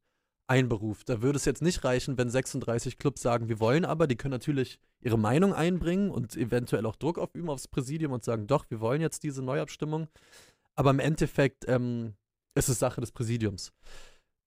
einberuft. 0.47 1.09
Da 1.09 1.21
würde 1.21 1.37
es 1.37 1.45
jetzt 1.45 1.61
nicht 1.61 1.83
reichen, 1.83 2.17
wenn 2.17 2.29
36 2.29 2.97
Clubs 2.97 3.21
sagen, 3.21 3.49
wir 3.49 3.59
wollen 3.59 3.85
aber, 3.85 4.07
die 4.07 4.15
können 4.15 4.33
natürlich 4.33 4.79
ihre 5.01 5.17
Meinung 5.17 5.53
einbringen 5.53 6.11
und 6.11 6.35
eventuell 6.35 6.85
auch 6.85 6.95
Druck 6.95 7.17
aufüben 7.17 7.49
aufs 7.49 7.67
Präsidium 7.67 8.11
und 8.11 8.23
sagen, 8.23 8.47
doch, 8.47 8.65
wir 8.69 8.79
wollen 8.79 9.01
jetzt 9.01 9.23
diese 9.23 9.41
Neuabstimmung. 9.41 10.07
Aber 10.75 10.91
im 10.91 10.99
Endeffekt 10.99 11.65
ähm, 11.67 12.13
ist 12.55 12.69
es 12.69 12.79
Sache 12.79 13.01
des 13.01 13.11
Präsidiums. 13.11 13.73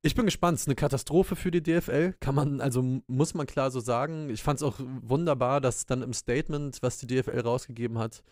Ich 0.02 0.14
bin 0.14 0.24
gespannt. 0.24 0.56
Es 0.56 0.62
ist 0.62 0.68
eine 0.68 0.76
Katastrophe 0.76 1.34
für 1.34 1.50
die 1.50 1.62
DFL. 1.62 2.14
Kann 2.20 2.34
man, 2.34 2.60
also 2.60 2.82
muss 3.06 3.34
man 3.34 3.46
klar 3.46 3.70
so 3.70 3.80
sagen. 3.80 4.30
Ich 4.30 4.42
fand 4.42 4.58
es 4.58 4.62
auch 4.62 4.78
wunderbar, 4.78 5.60
dass 5.60 5.86
dann 5.86 6.02
im 6.02 6.12
Statement, 6.12 6.78
was 6.82 6.98
die 6.98 7.06
DFL 7.06 7.40
rausgegeben 7.40 7.98
hat, 7.98 8.22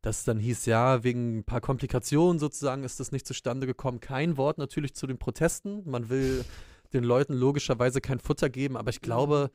dass 0.00 0.24
dann 0.24 0.38
hieß, 0.38 0.66
ja, 0.66 1.02
wegen 1.04 1.38
ein 1.38 1.44
paar 1.44 1.60
Komplikationen 1.60 2.38
sozusagen 2.38 2.84
ist 2.84 3.00
das 3.00 3.12
nicht 3.12 3.26
zustande 3.26 3.66
gekommen. 3.66 4.00
Kein 4.00 4.36
Wort 4.36 4.58
natürlich 4.58 4.94
zu 4.94 5.06
den 5.06 5.18
Protesten. 5.18 5.82
Man 5.84 6.08
will 6.08 6.44
den 6.92 7.04
Leuten 7.04 7.34
logischerweise 7.34 8.00
kein 8.00 8.20
Futter 8.20 8.48
geben, 8.48 8.76
aber 8.76 8.90
ich 8.90 9.00
glaube, 9.00 9.50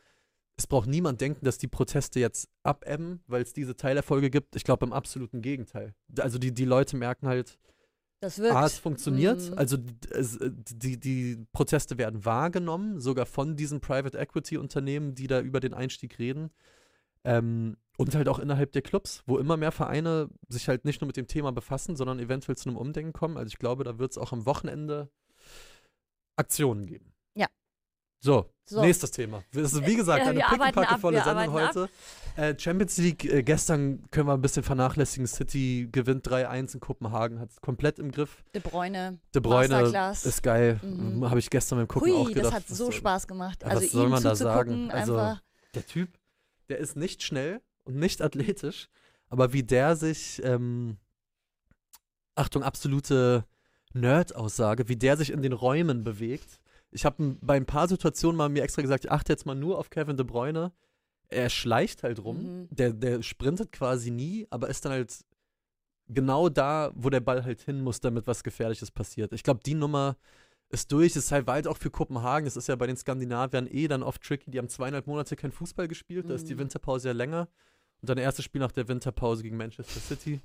es 0.58 0.68
braucht 0.68 0.88
niemand 0.88 1.22
denken, 1.22 1.46
dass 1.46 1.58
die 1.58 1.68
Proteste 1.68 2.20
jetzt 2.20 2.50
abebben, 2.62 3.24
weil 3.26 3.42
es 3.42 3.54
diese 3.54 3.76
Teilerfolge 3.76 4.30
gibt. 4.30 4.56
Ich 4.56 4.64
glaube 4.64 4.86
im 4.86 4.94
absoluten 4.94 5.42
Gegenteil. 5.42 5.96
Also 6.20 6.38
die, 6.38 6.54
die 6.54 6.66
Leute 6.66 6.96
merken 6.98 7.28
halt, 7.28 7.58
das 8.24 8.40
wirkt. 8.40 8.56
A, 8.56 8.66
es 8.66 8.80
funktioniert. 8.80 9.52
Mhm. 9.52 9.58
Also 9.58 9.78
die, 9.78 11.00
die 11.00 11.46
Proteste 11.52 11.98
werden 11.98 12.24
wahrgenommen, 12.24 13.00
sogar 13.00 13.26
von 13.26 13.56
diesen 13.56 13.82
Private 13.82 14.18
Equity 14.18 14.58
Unternehmen, 14.58 15.14
die 15.14 15.28
da 15.28 15.42
über 15.42 15.60
den 15.60 15.74
Einstieg 15.74 16.18
reden. 16.20 16.50
Ähm, 17.26 17.78
und 17.98 18.16
halt 18.16 18.28
auch 18.28 18.40
innerhalb 18.40 18.72
der 18.72 18.82
Clubs, 18.82 19.24
wo 19.28 19.38
immer 19.38 19.58
mehr 19.58 19.72
Vereine 19.72 20.30
sich 20.48 20.68
halt 20.68 20.84
nicht 20.86 21.02
nur 21.02 21.08
mit 21.08 21.18
dem 21.18 21.28
Thema 21.28 21.52
befassen, 21.52 21.96
sondern 21.96 22.20
eventuell 22.20 22.58
zu 22.58 22.70
einem 22.70 22.78
Umdenken 22.78 23.14
kommen. 23.14 23.38
Also 23.38 23.50
ich 23.50 23.60
glaube, 23.60 23.84
da 23.84 24.00
wird 24.00 24.12
es 24.12 24.18
auch 24.18 24.32
am 24.32 24.46
Wochenende 24.46 25.12
Aktionen 26.36 26.86
geben. 26.86 27.13
So, 28.24 28.50
so, 28.64 28.80
nächstes 28.80 29.12
Thema. 29.12 29.44
Ist, 29.52 29.86
wie 29.86 29.98
gesagt, 29.98 30.26
eine 30.26 30.40
pickepackevolle 30.40 31.22
Sendung 31.22 31.52
heute. 31.52 31.90
Äh, 32.38 32.58
Champions 32.58 32.98
League, 32.98 33.26
äh, 33.26 33.44
gestern 33.44 34.10
können 34.12 34.28
wir 34.30 34.34
ein 34.34 34.42
bisschen 34.42 34.64
vernachlässigen. 34.64 35.28
City 35.28 35.90
gewinnt 35.92 36.26
3-1 36.26 36.76
in 36.76 36.80
Kopenhagen, 36.80 37.42
hat 37.42 37.50
es 37.50 37.60
komplett 37.60 38.00
im 38.00 38.12
Griff. 38.12 38.42
De 38.56 38.62
Bruyne. 38.62 39.20
De 39.36 39.42
Bruyne 39.42 40.14
ist 40.24 40.42
geil. 40.42 40.80
Mhm. 40.82 41.30
Habe 41.30 41.40
ich 41.40 41.50
gestern 41.50 41.80
beim 41.80 41.88
Gucken 41.90 42.14
Hui, 42.14 42.18
auch 42.18 42.28
gedacht. 42.30 42.46
das 42.46 42.54
hat 42.54 42.68
so 42.70 42.92
Spaß 42.92 43.28
gemacht. 43.28 43.62
Ja, 43.62 43.68
also 43.68 43.84
was 43.84 43.92
soll 43.92 44.08
man 44.08 44.24
da 44.24 44.36
sagen? 44.36 44.90
Also, 44.90 45.38
der 45.76 45.86
Typ, 45.86 46.10
der 46.70 46.78
ist 46.78 46.96
nicht 46.96 47.24
schnell 47.24 47.62
und 47.84 47.98
nicht 47.98 48.22
athletisch, 48.22 48.88
aber 49.28 49.52
wie 49.52 49.64
der 49.64 49.98
sich, 49.98 50.42
ähm, 50.46 50.96
Achtung, 52.36 52.64
absolute 52.64 53.44
Nerd-Aussage, 53.92 54.88
wie 54.88 54.96
der 54.96 55.18
sich 55.18 55.30
in 55.30 55.42
den 55.42 55.52
Räumen 55.52 56.06
bewegt 56.06 56.62
ich 56.94 57.06
habe 57.06 57.38
bei 57.42 57.56
ein 57.56 57.66
paar 57.66 57.88
Situationen 57.88 58.38
mal 58.38 58.50
mir 58.50 58.64
extra 58.64 58.82
gesagt, 58.82 59.06
ich 59.06 59.12
achte 59.12 59.34
jetzt 59.34 59.46
mal 59.46 59.56
nur 59.56 59.78
auf 59.78 59.90
Kevin 59.90 60.18
De 60.18 60.26
Bruyne. 60.26 60.72
Er 61.30 61.50
schleicht 61.50 62.04
halt 62.04 62.24
rum, 62.24 62.38
mhm. 62.38 62.68
der, 62.70 62.94
der 62.94 63.24
sprintet 63.24 63.72
quasi 63.72 64.12
nie, 64.12 64.46
aber 64.50 64.70
ist 64.70 64.86
dann 64.86 64.92
halt 64.92 65.26
genau 66.08 66.50
da, 66.50 66.92
wo 66.96 67.10
der 67.10 67.22
Ball 67.22 67.44
halt 67.44 67.62
hin 67.62 67.82
muss, 67.82 68.00
damit 68.00 68.28
was 68.28 68.44
Gefährliches 68.44 68.92
passiert. 68.92 69.34
Ich 69.34 69.44
glaube, 69.44 69.62
die 69.66 69.74
Nummer 69.74 70.18
ist 70.70 70.92
durch. 70.92 71.16
Es 71.16 71.26
ist 71.26 71.32
halt 71.32 71.48
weit 71.48 71.68
auch 71.68 71.78
für 71.78 71.90
Kopenhagen. 71.90 72.48
Es 72.48 72.58
ist 72.58 72.68
ja 72.68 72.76
bei 72.76 72.88
den 72.88 72.98
Skandinaviern 72.98 73.68
eh 73.68 73.88
dann 73.88 74.04
oft 74.04 74.22
tricky. 74.22 74.52
Die 74.52 74.58
haben 74.58 74.70
zweieinhalb 74.70 75.08
Monate 75.08 75.36
kein 75.36 75.52
Fußball 75.52 75.88
gespielt. 75.88 76.26
Mhm. 76.26 76.30
Da 76.30 76.36
ist 76.36 76.50
die 76.50 76.56
mhm. 76.56 76.60
Winterpause 76.60 77.10
ja 77.10 77.14
länger. 77.14 77.48
Und 78.02 78.10
dann 78.10 78.18
erstes 78.18 78.44
Spiel 78.44 78.60
nach 78.60 78.72
der 78.72 78.88
Winterpause 78.88 79.44
gegen 79.44 79.56
Manchester 79.56 80.00
City. 80.00 80.42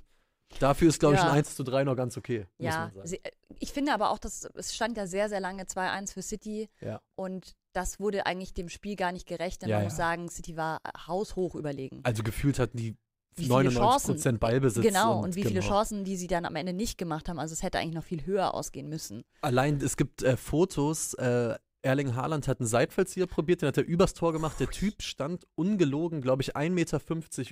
Dafür 0.59 0.89
ist, 0.89 0.99
glaube 0.99 1.15
ich, 1.15 1.21
ja. 1.21 1.29
ein 1.29 1.37
1 1.37 1.55
zu 1.55 1.63
3 1.63 1.83
noch 1.83 1.95
ganz 1.95 2.17
okay. 2.17 2.47
Ja, 2.57 2.91
äh, 3.03 3.17
ich 3.59 3.71
finde 3.71 3.93
aber 3.93 4.09
auch, 4.09 4.17
dass 4.17 4.47
es 4.55 4.75
stand 4.75 4.97
ja 4.97 5.05
sehr, 5.07 5.29
sehr 5.29 5.39
lange 5.39 5.63
2-1 5.63 6.13
für 6.13 6.21
City. 6.21 6.69
Ja. 6.81 7.01
Und 7.15 7.55
das 7.73 7.99
wurde 7.99 8.25
eigentlich 8.25 8.53
dem 8.53 8.69
Spiel 8.69 8.95
gar 8.95 9.11
nicht 9.11 9.27
gerecht. 9.27 9.61
Denn 9.61 9.69
ja, 9.69 9.77
man 9.77 9.85
muss 9.85 9.95
sagen, 9.95 10.29
City 10.29 10.57
war 10.57 10.79
haushoch 11.07 11.55
überlegen. 11.55 12.01
Also 12.03 12.23
gefühlt 12.23 12.59
hat 12.59 12.71
die 12.73 12.97
99 13.37 14.07
Prozent 14.07 14.39
Ballbesitz. 14.39 14.83
Genau, 14.83 15.19
und, 15.19 15.25
und 15.25 15.35
wie 15.35 15.41
genau. 15.41 15.49
viele 15.49 15.61
Chancen, 15.61 16.03
die 16.03 16.17
sie 16.17 16.27
dann 16.27 16.45
am 16.45 16.55
Ende 16.55 16.73
nicht 16.73 16.97
gemacht 16.97 17.29
haben. 17.29 17.39
Also 17.39 17.53
es 17.53 17.63
hätte 17.63 17.79
eigentlich 17.79 17.95
noch 17.95 18.03
viel 18.03 18.25
höher 18.25 18.53
ausgehen 18.53 18.89
müssen. 18.89 19.23
Allein, 19.41 19.77
es 19.77 19.97
gibt 19.97 20.23
äh, 20.23 20.35
Fotos, 20.35 21.13
äh, 21.13 21.55
Erling 21.81 22.15
Haaland 22.15 22.47
hat 22.47 22.59
einen 22.59 22.67
Seitfallzieher 22.67 23.25
probiert, 23.25 23.61
den 23.61 23.67
hat 23.67 23.77
er 23.77 23.85
übers 23.85 24.13
Tor 24.13 24.33
gemacht. 24.33 24.59
Der 24.59 24.69
Typ 24.69 25.01
stand 25.01 25.47
ungelogen, 25.55 26.21
glaube 26.21 26.41
ich, 26.41 26.55
1,50 26.55 26.69
Meter 26.71 26.99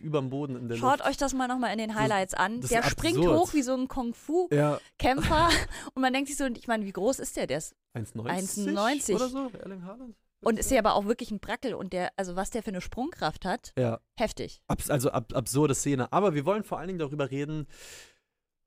überm 0.03 0.29
Boden 0.29 0.55
in 0.55 0.67
der 0.67 0.75
Schaut 0.75 0.99
Luft. 0.99 1.09
euch 1.09 1.17
das 1.17 1.33
mal 1.33 1.47
nochmal 1.47 1.71
in 1.71 1.77
den 1.77 1.95
Highlights 1.95 2.33
an. 2.33 2.61
Der 2.61 2.83
springt 2.83 3.17
hoch 3.17 3.53
wie 3.53 3.61
so 3.61 3.73
ein 3.73 3.87
Kung-Fu-Kämpfer. 3.87 5.29
Ja. 5.29 5.49
und 5.93 6.01
man 6.01 6.11
denkt 6.11 6.27
sich 6.27 6.37
so, 6.37 6.45
ich 6.45 6.67
meine, 6.67 6.85
wie 6.85 6.91
groß 6.91 7.19
ist 7.19 7.37
der? 7.37 7.47
Der 7.47 7.59
ist 7.59 7.75
1,90 7.95 9.15
oder 9.15 9.29
so, 9.29 9.49
Erling 9.59 9.83
Haaland. 9.83 10.15
Und 10.41 10.59
ist 10.59 10.69
ja 10.69 10.79
aber 10.79 10.95
auch 10.95 11.05
wirklich 11.05 11.31
ein 11.31 11.39
Brackel 11.39 11.73
und 11.73 11.93
der, 11.93 12.11
also 12.15 12.35
was 12.35 12.51
der 12.51 12.61
für 12.61 12.69
eine 12.69 12.81
Sprungkraft 12.81 13.43
hat, 13.43 13.73
ja. 13.77 13.99
heftig. 14.15 14.61
Abs 14.67 14.89
also 14.89 15.09
ab 15.09 15.33
absurde 15.33 15.73
Szene. 15.73 16.11
Aber 16.13 16.35
wir 16.35 16.45
wollen 16.45 16.63
vor 16.63 16.77
allen 16.77 16.87
Dingen 16.87 16.99
darüber 16.99 17.31
reden, 17.31 17.65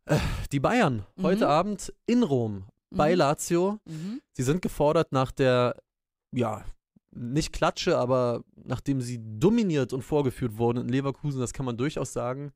äh, 0.07 0.19
die 0.51 0.59
Bayern 0.59 1.07
mhm. 1.15 1.23
heute 1.23 1.49
Abend 1.49 1.93
in 2.07 2.25
Rom 2.25 2.65
bei 2.91 3.13
mhm. 3.13 3.19
Lazio. 3.19 3.79
Mhm. 3.85 4.21
Sie 4.33 4.43
sind 4.43 4.63
gefordert 4.63 5.13
nach 5.13 5.33
der, 5.33 5.77
ja, 6.33 6.65
nicht 7.13 7.53
Klatsche, 7.53 7.99
aber 7.99 8.45
nachdem 8.65 9.01
sie 9.01 9.21
dominiert 9.21 9.93
und 9.93 10.03
vorgeführt 10.03 10.59
wurden 10.59 10.79
in 10.79 10.89
Leverkusen, 10.89 11.41
das 11.41 11.53
kann 11.53 11.67
man 11.67 11.77
durchaus 11.77 12.13
sagen. 12.13 12.53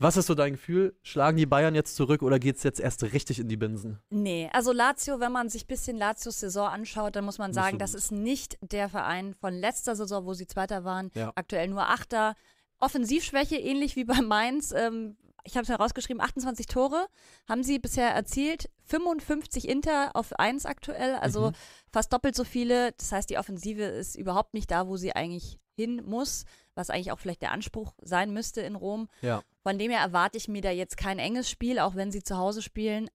Was 0.00 0.16
ist 0.16 0.26
so 0.26 0.34
dein 0.36 0.52
Gefühl? 0.52 0.96
Schlagen 1.02 1.36
die 1.36 1.46
Bayern 1.46 1.74
jetzt 1.74 1.96
zurück 1.96 2.22
oder 2.22 2.38
geht 2.38 2.56
es 2.56 2.62
jetzt 2.62 2.78
erst 2.78 3.02
richtig 3.02 3.40
in 3.40 3.48
die 3.48 3.56
Binsen? 3.56 3.98
Nee, 4.10 4.48
also 4.52 4.72
Lazio, 4.72 5.18
wenn 5.18 5.32
man 5.32 5.48
sich 5.48 5.64
ein 5.64 5.66
bisschen 5.66 5.96
Lazios 5.96 6.38
Saison 6.38 6.68
anschaut, 6.68 7.16
dann 7.16 7.24
muss 7.24 7.38
man 7.38 7.52
sagen, 7.52 7.74
so 7.74 7.78
das 7.78 7.94
ist 7.94 8.12
nicht 8.12 8.58
der 8.60 8.88
Verein 8.88 9.34
von 9.34 9.54
letzter 9.54 9.96
Saison, 9.96 10.24
wo 10.24 10.34
sie 10.34 10.46
Zweiter 10.46 10.84
waren. 10.84 11.10
Ja. 11.14 11.32
Aktuell 11.34 11.66
nur 11.66 11.88
Achter. 11.88 12.36
Offensivschwäche, 12.78 13.56
ähnlich 13.56 13.96
wie 13.96 14.04
bei 14.04 14.20
Mainz. 14.22 14.70
Ähm, 14.70 15.16
ich 15.44 15.56
habe 15.56 15.62
es 15.62 15.68
herausgeschrieben, 15.68 16.20
28 16.20 16.66
Tore 16.66 17.06
haben 17.48 17.62
sie 17.62 17.78
bisher 17.78 18.10
erzielt, 18.10 18.68
55 18.84 19.68
Inter 19.68 20.10
auf 20.14 20.32
1 20.38 20.66
aktuell, 20.66 21.14
also 21.16 21.50
mhm. 21.50 21.54
fast 21.90 22.12
doppelt 22.12 22.34
so 22.34 22.44
viele. 22.44 22.92
Das 22.92 23.12
heißt, 23.12 23.30
die 23.30 23.38
Offensive 23.38 23.82
ist 23.82 24.16
überhaupt 24.16 24.54
nicht 24.54 24.70
da, 24.70 24.88
wo 24.88 24.96
sie 24.96 25.14
eigentlich 25.14 25.58
hin 25.74 26.02
muss, 26.04 26.44
was 26.74 26.90
eigentlich 26.90 27.12
auch 27.12 27.18
vielleicht 27.18 27.42
der 27.42 27.52
Anspruch 27.52 27.94
sein 28.02 28.32
müsste 28.32 28.60
in 28.62 28.74
Rom. 28.74 29.08
Ja. 29.22 29.42
Von 29.62 29.78
dem 29.78 29.90
her 29.90 30.00
erwarte 30.00 30.36
ich 30.36 30.48
mir 30.48 30.62
da 30.62 30.70
jetzt 30.70 30.96
kein 30.96 31.18
enges 31.18 31.48
Spiel, 31.48 31.78
auch 31.78 31.94
wenn 31.94 32.10
sie 32.10 32.22
zu 32.22 32.36
Hause 32.36 32.62
spielen. 32.62 33.08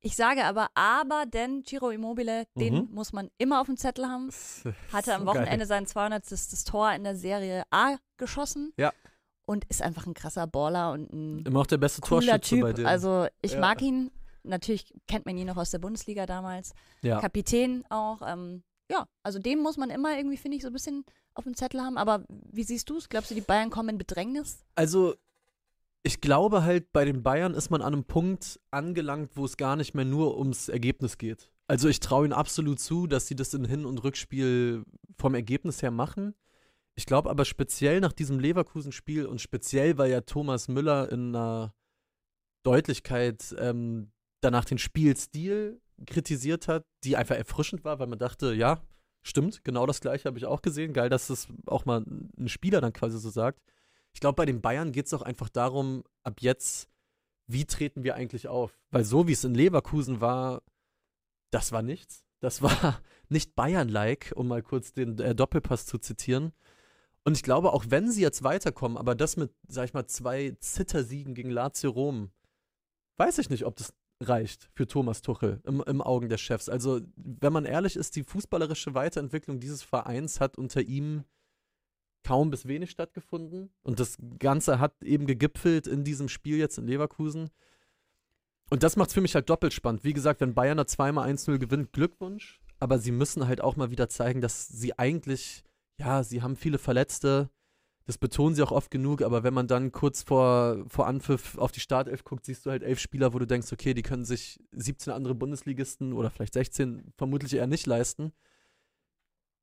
Ich 0.00 0.14
sage 0.14 0.44
aber, 0.44 0.68
aber, 0.74 1.26
denn 1.26 1.62
Giro 1.62 1.90
Immobile, 1.90 2.46
mhm. 2.54 2.60
den 2.60 2.88
muss 2.92 3.12
man 3.12 3.30
immer 3.38 3.60
auf 3.60 3.66
dem 3.66 3.76
Zettel 3.76 4.06
haben. 4.06 4.30
Hatte 4.92 5.14
am 5.14 5.26
Wochenende 5.26 5.58
geil. 5.58 5.66
sein 5.66 5.86
200. 5.86 6.30
Das 6.30 6.64
Tor 6.64 6.92
in 6.92 7.04
der 7.04 7.16
Serie 7.16 7.64
A 7.70 7.96
geschossen. 8.16 8.72
Ja 8.76 8.92
und 9.48 9.64
ist 9.70 9.80
einfach 9.80 10.06
ein 10.06 10.12
krasser 10.12 10.46
Baller 10.46 10.92
und 10.92 11.10
ein 11.10 11.46
Immer 11.46 11.60
auch 11.60 11.66
der 11.66 11.78
beste 11.78 12.02
Torschütze 12.02 12.38
typ. 12.40 12.60
bei 12.60 12.72
dem. 12.74 12.86
Also 12.86 13.26
ich 13.40 13.52
ja. 13.52 13.60
mag 13.60 13.80
ihn. 13.80 14.10
Natürlich 14.42 14.94
kennt 15.06 15.24
man 15.26 15.36
ihn 15.38 15.46
noch 15.46 15.56
aus 15.56 15.70
der 15.70 15.78
Bundesliga 15.78 16.26
damals. 16.26 16.74
Ja. 17.02 17.18
Kapitän 17.18 17.84
auch. 17.88 18.20
Ähm, 18.26 18.62
ja, 18.90 19.06
also 19.22 19.38
den 19.38 19.60
muss 19.60 19.78
man 19.78 19.88
immer 19.88 20.16
irgendwie, 20.16 20.36
finde 20.36 20.58
ich, 20.58 20.62
so 20.62 20.68
ein 20.68 20.74
bisschen 20.74 21.04
auf 21.32 21.44
dem 21.44 21.56
Zettel 21.56 21.80
haben. 21.80 21.96
Aber 21.96 22.24
wie 22.28 22.62
siehst 22.62 22.90
du 22.90 22.98
es? 22.98 23.08
Glaubst 23.08 23.30
du, 23.30 23.34
die 23.34 23.40
Bayern 23.40 23.70
kommen 23.70 23.88
in 23.88 23.98
Bedrängnis? 23.98 24.64
Also 24.74 25.14
ich 26.02 26.20
glaube 26.20 26.62
halt, 26.62 26.92
bei 26.92 27.06
den 27.06 27.22
Bayern 27.22 27.54
ist 27.54 27.70
man 27.70 27.80
an 27.80 27.94
einem 27.94 28.04
Punkt 28.04 28.60
angelangt, 28.70 29.30
wo 29.34 29.46
es 29.46 29.56
gar 29.56 29.76
nicht 29.76 29.94
mehr 29.94 30.04
nur 30.04 30.38
ums 30.38 30.68
Ergebnis 30.68 31.16
geht. 31.16 31.50
Also 31.66 31.88
ich 31.88 32.00
traue 32.00 32.26
ihnen 32.26 32.34
absolut 32.34 32.80
zu, 32.80 33.06
dass 33.06 33.26
sie 33.26 33.34
das 33.34 33.54
in 33.54 33.64
Hin- 33.64 33.86
und 33.86 34.04
Rückspiel 34.04 34.84
vom 35.16 35.34
Ergebnis 35.34 35.82
her 35.82 35.90
machen. 35.90 36.34
Ich 36.98 37.06
glaube 37.06 37.30
aber 37.30 37.44
speziell 37.44 38.00
nach 38.00 38.12
diesem 38.12 38.40
Leverkusen-Spiel 38.40 39.24
und 39.26 39.40
speziell, 39.40 39.98
weil 39.98 40.10
ja 40.10 40.22
Thomas 40.22 40.66
Müller 40.66 41.12
in 41.12 41.28
einer 41.28 41.72
Deutlichkeit 42.64 43.54
ähm, 43.56 44.10
danach 44.40 44.64
den 44.64 44.78
Spielstil 44.78 45.80
kritisiert 46.06 46.66
hat, 46.66 46.82
die 47.04 47.16
einfach 47.16 47.36
erfrischend 47.36 47.84
war, 47.84 48.00
weil 48.00 48.08
man 48.08 48.18
dachte, 48.18 48.52
ja, 48.52 48.82
stimmt, 49.22 49.62
genau 49.62 49.86
das 49.86 50.00
gleiche 50.00 50.24
habe 50.24 50.38
ich 50.38 50.46
auch 50.46 50.60
gesehen. 50.60 50.92
Geil, 50.92 51.08
dass 51.08 51.28
das 51.28 51.46
auch 51.66 51.84
mal 51.84 52.04
ein 52.36 52.48
Spieler 52.48 52.80
dann 52.80 52.92
quasi 52.92 53.16
so 53.20 53.30
sagt. 53.30 53.62
ich 54.12 54.18
glaube, 54.18 54.34
bei 54.34 54.46
den 54.46 54.60
Bayern 54.60 54.90
geht 54.90 55.06
es 55.06 55.14
auch 55.14 55.22
einfach 55.22 55.50
darum, 55.50 56.02
ab 56.24 56.40
jetzt, 56.40 56.88
wie 57.46 57.64
treten 57.64 58.02
wir 58.02 58.16
eigentlich 58.16 58.48
auf? 58.48 58.76
Weil 58.90 59.04
so 59.04 59.28
wie 59.28 59.34
es 59.34 59.44
in 59.44 59.54
Leverkusen 59.54 60.20
war, 60.20 60.64
das 61.52 61.70
war 61.70 61.82
nichts. 61.82 62.24
Das 62.40 62.60
war 62.60 63.00
nicht 63.28 63.54
Bayern-like, 63.54 64.32
um 64.34 64.48
mal 64.48 64.64
kurz 64.64 64.92
den 64.94 65.16
äh, 65.20 65.36
Doppelpass 65.36 65.86
zu 65.86 65.98
zitieren. 65.98 66.52
Und 67.28 67.36
ich 67.36 67.42
glaube, 67.42 67.74
auch 67.74 67.84
wenn 67.90 68.10
sie 68.10 68.22
jetzt 68.22 68.42
weiterkommen, 68.42 68.96
aber 68.96 69.14
das 69.14 69.36
mit, 69.36 69.52
sag 69.68 69.84
ich 69.84 69.92
mal, 69.92 70.06
zwei 70.06 70.56
Zittersiegen 70.60 71.34
gegen 71.34 71.50
Lazio 71.50 71.90
Rom, 71.90 72.30
weiß 73.18 73.36
ich 73.36 73.50
nicht, 73.50 73.66
ob 73.66 73.76
das 73.76 73.92
reicht 74.22 74.70
für 74.72 74.86
Thomas 74.86 75.20
Tuchel 75.20 75.60
im, 75.66 75.82
im 75.82 76.00
Augen 76.00 76.30
der 76.30 76.38
Chefs. 76.38 76.70
Also, 76.70 77.02
wenn 77.16 77.52
man 77.52 77.66
ehrlich 77.66 77.96
ist, 77.96 78.16
die 78.16 78.22
fußballerische 78.22 78.94
Weiterentwicklung 78.94 79.60
dieses 79.60 79.82
Vereins 79.82 80.40
hat 80.40 80.56
unter 80.56 80.80
ihm 80.80 81.24
kaum 82.26 82.48
bis 82.48 82.66
wenig 82.66 82.92
stattgefunden. 82.92 83.74
Und 83.82 84.00
das 84.00 84.16
Ganze 84.38 84.80
hat 84.80 84.94
eben 85.04 85.26
gegipfelt 85.26 85.86
in 85.86 86.04
diesem 86.04 86.30
Spiel 86.30 86.56
jetzt 86.56 86.78
in 86.78 86.86
Leverkusen. 86.86 87.50
Und 88.70 88.82
das 88.82 88.96
macht 88.96 89.08
es 89.08 89.14
für 89.14 89.20
mich 89.20 89.34
halt 89.34 89.50
doppelt 89.50 89.74
spannend. 89.74 90.02
Wie 90.02 90.14
gesagt, 90.14 90.40
wenn 90.40 90.54
Bayern 90.54 90.78
da 90.78 90.86
zweimal 90.86 91.28
1-0 91.28 91.58
gewinnt, 91.58 91.92
Glückwunsch. 91.92 92.58
Aber 92.80 92.98
sie 92.98 93.12
müssen 93.12 93.46
halt 93.46 93.60
auch 93.60 93.76
mal 93.76 93.90
wieder 93.90 94.08
zeigen, 94.08 94.40
dass 94.40 94.66
sie 94.66 94.98
eigentlich, 94.98 95.62
ja, 95.98 96.22
sie 96.22 96.42
haben 96.42 96.56
viele 96.56 96.78
Verletzte. 96.78 97.50
Das 98.06 98.16
betonen 98.16 98.54
sie 98.54 98.62
auch 98.62 98.72
oft 98.72 98.90
genug, 98.90 99.20
aber 99.20 99.42
wenn 99.42 99.52
man 99.52 99.66
dann 99.66 99.92
kurz 99.92 100.22
vor, 100.22 100.84
vor 100.88 101.06
Anpfiff 101.06 101.58
auf 101.58 101.72
die 101.72 101.80
Startelf 101.80 102.24
guckt, 102.24 102.46
siehst 102.46 102.64
du 102.64 102.70
halt 102.70 102.82
elf 102.82 103.00
Spieler, 103.00 103.34
wo 103.34 103.38
du 103.38 103.46
denkst, 103.46 103.70
okay, 103.70 103.92
die 103.92 104.02
können 104.02 104.24
sich 104.24 104.58
17 104.72 105.12
andere 105.12 105.34
Bundesligisten 105.34 106.14
oder 106.14 106.30
vielleicht 106.30 106.54
16 106.54 107.12
vermutlich 107.18 107.52
eher 107.52 107.66
nicht 107.66 107.86
leisten. 107.86 108.32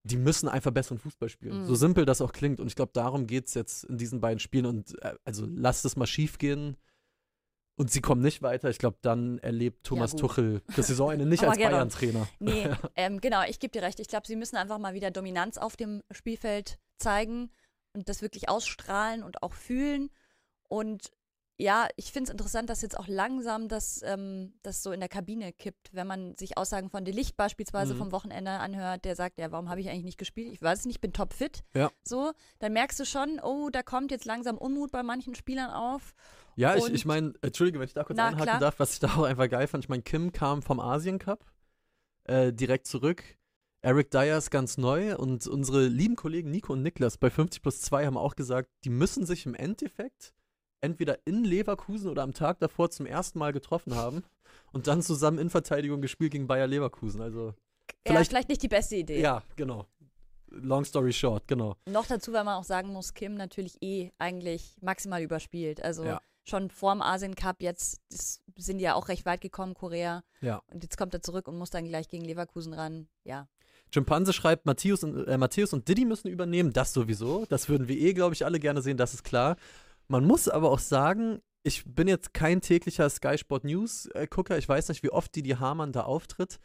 Die 0.04 0.17
müssen 0.17 0.48
einfach 0.48 0.69
besseren 0.69 1.00
Fußball 1.00 1.30
spielen. 1.30 1.62
Mhm. 1.62 1.65
So 1.65 1.74
simpel 1.74 2.06
das 2.06 2.21
auch 2.21 2.34
klingt. 2.34 2.60
Und 2.60 2.67
ich 2.67 2.76
glaube, 2.76 2.91
darum 2.93 3.26
geht 3.26 3.48
es 3.48 3.56
jetzt 3.56 3.86
in 3.86 3.98
diesen 3.98 4.21
beiden 4.21 4.39
Spielen. 4.39 4.67
Und 4.67 5.02
äh, 5.02 5.15
also 5.24 5.48
lasst 5.48 5.84
es 5.84 5.95
mal 5.95 6.06
schief 6.06 6.38
gehen 6.38 6.78
und 7.77 7.91
sie 7.91 8.01
kommen 8.01 8.21
nicht 8.21 8.41
weiter, 8.41 8.69
ich 8.69 8.77
glaube, 8.77 8.97
dann 9.01 9.38
erlebt 9.39 9.85
Thomas 9.85 10.13
ja, 10.13 10.19
Tuchel 10.19 10.61
das 10.75 10.88
Saisonende 10.88 11.25
nicht 11.25 11.43
als 11.47 11.57
Bayern-Trainer. 11.57 12.27
Nee, 12.39 12.69
ähm, 12.95 13.19
genau, 13.19 13.43
ich 13.47 13.59
gebe 13.59 13.71
dir 13.71 13.81
recht. 13.81 13.99
Ich 13.99 14.07
glaube, 14.07 14.27
sie 14.27 14.35
müssen 14.35 14.55
einfach 14.55 14.77
mal 14.77 14.93
wieder 14.93 15.11
Dominanz 15.11 15.57
auf 15.57 15.75
dem 15.75 16.01
Spielfeld 16.11 16.79
zeigen 16.97 17.51
und 17.93 18.07
das 18.07 18.21
wirklich 18.21 18.47
ausstrahlen 18.49 19.23
und 19.23 19.43
auch 19.43 19.53
fühlen. 19.53 20.09
Und 20.67 21.11
ja, 21.57 21.87
ich 21.95 22.11
finde 22.11 22.29
es 22.29 22.31
interessant, 22.31 22.69
dass 22.69 22.81
jetzt 22.81 22.99
auch 22.99 23.07
langsam 23.07 23.69
das, 23.69 24.01
ähm, 24.03 24.53
das 24.61 24.83
so 24.83 24.91
in 24.91 24.99
der 24.99 25.07
Kabine 25.07 25.53
kippt, 25.53 25.93
wenn 25.93 26.05
man 26.05 26.35
sich 26.35 26.57
Aussagen 26.57 26.89
von 26.89 27.05
Delicht 27.05 27.37
beispielsweise 27.37 27.93
mhm. 27.93 27.99
vom 27.99 28.11
Wochenende 28.11 28.51
anhört, 28.51 29.05
der 29.05 29.15
sagt, 29.15 29.39
ja, 29.39 29.51
warum 29.51 29.69
habe 29.69 29.79
ich 29.79 29.89
eigentlich 29.89 30.03
nicht 30.03 30.17
gespielt? 30.17 30.51
Ich 30.51 30.61
weiß 30.61 30.79
es 30.79 30.85
nicht, 30.85 30.95
ich 30.95 31.01
bin 31.01 31.13
topfit. 31.13 31.63
Ja. 31.73 31.91
So, 32.03 32.33
dann 32.59 32.73
merkst 32.73 32.99
du 32.99 33.05
schon, 33.05 33.39
oh, 33.41 33.69
da 33.69 33.83
kommt 33.83 34.11
jetzt 34.11 34.25
langsam 34.25 34.57
Unmut 34.57 34.91
bei 34.91 35.01
manchen 35.01 35.33
Spielern 35.33 35.71
auf. 35.71 36.13
Ja, 36.57 36.75
ich, 36.75 36.87
ich 36.89 37.05
meine, 37.05 37.33
entschuldige, 37.41 37.79
wenn 37.79 37.87
ich 37.87 37.93
da 37.93 38.03
kurz 38.03 38.17
na, 38.17 38.27
einhaken 38.27 38.43
klar. 38.45 38.59
darf, 38.59 38.79
was 38.79 38.93
ich 38.93 38.99
da 38.99 39.07
auch 39.15 39.23
einfach 39.23 39.49
geil 39.49 39.67
fand. 39.67 39.83
Ich 39.83 39.89
meine, 39.89 40.03
Kim 40.03 40.33
kam 40.33 40.61
vom 40.61 40.81
Asien 40.81 41.19
Cup 41.19 41.45
äh, 42.25 42.51
direkt 42.51 42.87
zurück. 42.87 43.23
Eric 43.81 44.11
Dyer 44.11 44.37
ist 44.37 44.49
ganz 44.49 44.77
neu 44.77 45.15
und 45.15 45.47
unsere 45.47 45.85
lieben 45.85 46.15
Kollegen 46.15 46.49
Nico 46.49 46.73
und 46.73 46.81
Niklas 46.81 47.17
bei 47.17 47.29
50 47.29 47.61
plus 47.61 47.81
2 47.81 48.07
haben 48.07 48.17
auch 48.17 48.35
gesagt, 48.35 48.69
die 48.83 48.89
müssen 48.89 49.25
sich 49.25 49.45
im 49.45 49.53
Endeffekt 49.53 50.33
entweder 50.81 51.19
in 51.25 51.43
Leverkusen 51.43 52.09
oder 52.09 52.23
am 52.23 52.33
Tag 52.33 52.59
davor 52.59 52.89
zum 52.89 53.05
ersten 53.05 53.39
Mal 53.39 53.53
getroffen 53.53 53.95
haben 53.95 54.23
und 54.71 54.88
dann 54.88 55.01
zusammen 55.01 55.39
in 55.39 55.49
Verteidigung 55.49 56.01
gespielt 56.01 56.31
gegen 56.31 56.47
Bayer 56.47 56.67
Leverkusen. 56.67 57.21
Also 57.21 57.53
vielleicht, 58.05 58.19
ja, 58.19 58.29
vielleicht 58.29 58.49
nicht 58.49 58.63
die 58.63 58.67
beste 58.67 58.95
Idee. 58.95 59.21
Ja, 59.21 59.43
genau. 59.55 59.85
Long 60.49 60.85
story 60.85 61.11
short, 61.11 61.47
genau. 61.47 61.75
Noch 61.89 62.05
dazu, 62.05 62.31
weil 62.31 62.43
man 62.43 62.55
auch 62.55 62.63
sagen 62.63 62.89
muss, 62.93 63.13
Kim 63.13 63.35
natürlich 63.35 63.81
eh 63.81 64.11
eigentlich 64.17 64.77
maximal 64.81 65.21
überspielt. 65.21 65.83
Also 65.83 66.05
ja 66.05 66.21
schon 66.47 66.69
vorm 66.69 67.01
Asien 67.01 67.35
Cup, 67.35 67.61
jetzt 67.61 67.99
sind 68.55 68.77
die 68.77 68.83
ja 68.83 68.93
auch 68.93 69.09
recht 69.09 69.25
weit 69.25 69.41
gekommen, 69.41 69.73
Korea. 69.73 70.23
Ja. 70.41 70.61
Und 70.71 70.83
jetzt 70.83 70.97
kommt 70.97 71.13
er 71.13 71.21
zurück 71.21 71.47
und 71.47 71.57
muss 71.57 71.71
dann 71.71 71.85
gleich 71.85 72.07
gegen 72.07 72.23
Leverkusen 72.23 72.73
ran. 72.73 73.07
Ja. 73.23 73.47
Chimpanse 73.91 74.33
schreibt, 74.33 74.65
Matthäus 74.65 75.03
und, 75.03 75.27
äh, 75.27 75.38
Matthäus 75.38 75.73
und 75.73 75.88
Diddy 75.88 76.05
müssen 76.05 76.27
übernehmen. 76.27 76.73
Das 76.73 76.93
sowieso. 76.93 77.45
Das 77.45 77.69
würden 77.69 77.88
wir 77.88 77.97
eh, 77.97 78.13
glaube 78.13 78.33
ich, 78.35 78.45
alle 78.45 78.59
gerne 78.59 78.81
sehen, 78.81 78.97
das 78.97 79.13
ist 79.13 79.23
klar. 79.23 79.57
Man 80.07 80.25
muss 80.25 80.47
aber 80.47 80.71
auch 80.71 80.79
sagen, 80.79 81.41
ich 81.63 81.83
bin 81.85 82.07
jetzt 82.07 82.33
kein 82.33 82.61
täglicher 82.61 83.09
Sky 83.09 83.37
Sport 83.37 83.63
News-Gucker. 83.63 84.57
Ich 84.57 84.69
weiß 84.69 84.89
nicht, 84.89 85.01
wie 85.03 85.09
oft 85.09 85.35
Didi 85.35 85.51
Hamann 85.51 85.91
da 85.91 86.01
auftritt. 86.01 86.59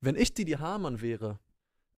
Wenn 0.00 0.16
ich 0.16 0.34
Didi 0.34 0.52
Hamann 0.52 1.00
wäre, 1.00 1.38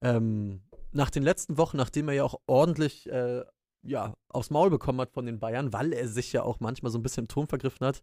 ähm, 0.02 0.60
nach 0.92 1.10
den 1.10 1.22
letzten 1.22 1.56
Wochen, 1.56 1.78
nachdem 1.78 2.08
er 2.08 2.14
ja 2.14 2.24
auch 2.24 2.40
ordentlich 2.46 3.10
äh, 3.10 3.44
ja, 3.82 4.14
aufs 4.28 4.50
Maul 4.50 4.70
bekommen 4.70 5.00
hat 5.00 5.10
von 5.10 5.26
den 5.26 5.38
Bayern, 5.38 5.72
weil 5.72 5.92
er 5.92 6.08
sich 6.08 6.32
ja 6.32 6.42
auch 6.42 6.60
manchmal 6.60 6.92
so 6.92 6.98
ein 6.98 7.02
bisschen 7.02 7.24
im 7.24 7.28
Ton 7.28 7.46
vergriffen 7.46 7.86
hat. 7.86 8.02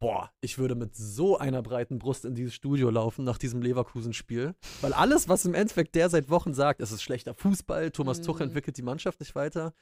Boah, 0.00 0.30
ich 0.40 0.58
würde 0.58 0.76
mit 0.76 0.94
so 0.94 1.38
einer 1.38 1.60
breiten 1.60 1.98
Brust 1.98 2.24
in 2.24 2.34
dieses 2.34 2.54
Studio 2.54 2.88
laufen 2.88 3.24
nach 3.24 3.36
diesem 3.36 3.60
Leverkusen-Spiel. 3.62 4.54
Weil 4.80 4.92
alles, 4.92 5.28
was 5.28 5.44
im 5.44 5.54
Endeffekt 5.54 5.94
der 5.96 6.08
seit 6.08 6.30
Wochen 6.30 6.54
sagt, 6.54 6.80
es 6.80 6.92
ist 6.92 7.02
schlechter 7.02 7.34
Fußball, 7.34 7.90
Thomas 7.90 8.20
mhm. 8.20 8.22
Tuchel 8.22 8.46
entwickelt 8.46 8.76
die 8.76 8.82
Mannschaft 8.82 9.18
nicht 9.18 9.34
weiter. 9.34 9.74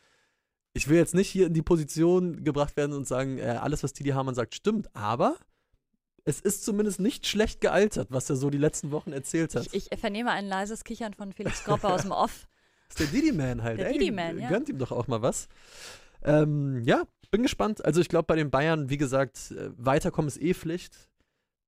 Ich 0.76 0.88
will 0.88 0.98
jetzt 0.98 1.14
nicht 1.14 1.30
hier 1.30 1.46
in 1.46 1.54
die 1.54 1.62
Position 1.62 2.44
gebracht 2.44 2.76
werden 2.76 2.94
und 2.94 3.08
sagen, 3.08 3.38
äh, 3.38 3.58
alles, 3.62 3.82
was 3.82 3.94
Didi 3.94 4.10
Hamann 4.10 4.34
sagt, 4.34 4.54
stimmt, 4.54 4.94
aber 4.94 5.36
es 6.24 6.40
ist 6.40 6.66
zumindest 6.66 7.00
nicht 7.00 7.26
schlecht 7.26 7.62
gealtert, 7.62 8.08
was 8.10 8.28
er 8.28 8.36
so 8.36 8.50
die 8.50 8.58
letzten 8.58 8.90
Wochen 8.90 9.12
erzählt 9.12 9.54
hat. 9.54 9.68
Ich, 9.72 9.90
ich 9.90 9.98
vernehme 9.98 10.32
ein 10.32 10.46
leises 10.46 10.84
Kichern 10.84 11.14
von 11.14 11.32
Felix 11.32 11.64
Gropper 11.64 11.88
aus 11.94 12.02
dem 12.02 12.10
Off. 12.10 12.46
ist 12.90 13.00
der 13.00 13.06
Didi-Man 13.06 13.62
halt. 13.62 13.78
Der 13.78 13.90
Didi-Man, 13.90 14.38
ja. 14.38 14.50
Gönnt 14.50 14.68
ihm 14.68 14.78
doch 14.78 14.92
auch 14.92 15.06
mal 15.06 15.22
was. 15.22 15.48
Ähm, 16.22 16.82
ja, 16.84 17.04
bin 17.30 17.42
gespannt. 17.42 17.84
Also 17.84 18.00
ich 18.00 18.08
glaube, 18.08 18.26
bei 18.26 18.36
den 18.36 18.50
Bayern, 18.50 18.90
wie 18.90 18.96
gesagt, 18.96 19.52
äh, 19.52 19.70
weiterkommen 19.76 20.28
ist 20.28 20.40
eh 20.40 20.52
Pflicht. 20.52 21.08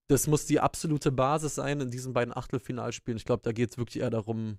Das 0.08 0.26
muss 0.26 0.44
die 0.44 0.60
absolute 0.60 1.12
Basis 1.12 1.54
sein 1.54 1.80
in 1.80 1.90
diesen 1.90 2.12
beiden 2.12 2.36
Achtelfinalspielen. 2.36 3.16
Ich 3.16 3.24
glaube, 3.24 3.42
da 3.42 3.52
geht 3.52 3.70
es 3.70 3.78
wirklich 3.78 4.02
eher 4.02 4.10
darum, 4.10 4.58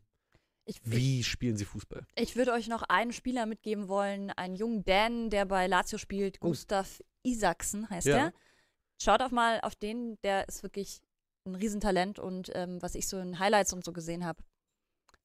ich, 0.69 0.79
wie 0.84 1.23
spielen 1.23 1.58
sie 1.58 1.65
Fußball. 1.65 2.05
Ich 2.15 2.36
würde 2.36 2.53
euch 2.53 2.67
noch 2.67 2.84
einen 2.84 3.12
Spieler 3.12 3.45
mitgeben 3.45 3.88
wollen, 3.88 4.29
einen 4.32 4.55
jungen 4.55 4.84
Dan, 4.84 5.29
der 5.29 5.45
bei 5.45 5.67
Lazio 5.67 5.97
spielt, 5.97 6.38
oh. 6.41 6.47
Gustav 6.47 7.01
Isaksen 7.23 7.89
heißt 7.89 8.08
ja. 8.08 8.15
der. 8.15 8.34
Schaut 9.01 9.21
auch 9.21 9.32
mal 9.32 9.60
auf 9.62 9.75
den, 9.75 10.17
der 10.23 10.47
ist 10.47 10.62
wirklich 10.63 11.01
ein 11.45 11.55
Riesentalent 11.55 12.19
und 12.19 12.51
ähm, 12.53 12.82
was 12.82 12.95
ich 12.95 13.08
so 13.08 13.17
in 13.17 13.39
Highlights 13.39 13.73
und 13.73 13.84
so 13.84 13.93
gesehen 13.93 14.25
habe, 14.25 14.43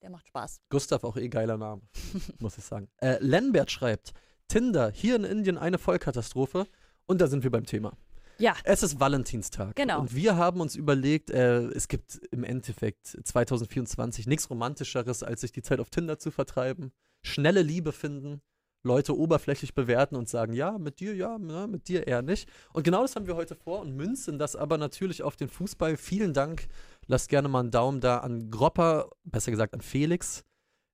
der 0.00 0.10
macht 0.10 0.28
Spaß. 0.28 0.60
Gustav, 0.70 1.04
auch 1.04 1.16
eh 1.16 1.28
geiler 1.28 1.58
Name, 1.58 1.82
muss 2.38 2.56
ich 2.56 2.64
sagen. 2.64 2.88
Äh, 2.98 3.18
Lenbert 3.20 3.70
schreibt: 3.70 4.12
Tinder, 4.48 4.90
hier 4.90 5.16
in 5.16 5.24
Indien 5.24 5.58
eine 5.58 5.78
Vollkatastrophe. 5.78 6.66
Und 7.06 7.20
da 7.20 7.26
sind 7.26 7.42
wir 7.42 7.50
beim 7.50 7.66
Thema. 7.66 7.92
Ja. 8.38 8.54
Es 8.64 8.82
ist 8.82 9.00
Valentinstag. 9.00 9.76
Genau. 9.76 10.00
Und 10.00 10.14
wir 10.14 10.36
haben 10.36 10.60
uns 10.60 10.76
überlegt, 10.76 11.30
äh, 11.30 11.62
es 11.68 11.88
gibt 11.88 12.20
im 12.30 12.44
Endeffekt 12.44 13.06
2024 13.06 14.26
nichts 14.26 14.50
Romantischeres, 14.50 15.22
als 15.22 15.42
sich 15.42 15.52
die 15.52 15.62
Zeit 15.62 15.80
auf 15.80 15.90
Tinder 15.90 16.18
zu 16.18 16.30
vertreiben, 16.30 16.92
schnelle 17.22 17.62
Liebe 17.62 17.92
finden, 17.92 18.40
Leute 18.86 19.16
oberflächlich 19.16 19.74
bewerten 19.74 20.14
und 20.14 20.28
sagen, 20.28 20.52
ja, 20.52 20.76
mit 20.76 21.00
dir 21.00 21.14
ja, 21.14 21.38
na, 21.40 21.66
mit 21.66 21.88
dir 21.88 22.06
eher 22.06 22.20
nicht. 22.20 22.50
Und 22.74 22.82
genau 22.82 23.00
das 23.00 23.16
haben 23.16 23.26
wir 23.26 23.34
heute 23.34 23.54
vor 23.54 23.80
und 23.80 23.96
münzen 23.96 24.38
das 24.38 24.56
aber 24.56 24.76
natürlich 24.76 25.22
auf 25.22 25.36
den 25.36 25.48
Fußball. 25.48 25.96
Vielen 25.96 26.34
Dank 26.34 26.68
Lasst 27.06 27.28
gerne 27.28 27.48
mal 27.48 27.60
einen 27.60 27.70
Daumen 27.70 28.00
da 28.00 28.18
an 28.18 28.50
Gropper, 28.50 29.10
besser 29.24 29.50
gesagt 29.50 29.74
an 29.74 29.80
Felix. 29.80 30.44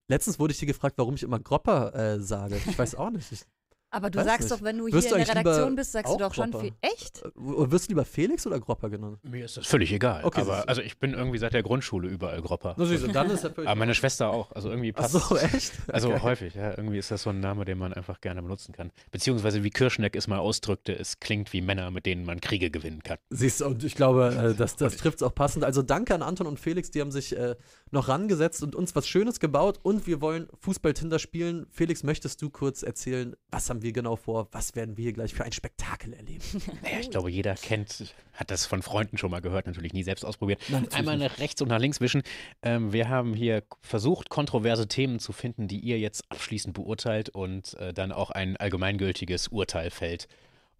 Letztens 0.08 0.38
wurde 0.38 0.52
ich 0.52 0.58
dir 0.58 0.66
gefragt, 0.66 0.98
warum 0.98 1.14
ich 1.14 1.22
immer 1.22 1.38
Gropper 1.38 1.94
äh, 1.94 2.20
sage. 2.20 2.56
Ich 2.66 2.78
weiß 2.78 2.96
auch 2.96 3.10
nicht. 3.10 3.30
Ich 3.30 3.42
aber 3.90 4.10
du 4.10 4.22
sagst 4.22 4.42
nicht. 4.42 4.52
doch, 4.52 4.64
wenn 4.64 4.78
du 4.78 4.86
hier 4.86 5.02
in 5.02 5.08
der 5.08 5.28
Redaktion 5.28 5.74
bist, 5.74 5.92
sagst 5.92 6.12
du 6.12 6.18
doch 6.18 6.34
schon 6.34 6.52
viel. 6.52 6.72
Echt? 6.80 7.22
Wirst 7.34 7.88
du 7.88 7.92
lieber 7.92 8.04
Felix 8.04 8.46
oder 8.46 8.60
Gropper 8.60 8.88
genannt? 8.90 9.18
Mir 9.22 9.44
ist 9.44 9.56
das 9.56 9.66
völlig 9.66 9.92
egal. 9.92 10.24
Okay, 10.24 10.42
aber 10.42 10.68
also 10.68 10.80
ich 10.80 10.98
bin 10.98 11.14
irgendwie 11.14 11.38
seit 11.38 11.52
der 11.52 11.62
Grundschule 11.62 12.08
überall 12.08 12.40
Gropper. 12.40 12.74
Na, 12.76 12.84
süß, 12.84 13.08
dann 13.12 13.30
ist 13.30 13.44
aber 13.44 13.74
meine 13.74 13.94
Schwester 13.94 14.30
auch. 14.30 14.52
Also 14.52 14.70
irgendwie 14.70 14.92
passt. 14.92 15.16
Ach 15.16 15.28
so, 15.28 15.36
echt? 15.36 15.72
Also 15.90 16.10
okay. 16.10 16.22
häufig, 16.22 16.54
ja. 16.54 16.70
Irgendwie 16.70 16.98
ist 16.98 17.10
das 17.10 17.22
so 17.22 17.30
ein 17.30 17.40
Name, 17.40 17.64
den 17.64 17.78
man 17.78 17.92
einfach 17.92 18.20
gerne 18.20 18.42
benutzen 18.42 18.72
kann. 18.72 18.92
Beziehungsweise 19.10 19.64
wie 19.64 19.70
Kirschneck 19.70 20.14
es 20.14 20.28
mal 20.28 20.38
ausdrückte, 20.38 20.96
es 20.96 21.18
klingt 21.18 21.52
wie 21.52 21.60
Männer, 21.60 21.90
mit 21.90 22.06
denen 22.06 22.24
man 22.24 22.40
Kriege 22.40 22.70
gewinnen 22.70 23.02
kann. 23.02 23.18
Siehst 23.30 23.60
du, 23.60 23.66
und 23.66 23.82
ich 23.82 23.96
glaube, 23.96 24.52
äh, 24.52 24.54
das, 24.54 24.76
das 24.76 24.96
trifft 24.96 25.16
es 25.16 25.22
auch 25.22 25.34
passend. 25.34 25.64
Also 25.64 25.82
danke 25.82 26.14
an 26.14 26.22
Anton 26.22 26.46
und 26.46 26.60
Felix, 26.60 26.90
die 26.90 27.00
haben 27.00 27.10
sich 27.10 27.36
äh, 27.36 27.56
noch 27.90 28.08
rangesetzt 28.08 28.62
und 28.62 28.76
uns 28.76 28.94
was 28.94 29.08
Schönes 29.08 29.40
gebaut 29.40 29.80
und 29.82 30.06
wir 30.06 30.20
wollen 30.20 30.48
Fußball-Tinder 30.60 31.18
spielen. 31.18 31.66
Felix, 31.70 32.02
möchtest 32.02 32.40
du 32.40 32.50
kurz 32.50 32.82
erzählen, 32.82 33.34
was 33.50 33.68
haben 33.68 33.79
wir 33.82 33.92
genau 33.92 34.16
vor? 34.16 34.48
Was 34.52 34.60
was 34.60 34.76
werden 34.76 34.96
wir 34.96 35.04
hier 35.04 35.12
gleich 35.14 35.34
für 35.34 35.44
ein 35.44 35.52
Spektakel 35.52 36.12
erleben? 36.12 36.44
Naja, 36.82 37.00
ich 37.00 37.10
glaube, 37.10 37.30
jeder 37.30 37.54
kennt, 37.54 38.14
hat 38.34 38.50
das 38.50 38.66
von 38.66 38.82
Freunden 38.82 39.18
schon 39.18 39.30
mal 39.30 39.40
gehört, 39.40 39.66
natürlich 39.66 39.92
nie 39.92 40.02
selbst 40.02 40.24
ausprobiert. 40.24 40.60
Nein, 40.68 40.86
Einmal 40.92 41.16
nach 41.16 41.38
rechts 41.38 41.60
und 41.62 41.68
nach 41.68 41.78
links 41.78 42.00
wischen. 42.00 42.22
Ähm, 42.62 42.92
wir 42.92 43.08
haben 43.08 43.34
hier 43.34 43.62
versucht, 43.80 44.28
kontroverse 44.28 44.86
Themen 44.86 45.18
zu 45.18 45.32
finden, 45.32 45.66
die 45.66 45.80
ihr 45.80 45.98
jetzt 45.98 46.24
abschließend 46.30 46.74
beurteilt 46.74 47.30
und 47.30 47.74
äh, 47.74 47.92
dann 47.92 48.12
auch 48.12 48.30
ein 48.30 48.56
allgemeingültiges 48.58 49.48
Urteil 49.48 49.90
fällt, 49.90 50.28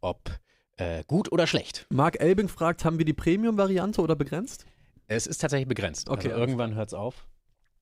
ob 0.00 0.38
äh, 0.76 1.02
gut 1.06 1.32
oder 1.32 1.46
schlecht. 1.46 1.86
Marc 1.90 2.20
Elbing 2.20 2.48
fragt, 2.48 2.84
haben 2.84 2.98
wir 2.98 3.04
die 3.04 3.12
Premium-Variante 3.14 4.00
oder 4.02 4.14
begrenzt? 4.14 4.66
Es 5.06 5.26
ist 5.26 5.38
tatsächlich 5.38 5.68
begrenzt. 5.68 6.08
Okay. 6.08 6.28
Also 6.28 6.40
irgendwann 6.40 6.74
hört 6.74 6.88
es 6.88 6.94
auf. 6.94 7.26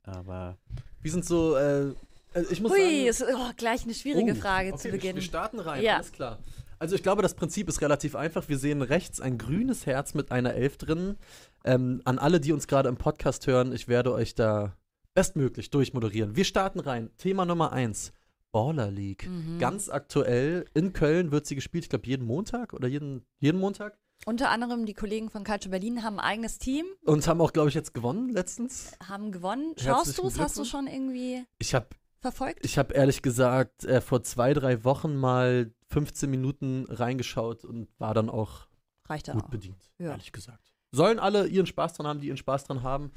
Aber. 0.05 0.57
Wie 1.01 1.11
sind 1.11 1.25
so 1.25 1.57
äh, 1.57 1.93
Also 2.35 2.51
ich 2.51 2.61
muss 2.61 2.73
Hui, 2.73 2.79
sagen, 2.79 3.07
ist 3.07 3.25
oh, 3.35 3.51
gleich 3.57 3.85
eine 3.85 3.95
schwierige 3.95 4.33
oh, 4.33 4.37
Frage 4.37 4.73
okay, 4.73 4.79
zu 4.79 4.91
Beginn. 4.91 5.17
Wir 5.17 5.23
starten 5.23 5.61
rein, 5.61 5.83
ja. 5.83 5.97
alles 5.97 6.13
klar. 6.13 6.39
Also 6.79 6.95
ich 6.95 7.03
glaube, 7.03 7.23
das 7.23 7.35
Prinzip 7.35 7.69
ist 7.69 7.81
relativ 7.81 8.15
einfach. 8.15 8.49
Wir 8.49 8.59
sehen 8.59 8.83
rechts 8.83 9.21
ein 9.21 9.37
grünes 9.39 9.87
Herz 9.87 10.15
mit 10.15 10.31
einer 10.31 10.55
Elf 10.55 10.77
drin. 10.77 11.17
Ähm, 11.65 12.01
an 12.05 12.19
alle, 12.19 12.41
die 12.41 12.53
uns 12.53 12.69
gerade 12.69 12.89
im 12.89 12.97
Podcast 12.97 13.47
hören, 13.47 13.73
ich 13.73 13.89
werde 13.89 14.13
euch 14.13 14.35
da 14.35 14.77
bestmöglich 15.15 15.71
durchmoderieren. 15.71 16.37
Wir 16.37 16.45
starten 16.45 16.79
rein. 16.79 17.11
Thema 17.17 17.45
Nummer 17.45 17.73
eins. 17.73 18.13
Baller 18.53 18.91
League. 18.91 19.29
Mhm. 19.29 19.59
Ganz 19.59 19.89
aktuell. 19.89 20.65
In 20.75 20.93
Köln 20.93 21.33
wird 21.33 21.47
sie 21.47 21.55
gespielt, 21.55 21.85
ich 21.85 21.91
glaube, 21.91 22.07
jeden 22.07 22.27
Montag 22.27 22.73
oder 22.73 22.87
jeden, 22.87 23.25
jeden 23.39 23.59
Montag. 23.59 23.99
Unter 24.27 24.51
anderem 24.51 24.87
die 24.87 24.95
Kollegen 24.95 25.31
von 25.31 25.45
Culture 25.45 25.71
Berlin 25.71 26.03
haben 26.03 26.19
ein 26.19 26.25
eigenes 26.25 26.59
Team. 26.59 26.87
Und 27.05 27.27
haben 27.27 27.41
auch, 27.41 27.53
glaube 27.53 27.69
ich, 27.69 27.75
jetzt 27.75 27.95
gewonnen 27.95 28.31
letztens. 28.31 28.93
Haben 29.07 29.33
gewonnen. 29.33 29.75
Schaust 29.77 30.19
du 30.19 30.27
es? 30.27 30.39
Hast 30.39 30.59
du 30.59 30.65
schon 30.65 30.87
irgendwie 30.87 31.45
ich 31.59 31.75
hab, 31.75 31.95
verfolgt? 32.21 32.65
Ich 32.65 32.79
habe 32.79 32.95
ehrlich 32.95 33.23
gesagt 33.23 33.85
äh, 33.85 34.01
vor 34.01 34.23
zwei, 34.23 34.53
drei 34.55 34.85
Wochen 34.85 35.17
mal 35.17 35.73
15 35.91 36.31
Minuten 36.31 36.87
reingeschaut 36.89 37.65
und 37.65 37.89
war 37.99 38.15
dann 38.15 38.31
auch 38.31 38.69
Reicht 39.07 39.33
gut 39.33 39.45
auch. 39.45 39.51
bedient, 39.51 39.91
ja. 39.99 40.11
ehrlich 40.11 40.33
gesagt. 40.33 40.73
Sollen 40.91 41.19
alle 41.19 41.47
ihren 41.47 41.67
Spaß 41.67 41.95
dran 41.95 42.07
haben, 42.07 42.21
die 42.21 42.29
ihren 42.29 42.37
Spaß 42.37 42.65
dran 42.65 42.83
haben. 42.83 43.13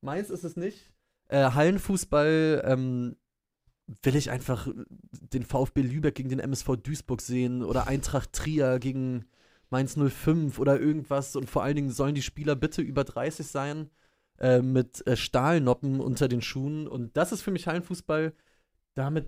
Meins 0.00 0.30
ist 0.30 0.44
es 0.44 0.56
nicht. 0.56 0.92
Äh, 1.28 1.50
Hallenfußball 1.50 2.62
ähm, 2.64 3.16
will 4.02 4.16
ich 4.16 4.30
einfach 4.30 4.68
den 5.10 5.44
VfB 5.44 5.82
Lübeck 5.82 6.14
gegen 6.14 6.28
den 6.28 6.40
MSV 6.40 6.76
Duisburg 6.82 7.20
sehen 7.20 7.62
oder 7.62 7.86
Eintracht 7.86 8.32
Trier 8.32 8.78
gegen 8.78 9.26
Mainz 9.70 9.96
05 9.96 10.58
oder 10.58 10.80
irgendwas. 10.80 11.36
Und 11.36 11.48
vor 11.48 11.62
allen 11.62 11.76
Dingen 11.76 11.90
sollen 11.90 12.14
die 12.14 12.22
Spieler 12.22 12.54
bitte 12.56 12.82
über 12.82 13.04
30 13.04 13.46
sein 13.46 13.90
äh, 14.38 14.60
mit 14.60 15.06
äh, 15.06 15.16
Stahlnoppen 15.16 16.00
unter 16.00 16.28
den 16.28 16.42
Schuhen. 16.42 16.86
Und 16.86 17.16
das 17.16 17.32
ist 17.32 17.42
für 17.42 17.50
mich 17.50 17.66
Hallenfußball. 17.66 18.32
Damit 18.96 19.26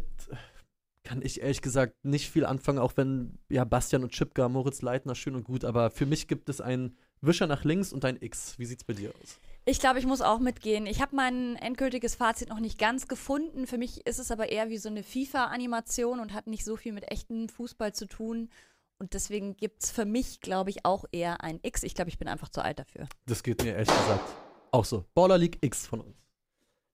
kann 1.04 1.22
ich 1.22 1.40
ehrlich 1.40 1.62
gesagt 1.62 2.04
nicht 2.04 2.28
viel 2.30 2.44
anfangen, 2.44 2.78
auch 2.78 2.96
wenn 2.96 3.38
ja 3.48 3.64
Bastian 3.64 4.02
und 4.02 4.12
Chipka, 4.12 4.48
Moritz 4.48 4.82
Leitner 4.82 5.14
schön 5.14 5.36
und 5.36 5.44
gut. 5.44 5.64
Aber 5.64 5.90
für 5.90 6.06
mich 6.06 6.26
gibt 6.26 6.48
es 6.48 6.60
ein 6.60 6.96
Wischer 7.20 7.46
nach 7.46 7.64
links 7.64 7.92
und 7.92 8.04
ein 8.04 8.18
X. 8.20 8.58
Wie 8.58 8.66
sieht's 8.66 8.84
bei 8.84 8.94
dir 8.94 9.12
aus? 9.22 9.38
Ich 9.64 9.80
glaube, 9.80 9.98
ich 9.98 10.06
muss 10.06 10.20
auch 10.20 10.38
mitgehen. 10.38 10.86
Ich 10.86 11.00
habe 11.00 11.14
mein 11.14 11.56
endgültiges 11.56 12.14
Fazit 12.14 12.48
noch 12.48 12.60
nicht 12.60 12.78
ganz 12.78 13.08
gefunden. 13.08 13.66
Für 13.66 13.78
mich 13.78 14.06
ist 14.06 14.18
es 14.18 14.30
aber 14.30 14.48
eher 14.48 14.70
wie 14.70 14.78
so 14.78 14.88
eine 14.88 15.02
FIFA-Animation 15.02 16.20
und 16.20 16.32
hat 16.32 16.46
nicht 16.46 16.64
so 16.64 16.76
viel 16.76 16.92
mit 16.92 17.10
echtem 17.10 17.48
Fußball 17.48 17.94
zu 17.94 18.06
tun. 18.06 18.50
Und 18.98 19.14
deswegen 19.14 19.56
gibt 19.56 19.84
es 19.84 19.90
für 19.90 20.04
mich, 20.04 20.40
glaube 20.40 20.70
ich, 20.70 20.84
auch 20.84 21.04
eher 21.12 21.42
ein 21.42 21.60
X. 21.62 21.82
Ich 21.82 21.94
glaube, 21.94 22.10
ich 22.10 22.18
bin 22.18 22.28
einfach 22.28 22.48
zu 22.48 22.62
alt 22.62 22.78
dafür. 22.78 23.08
Das 23.26 23.42
geht 23.42 23.62
mir 23.62 23.72
ehrlich 23.72 23.88
gesagt 23.88 24.34
auch 24.72 24.84
so. 24.84 25.04
Baller 25.14 25.38
League 25.38 25.58
X 25.60 25.86
von 25.86 26.00
uns. 26.00 26.16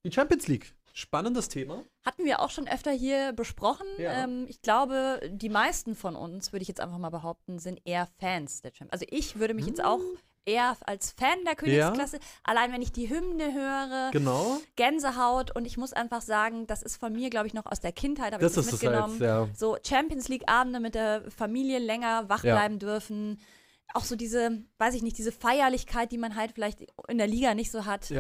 Die 0.05 0.13
Champions 0.13 0.49
League. 0.49 0.75
Spannendes 0.97 1.49
Thema. 1.49 1.83
Hatten 2.07 2.25
wir 2.25 2.39
auch 2.39 2.51
schon 2.51 2.69
öfter 2.69 2.93
hier 2.93 3.33
besprochen. 3.33 3.87
Ja. 3.99 4.23
Ähm, 4.23 4.47
ich 4.49 4.63
glaube, 4.63 5.21
die 5.29 5.49
meisten 5.49 5.97
von 5.97 6.15
uns, 6.15 6.53
würde 6.53 6.63
ich 6.63 6.69
jetzt 6.69 6.81
einfach 6.81 6.99
mal 6.99 7.11
behaupten, 7.11 7.59
sind 7.59 7.81
eher 7.85 8.07
Fans 8.21 8.63
der 8.63 8.71
Champions. 8.71 8.93
Also 8.93 9.07
ich 9.11 9.41
würde 9.41 9.55
mich 9.55 9.65
hm. 9.65 9.71
jetzt 9.71 9.85
auch 9.85 9.99
eher 10.47 10.77
als 10.87 11.11
Fan 11.11 11.45
der 11.45 11.57
Königsklasse. 11.57 12.19
Ja. 12.19 12.23
Allein 12.45 12.73
wenn 12.73 12.81
ich 12.81 12.93
die 12.93 13.11
Hymne 13.11 13.53
höre, 13.53 14.11
genau. 14.13 14.59
Gänsehaut 14.77 15.57
und 15.57 15.65
ich 15.67 15.77
muss 15.77 15.93
einfach 15.93 16.23
sagen, 16.23 16.69
das 16.69 16.83
ist 16.83 16.97
von 16.97 17.13
mir, 17.13 17.29
glaube 17.29 17.49
ich, 17.49 17.55
noch 17.55 17.67
aus 17.67 17.81
der 17.81 17.91
Kindheit, 17.91 18.33
habe 18.33 18.47
ich 18.47 18.53
das 18.53 18.71
mitgenommen. 18.71 19.15
Halt, 19.15 19.21
ja. 19.21 19.49
So 19.53 19.77
Champions 19.85 20.29
League 20.29 20.49
Abende 20.49 20.79
mit 20.79 20.95
der 20.95 21.29
Familie 21.29 21.81
länger 21.81 22.29
wach 22.29 22.45
ja. 22.45 22.55
bleiben 22.55 22.79
dürfen. 22.79 23.41
Auch 23.95 24.05
so 24.05 24.15
diese, 24.15 24.63
weiß 24.79 24.95
ich 24.95 25.03
nicht, 25.03 25.19
diese 25.19 25.33
Feierlichkeit, 25.33 26.13
die 26.13 26.19
man 26.19 26.37
halt 26.37 26.53
vielleicht 26.53 26.87
in 27.09 27.19
der 27.19 27.27
Liga 27.27 27.55
nicht 27.55 27.73
so 27.73 27.85
hat. 27.85 28.13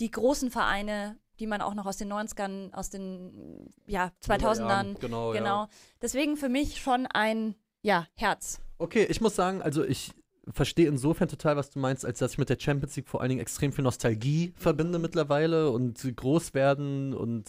Die 0.00 0.10
großen 0.10 0.50
Vereine, 0.50 1.18
die 1.40 1.46
man 1.46 1.60
auch 1.60 1.74
noch 1.74 1.86
aus 1.86 1.96
den 1.96 2.12
90ern, 2.12 2.72
aus 2.72 2.90
den 2.90 3.70
ja, 3.86 4.10
2000ern. 4.24 4.98
Genau, 4.98 5.32
genau. 5.32 5.68
Deswegen 6.00 6.36
für 6.36 6.48
mich 6.48 6.80
schon 6.80 7.06
ein 7.06 7.54
ja, 7.82 8.06
Herz. 8.14 8.60
Okay, 8.78 9.06
ich 9.08 9.20
muss 9.20 9.34
sagen, 9.34 9.62
also 9.62 9.84
ich 9.84 10.12
verstehe 10.48 10.88
insofern 10.88 11.28
total, 11.28 11.56
was 11.56 11.70
du 11.70 11.78
meinst, 11.78 12.04
als 12.04 12.18
dass 12.18 12.32
ich 12.32 12.38
mit 12.38 12.48
der 12.48 12.58
Champions 12.58 12.96
League 12.96 13.08
vor 13.08 13.20
allen 13.20 13.30
Dingen 13.30 13.40
extrem 13.40 13.72
viel 13.72 13.84
Nostalgie 13.84 14.52
verbinde 14.56 14.98
mittlerweile 14.98 15.70
und 15.70 16.00
groß 16.16 16.54
werden 16.54 17.14
und 17.14 17.48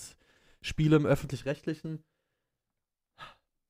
Spiele 0.62 0.96
im 0.96 1.06
öffentlich-rechtlichen. 1.06 2.04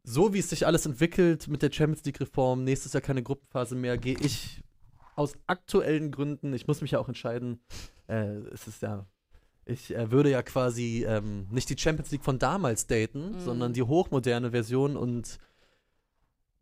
So 0.05 0.33
wie 0.33 0.39
es 0.39 0.49
sich 0.49 0.67
alles 0.67 0.85
entwickelt 0.85 1.47
mit 1.47 1.61
der 1.61 1.71
Champions 1.71 2.03
League-Reform, 2.03 2.65
nächstes 2.65 2.91
Jahr 2.91 3.01
keine 3.01 3.23
Gruppenphase 3.23 3.75
mehr, 3.75 3.97
gehe 3.97 4.17
ich 4.19 4.61
aus 5.15 5.37
aktuellen 5.47 6.11
Gründen, 6.11 6.53
ich 6.53 6.67
muss 6.67 6.81
mich 6.81 6.91
ja 6.91 6.99
auch 6.99 7.07
entscheiden, 7.07 7.61
äh, 8.07 8.35
es 8.51 8.67
ist 8.67 8.81
ja, 8.81 9.05
ich 9.65 9.95
äh, 9.95 10.11
würde 10.11 10.29
ja 10.29 10.41
quasi 10.41 11.05
ähm, 11.07 11.47
nicht 11.49 11.69
die 11.69 11.77
Champions 11.77 12.11
League 12.11 12.23
von 12.23 12.39
damals 12.39 12.87
daten, 12.87 13.33
mhm. 13.33 13.39
sondern 13.39 13.73
die 13.73 13.83
hochmoderne 13.83 14.51
Version 14.51 14.97
und 14.97 15.39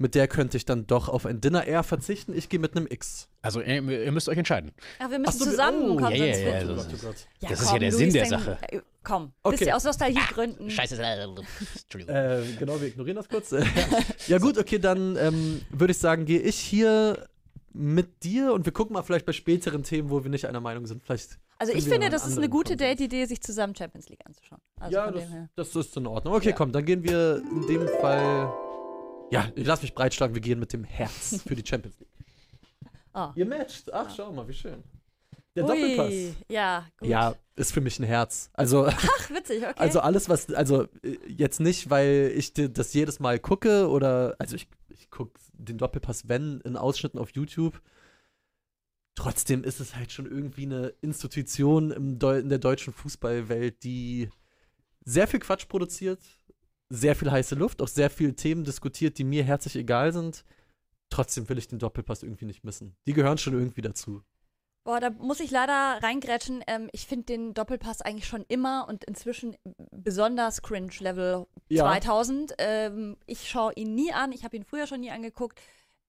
mit 0.02 0.16
der 0.16 0.28
könnte 0.28 0.58
ich 0.58 0.66
dann 0.66 0.88
doch 0.88 1.10
auf 1.10 1.26
ein 1.26 1.42
Dinner 1.42 1.66
eher 1.66 1.84
verzichten. 1.84 2.34
Ich 2.36 2.50
gehe 2.50 2.60
mit 2.60 2.76
einem 2.76 2.88
X. 2.90 3.30
Also 3.44 3.62
ihr, 3.62 3.84
ihr, 3.84 4.12
müsst 4.12 4.28
euch 4.30 4.38
entscheiden. 4.38 4.72
Ja, 5.00 5.12
wir 5.12 5.20
müssen 5.20 5.38
so, 5.38 5.46
zusammen 5.46 5.92
oh. 5.92 6.00
Ja, 6.00 6.10
ja, 6.10 6.26
ja, 6.26 6.54
also, 6.56 6.74
oh 6.74 6.76
Gott, 6.76 6.88
oh 6.92 7.08
ja, 7.40 7.50
das 7.50 7.60
komm, 7.60 7.68
ist 7.68 7.74
ja 7.74 7.80
der 7.80 7.92
Sinn 7.92 8.14
der 8.14 8.26
Sache. 8.26 8.58
Äh, 8.64 8.82
komm, 9.04 9.32
okay. 9.44 9.58
bist 9.58 9.70
du 9.70 9.76
aus 9.76 9.84
Nostalgiegründen. 9.84 10.68
Ah, 10.68 10.70
scheiße. 10.72 11.02
Entschuldigung. 11.02 12.16
Äh, 12.16 12.42
genau, 12.58 12.82
wir 12.82 12.88
ignorieren 12.88 13.16
das 13.16 13.30
kurz. 13.30 13.54
ja 14.28 14.38
gut, 14.40 14.58
okay, 14.58 14.80
dann 14.80 15.16
ähm, 15.18 15.62
würde 15.70 15.92
ich 15.92 16.00
sagen, 16.00 16.26
gehe 16.26 16.40
ich 16.40 16.60
hier 16.60 17.28
mit 17.74 18.24
dir 18.24 18.54
und 18.54 18.66
wir 18.66 18.74
gucken 18.74 18.94
mal 18.94 19.04
vielleicht 19.04 19.26
bei 19.26 19.34
späteren 19.34 19.84
Themen, 19.84 20.10
wo 20.10 20.24
wir 20.24 20.32
nicht 20.32 20.48
einer 20.48 20.62
Meinung 20.62 20.88
sind. 20.88 21.04
Vielleicht 21.04 21.38
also 21.62 21.74
ich 21.74 21.86
finde, 21.86 22.10
das 22.10 22.28
ist 22.28 22.38
eine 22.38 22.50
gute 22.50 22.76
Date-Idee, 22.76 23.26
sich 23.26 23.42
zusammen 23.42 23.76
Champions 23.76 24.10
League 24.10 24.26
anzuschauen. 24.26 24.62
Also 24.80 24.96
ja, 24.96 25.12
das, 25.12 25.72
das, 25.72 25.76
ist 25.76 25.98
in 25.98 26.08
Ordnung. 26.08 26.34
Okay, 26.34 26.50
ja. 26.50 26.56
komm, 26.56 26.72
dann 26.72 26.86
gehen 26.86 27.04
wir 27.04 27.44
in 27.52 27.68
dem 27.68 27.88
Fall 28.00 28.52
ja, 29.32 29.50
ich 29.56 29.66
lass 29.66 29.82
mich 29.82 29.96
breitschlagen, 29.96 30.36
wir 30.36 30.42
gehen 30.42 30.60
mit 30.60 30.74
dem 30.74 30.84
Herz 30.84 31.42
für 31.48 31.56
die 31.56 31.66
Champions 31.66 31.98
League. 32.00 32.10
Oh. 33.14 33.30
Ihr 33.36 33.46
matcht. 33.46 33.92
Ach, 33.92 34.08
ja. 34.10 34.14
schau 34.16 34.32
mal, 34.32 34.48
wie 34.48 34.54
schön. 34.54 34.84
Der 35.56 35.66
Ui, 35.66 35.70
Doppelpass. 35.70 36.36
Ja, 36.50 36.86
gut. 36.98 37.10
Ja, 37.10 37.36
ist 37.56 37.74
für 37.74 37.82
mich 37.82 37.98
ein 38.00 38.06
Herz. 38.06 38.50
Also, 38.54 38.86
Ach, 38.88 39.30
witzig, 39.30 39.64
okay. 39.64 39.74
Also 39.78 40.00
alles, 40.02 40.30
was, 40.30 40.54
also 40.54 40.84
äh, 41.04 41.18
jetzt 41.28 41.60
nicht, 41.60 41.90
weil 41.90 42.32
ich 42.36 42.54
das 42.54 42.94
jedes 42.94 43.20
Mal 43.20 43.40
gucke 43.40 43.90
oder, 43.90 44.36
also 44.38 44.56
ich, 44.56 44.68
ich 44.90 45.10
gucke 45.10 45.40
den 45.54 45.78
Doppelpass, 45.78 46.28
wenn, 46.28 46.62
in 46.62 46.78
Ausschnitten 46.78 47.20
auf 47.20 47.32
YouTube. 47.32 47.82
Trotzdem 49.16 49.64
ist 49.64 49.80
es 49.80 49.96
halt 49.96 50.12
schon 50.12 50.26
irgendwie 50.26 50.66
eine 50.66 50.94
Institution 51.02 51.92
in 51.92 52.20
der 52.20 52.60
deutschen 52.60 52.94
Fußballwelt, 52.94 53.84
die 53.84 54.30
sehr 55.04 55.28
viel 55.28 55.40
Quatsch 55.40 55.68
produziert, 55.68 56.20
sehr 56.90 57.16
viel 57.16 57.32
heiße 57.32 57.56
Luft, 57.56 57.82
auch 57.82 57.88
sehr 57.88 58.10
viele 58.10 58.36
Themen 58.36 58.64
diskutiert, 58.64 59.18
die 59.18 59.24
mir 59.24 59.44
herzlich 59.44 59.76
egal 59.76 60.14
sind. 60.14 60.46
Trotzdem 61.10 61.48
will 61.50 61.58
ich 61.58 61.68
den 61.68 61.80
Doppelpass 61.80 62.24
irgendwie 62.24 62.46
nicht 62.46 62.64
missen. 62.64 62.96
Die 63.06 63.14
gehören 63.14 63.38
schon 63.38 63.54
irgendwie 63.54 63.82
dazu. 63.82 64.24
Boah, 64.84 65.00
da 65.00 65.12
muss 65.12 65.40
ich 65.40 65.52
leider 65.52 66.00
reingrätschen. 66.02 66.64
Ähm, 66.66 66.90
ich 66.92 67.06
finde 67.06 67.26
den 67.26 67.54
Doppelpass 67.54 68.02
eigentlich 68.02 68.28
schon 68.28 68.46
immer 68.48 68.88
und 68.88 69.04
inzwischen 69.04 69.56
besonders 69.92 70.64
cringe 70.64 70.94
Level 71.00 71.46
ja. 71.70 71.84
2000. 71.84 72.56
Ähm, 72.58 73.18
ich 73.28 73.48
schaue 73.48 73.74
ihn 73.76 73.94
nie 73.94 74.12
an. 74.12 74.32
Ich 74.32 74.44
habe 74.44 74.56
ihn 74.56 74.64
früher 74.64 74.88
schon 74.88 75.02
nie 75.02 75.12
angeguckt. 75.12 75.60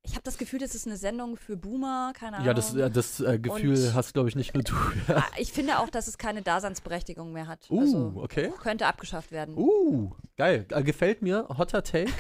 Ich 0.04 0.12
habe 0.12 0.22
das 0.24 0.36
Gefühl, 0.36 0.58
das 0.58 0.74
ist 0.74 0.86
eine 0.86 0.96
Sendung 0.96 1.36
für 1.36 1.56
Boomer, 1.56 2.12
keine 2.14 2.36
Ahnung. 2.36 2.46
Ja, 2.46 2.54
das, 2.54 2.74
das 2.74 3.20
äh, 3.20 3.38
Gefühl 3.38 3.76
und, 3.76 3.94
hast, 3.94 4.14
glaube 4.14 4.28
ich, 4.28 4.34
nicht 4.34 4.52
nur 4.52 4.64
du. 4.64 4.74
Ja. 5.08 5.24
Ich 5.38 5.52
finde 5.52 5.78
auch, 5.78 5.88
dass 5.88 6.08
es 6.08 6.18
keine 6.18 6.42
Daseinsberechtigung 6.42 7.32
mehr 7.32 7.46
hat. 7.46 7.70
Uh, 7.70 7.80
also, 7.80 8.12
okay. 8.16 8.52
Könnte 8.60 8.86
abgeschafft 8.86 9.30
werden. 9.30 9.56
Uh, 9.56 10.10
geil. 10.36 10.66
Äh, 10.70 10.82
gefällt 10.82 11.22
mir. 11.22 11.46
Hotter 11.56 11.84
Take. 11.84 12.12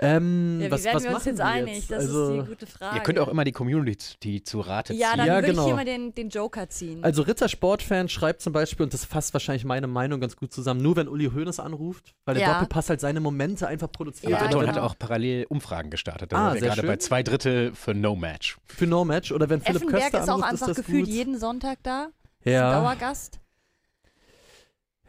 Ähm, 0.00 0.60
ja, 0.60 0.66
wie 0.66 0.70
was, 0.72 0.84
werden 0.84 0.96
was 0.96 1.04
wir 1.04 1.14
uns 1.14 1.24
jetzt 1.24 1.40
einig? 1.40 1.74
Jetzt? 1.76 1.90
Das 1.90 1.98
also, 2.00 2.34
ist 2.34 2.42
die 2.42 2.48
gute 2.48 2.66
Frage. 2.66 2.96
Ihr 2.96 3.02
könnt 3.02 3.18
auch 3.20 3.28
immer 3.28 3.44
die 3.44 3.52
Community 3.52 4.42
zu 4.42 4.60
Rate 4.60 4.92
ziehen. 4.92 5.00
Ja, 5.00 5.16
dann 5.16 5.26
ja, 5.26 5.34
würde 5.36 5.48
genau. 5.48 5.62
ich 5.62 5.66
hier 5.66 5.74
mal 5.76 5.84
den, 5.84 6.14
den 6.14 6.30
Joker 6.30 6.68
ziehen. 6.68 7.04
Also 7.04 7.22
Rittersportfan 7.22 8.08
schreibt 8.08 8.40
zum 8.40 8.52
Beispiel, 8.52 8.84
und 8.84 8.92
das 8.92 9.04
fasst 9.04 9.32
wahrscheinlich 9.34 9.64
meine 9.64 9.86
Meinung 9.86 10.20
ganz 10.20 10.36
gut 10.36 10.52
zusammen, 10.52 10.82
nur 10.82 10.96
wenn 10.96 11.06
Uli 11.06 11.30
Hoeneß 11.30 11.60
anruft, 11.60 12.12
weil 12.24 12.34
der 12.34 12.42
ja. 12.42 12.52
Doppelpass 12.54 12.90
halt 12.90 13.00
seine 13.00 13.20
Momente 13.20 13.68
einfach 13.68 13.90
produziert. 13.90 14.32
Ja, 14.32 14.38
Ritter 14.38 14.58
genau. 14.58 14.72
hat 14.72 14.78
auch 14.78 14.98
parallel 14.98 15.46
Umfragen 15.48 15.90
gestartet. 15.90 16.32
Da 16.32 16.50
ah, 16.50 16.54
wir 16.54 16.60
gerade 16.60 16.80
schön. 16.80 16.86
bei 16.88 16.96
zwei 16.96 17.22
Drittel 17.22 17.72
für 17.74 17.94
No 17.94 18.16
Match. 18.16 18.58
Für 18.66 18.86
No 18.86 19.04
Match. 19.04 19.30
Oder 19.30 19.48
wenn 19.48 19.60
Philipp 19.60 19.82
Effenberg 19.82 20.02
Köster 20.02 20.22
ist 20.22 20.28
auch 20.28 20.34
anruft, 20.34 20.52
einfach 20.52 20.68
ist 20.68 20.76
gefühlt 20.76 21.04
gut. 21.04 21.14
jeden 21.14 21.38
Sonntag 21.38 21.78
da. 21.84 22.08
Ja. 22.44 22.80
Dauergast. 22.80 23.40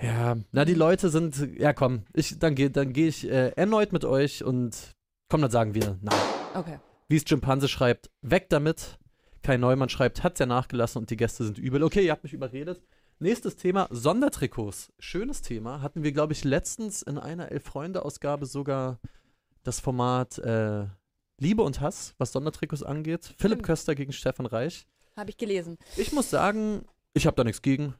Ja, 0.01 0.38
na, 0.51 0.65
die 0.65 0.73
Leute 0.73 1.10
sind, 1.10 1.58
ja 1.58 1.73
komm, 1.73 2.03
ich, 2.13 2.38
dann 2.38 2.55
gehe 2.55 2.69
dann 2.69 2.91
geh 2.91 3.08
ich 3.08 3.29
äh, 3.29 3.49
erneut 3.55 3.93
mit 3.93 4.03
euch 4.03 4.43
und 4.43 4.95
Komm, 5.29 5.41
dann 5.41 5.51
sagen 5.51 5.73
wir 5.73 5.97
nein. 6.01 6.19
Okay. 6.53 6.79
Wie 7.08 7.17
es 7.17 7.23
Jimpanse 7.27 7.67
schreibt, 7.67 8.12
weg 8.21 8.47
damit. 8.49 8.99
Kai 9.41 9.58
Neumann 9.58 9.89
schreibt, 9.89 10.23
hat's 10.23 10.39
ja 10.39 10.45
nachgelassen 10.45 11.01
und 11.01 11.10
die 11.10 11.17
Gäste 11.17 11.43
sind 11.43 11.58
übel. 11.58 11.84
Okay, 11.84 12.05
ihr 12.05 12.12
habt 12.12 12.23
mich 12.23 12.34
überredet. 12.34 12.81
Nächstes 13.19 13.55
Thema, 13.55 13.88
Sondertrikots. 13.91 14.91
Schönes 14.99 15.41
Thema. 15.41 15.81
Hatten 15.81 16.03
wir, 16.03 16.12
glaube 16.12 16.34
ich, 16.34 16.43
letztens 16.43 17.01
in 17.01 17.17
einer 17.17 17.51
Elf-Freunde-Ausgabe 17.51 18.45
sogar 18.45 18.99
das 19.63 19.79
Format 19.79 20.38
äh, 20.39 20.86
Liebe 21.39 21.63
und 21.63 21.79
Hass, 21.81 22.13
was 22.17 22.31
Sondertrikots 22.31 22.84
angeht. 22.84 23.34
Philipp 23.38 23.63
Köster 23.63 23.95
gegen 23.95 24.13
Stefan 24.13 24.45
Reich. 24.45 24.88
Habe 25.15 25.29
ich 25.29 25.38
gelesen. 25.38 25.77
Ich 25.95 26.12
muss 26.12 26.29
sagen, 26.29 26.86
ich 27.13 27.25
habe 27.25 27.36
da 27.36 27.43
nichts 27.43 27.62
gegen. 27.62 27.95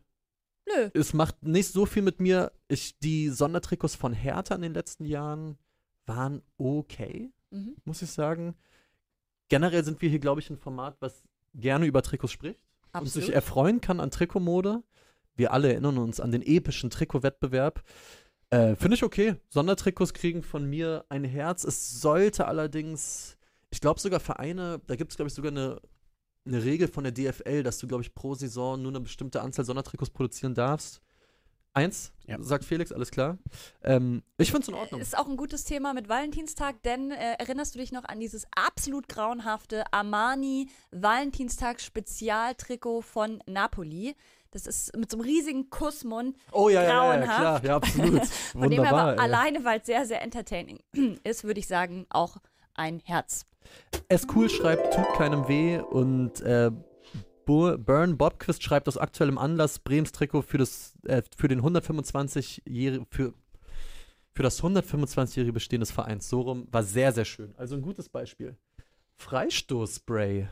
Nö. 0.68 0.90
Es 0.94 1.14
macht 1.14 1.44
nicht 1.44 1.72
so 1.72 1.86
viel 1.86 2.02
mit 2.02 2.20
mir. 2.20 2.52
Ich, 2.68 2.98
die 3.00 3.30
Sondertrikots 3.30 3.96
von 3.96 4.14
Hertha 4.14 4.56
in 4.56 4.62
den 4.62 4.74
letzten 4.74 5.06
Jahren 5.06 5.58
waren 6.06 6.42
okay, 6.58 7.32
mhm. 7.52 7.76
muss 7.84 8.02
ich 8.02 8.12
sagen. 8.12 8.56
Generell 9.50 9.84
sind 9.84 10.02
wir 10.02 10.10
hier, 10.10 10.20
glaube 10.20 10.42
ich, 10.42 10.50
ein 10.50 10.58
Format, 10.58 10.98
was 11.00 11.24
gerne 11.54 11.86
über 11.86 12.02
Trikots 12.02 12.34
spricht 12.34 12.60
Absolut. 12.92 13.16
und 13.16 13.22
sich 13.22 13.34
erfreuen 13.34 13.82
kann 13.82 14.00
an 14.00 14.12
Trikotmode. 14.12 14.84
Wir 15.36 15.54
alle 15.54 15.72
erinnern 15.72 15.98
uns 15.98 16.20
an 16.20 16.32
den 16.32 16.42
epischen 16.42 16.90
Trikotwettbewerb. 16.90 17.84
Äh, 18.50 18.76
Finde 18.76 18.96
ich 18.96 19.04
okay. 19.04 19.36
Sondertrikots 19.50 20.14
kriegen 20.14 20.44
von 20.44 20.66
mir 20.66 21.06
ein 21.10 21.24
Herz. 21.24 21.64
Es 21.64 22.00
sollte 22.00 22.48
allerdings, 22.48 23.38
ich 23.70 23.82
glaube 23.82 24.00
sogar 24.00 24.20
Vereine, 24.20 24.82
da 24.88 24.96
gibt 24.96 25.12
es, 25.12 25.18
glaube 25.18 25.28
ich, 25.28 25.34
sogar 25.34 25.52
eine, 25.52 25.82
eine 26.46 26.64
Regel 26.64 26.88
von 26.88 27.04
der 27.04 27.14
DFL, 27.14 27.64
dass 27.64 27.80
du, 27.80 27.88
glaube 27.88 28.04
ich, 28.04 28.14
pro 28.14 28.36
Saison 28.36 28.82
nur 28.82 28.92
eine 28.92 29.02
bestimmte 29.02 29.42
Anzahl 29.42 29.66
Sondertrikots 29.66 30.12
produzieren 30.12 30.54
darfst. 30.54 31.02
Eins, 31.74 32.14
ja. 32.26 32.42
sagt 32.42 32.64
Felix, 32.64 32.94
alles 32.94 33.12
klar. 33.12 33.38
Ähm, 33.84 34.24
ich 34.38 34.50
finde 34.50 34.62
es 34.62 34.68
in 34.70 34.76
Ordnung. 34.76 35.02
Ist 35.02 35.18
auch 35.18 35.28
ein 35.28 35.36
gutes 35.36 35.66
Thema 35.66 35.94
mit 35.94 36.08
Valentinstag, 36.08 36.82
denn 36.84 37.12
äh, 37.12 37.34
erinnerst 37.38 37.76
du 37.76 37.80
dich 37.80 37.92
noch 37.92 38.06
an 38.06 38.22
dieses 38.22 38.48
absolut 38.56 39.10
grauenhafte 39.10 39.84
Armani 39.92 40.70
Valentinstag 40.92 41.82
Spezialtrikot 41.82 43.02
von 43.02 43.44
Napoli? 43.46 44.16
Das 44.52 44.68
ist 44.68 44.96
mit 44.96 45.12
so 45.12 45.18
einem 45.18 45.26
riesigen 45.26 45.70
Kussmund. 45.70 46.38
Oh 46.54 46.70
ja, 46.70 46.86
grauenhaft. 46.86 47.28
ja, 47.28 47.54
ja, 47.56 47.60
klar, 47.60 47.66
ja, 47.66 47.76
absolut. 47.76 48.26
Von 48.54 48.70
dem 48.70 48.86
aber 48.86 49.12
ey. 49.12 49.20
alleine, 49.20 49.66
weil 49.66 49.82
es 49.82 49.86
sehr, 49.86 50.06
sehr 50.06 50.22
entertaining 50.22 50.80
ist, 51.26 51.44
würde 51.44 51.60
ich 51.60 51.68
sagen, 51.68 52.06
auch 52.10 52.38
ein 52.76 53.00
Herz. 53.00 53.46
Es 54.08 54.28
cool 54.36 54.50
schreibt, 54.50 54.94
tut 54.94 55.08
keinem 55.16 55.48
weh 55.48 55.80
und 55.80 56.42
äh, 56.42 56.72
Burn 57.46 58.18
Bobquist 58.18 58.64
schreibt 58.64 58.88
aus 58.88 58.98
aktuellem 58.98 59.38
Anlass 59.38 59.80
Brems 59.80 60.12
Trikot 60.12 60.42
für, 60.42 60.58
das, 60.58 60.96
äh, 61.04 61.22
für 61.36 61.48
den 61.48 61.62
125-jährigen, 61.62 63.06
für, 63.10 63.34
für 64.34 64.44
das 64.44 64.62
125-jährige 64.62 65.54
Bestehen 65.54 65.80
des 65.80 65.92
Vereins. 65.92 66.30
So 66.30 66.42
rum 66.42 66.68
war 66.72 66.84
sehr, 66.84 67.12
sehr 67.12 67.26
schön. 67.26 67.54
Also 67.58 67.76
ein 67.76 67.82
gutes 67.82 68.10
Beispiel. 68.10 68.58
Freistoßspray. 69.18 70.48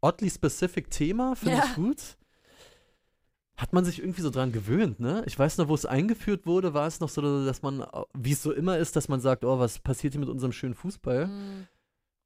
Oddly 0.00 0.30
specific 0.30 0.90
Thema, 0.90 1.36
finde 1.36 1.58
ja. 1.58 1.64
ich 1.64 1.74
gut. 1.74 2.16
Hat 3.62 3.72
man 3.72 3.84
sich 3.84 4.00
irgendwie 4.00 4.22
so 4.22 4.30
dran 4.30 4.50
gewöhnt, 4.50 4.98
ne? 4.98 5.22
Ich 5.24 5.38
weiß 5.38 5.58
noch, 5.58 5.68
wo 5.68 5.74
es 5.74 5.86
eingeführt 5.86 6.46
wurde, 6.46 6.74
war 6.74 6.88
es 6.88 6.98
noch 6.98 7.08
so, 7.08 7.44
dass 7.44 7.62
man, 7.62 7.86
wie 8.12 8.32
es 8.32 8.42
so 8.42 8.50
immer 8.50 8.76
ist, 8.76 8.96
dass 8.96 9.08
man 9.08 9.20
sagt, 9.20 9.44
oh, 9.44 9.60
was 9.60 9.78
passiert 9.78 10.14
hier 10.14 10.20
mit 10.20 10.28
unserem 10.28 10.50
schönen 10.50 10.74
Fußball? 10.74 11.28
Mhm 11.28 11.68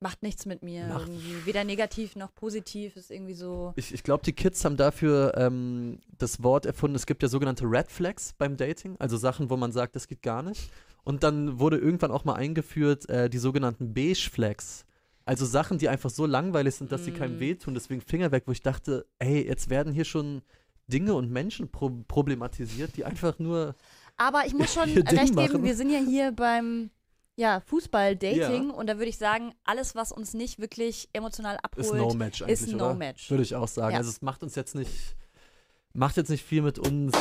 macht 0.01 0.22
nichts 0.22 0.46
mit 0.46 0.62
mir. 0.62 0.87
Macht 0.87 1.09
irgendwie. 1.09 1.46
Weder 1.46 1.64
negativ 1.64 2.16
noch 2.16 2.35
positiv. 2.35 2.96
Ist 2.96 3.11
irgendwie 3.11 3.35
so. 3.35 3.72
Ich, 3.77 3.92
ich 3.92 4.03
glaube, 4.03 4.22
die 4.25 4.33
Kids 4.33 4.64
haben 4.64 4.77
dafür 4.77 5.35
ähm, 5.37 5.99
das 6.18 6.42
Wort 6.42 6.66
erfunden. 6.66 6.96
Es 6.96 7.07
gibt 7.07 7.22
ja 7.22 7.29
sogenannte 7.29 7.64
Red 7.64 7.90
Flags 7.90 8.35
beim 8.37 8.57
Dating, 8.57 8.96
also 8.99 9.16
Sachen, 9.16 9.51
wo 9.51 9.57
man 9.57 9.72
sagt, 9.72 9.96
das 9.96 10.07
geht 10.07 10.22
gar 10.22 10.42
nicht. 10.42 10.70
Und 11.05 11.22
dann 11.22 11.59
wurde 11.59 11.79
irgendwann 11.79 12.11
auch 12.11 12.25
mal 12.25 12.35
eingeführt 12.35 13.09
äh, 13.09 13.31
die 13.31 13.38
sogenannten 13.38 13.94
Beige 13.94 14.29
Flags. 14.31 14.85
Also 15.25 15.44
Sachen, 15.44 15.79
die 15.79 15.88
einfach 15.88 16.11
so 16.11 16.25
langweilig 16.25 16.77
sind, 16.77 16.92
dass 16.92 17.03
mm. 17.03 17.05
sie 17.05 17.11
keinem 17.12 17.37
mm. 17.38 17.40
wehtun. 17.40 17.75
Deswegen 17.75 18.01
Finger 18.01 18.31
weg, 18.31 18.44
wo 18.46 18.53
ich 18.53 18.62
dachte, 18.62 19.07
ey, 19.18 19.44
jetzt 19.44 19.70
werden 19.70 19.92
hier 19.92 20.05
schon 20.05 20.42
Dinge 20.88 21.14
und 21.14 21.31
Menschen 21.31 21.70
pro 21.70 21.90
problematisiert, 22.07 22.96
die 22.96 23.05
einfach 23.05 23.38
nur. 23.38 23.75
Aber 24.16 24.46
ich 24.46 24.55
muss 24.55 24.72
schon 24.75 24.90
recht 24.90 25.37
geben, 25.37 25.64
wir 25.64 25.77
sind 25.77 25.90
ja 25.90 25.99
hier 25.99 26.33
beim 26.33 26.90
ja, 27.37 27.61
Fußball-Dating. 27.61 28.70
Ja. 28.70 28.75
Und 28.75 28.88
da 28.88 28.96
würde 28.96 29.11
ich 29.11 29.18
sagen, 29.18 29.53
alles, 29.64 29.94
was 29.94 30.11
uns 30.11 30.35
nicht 30.35 30.59
wirklich 30.59 31.09
emotional 31.12 31.59
abholt, 31.62 31.87
ist 31.87 31.94
No-Match 31.94 32.42
eigentlich, 32.42 32.61
ist 32.61 32.72
No-Match. 32.72 33.31
Würde 33.31 33.42
ich 33.42 33.55
auch 33.55 33.68
sagen. 33.68 33.92
Ja. 33.92 33.99
Also 33.99 34.11
es 34.11 34.22
macht 34.22 34.42
uns 34.42 34.55
jetzt 34.55 34.75
nicht, 34.75 35.16
macht 35.92 36.16
jetzt 36.16 36.31
nicht 36.31 36.44
viel 36.44 36.62
mit 36.62 36.79
uns, 36.79 37.14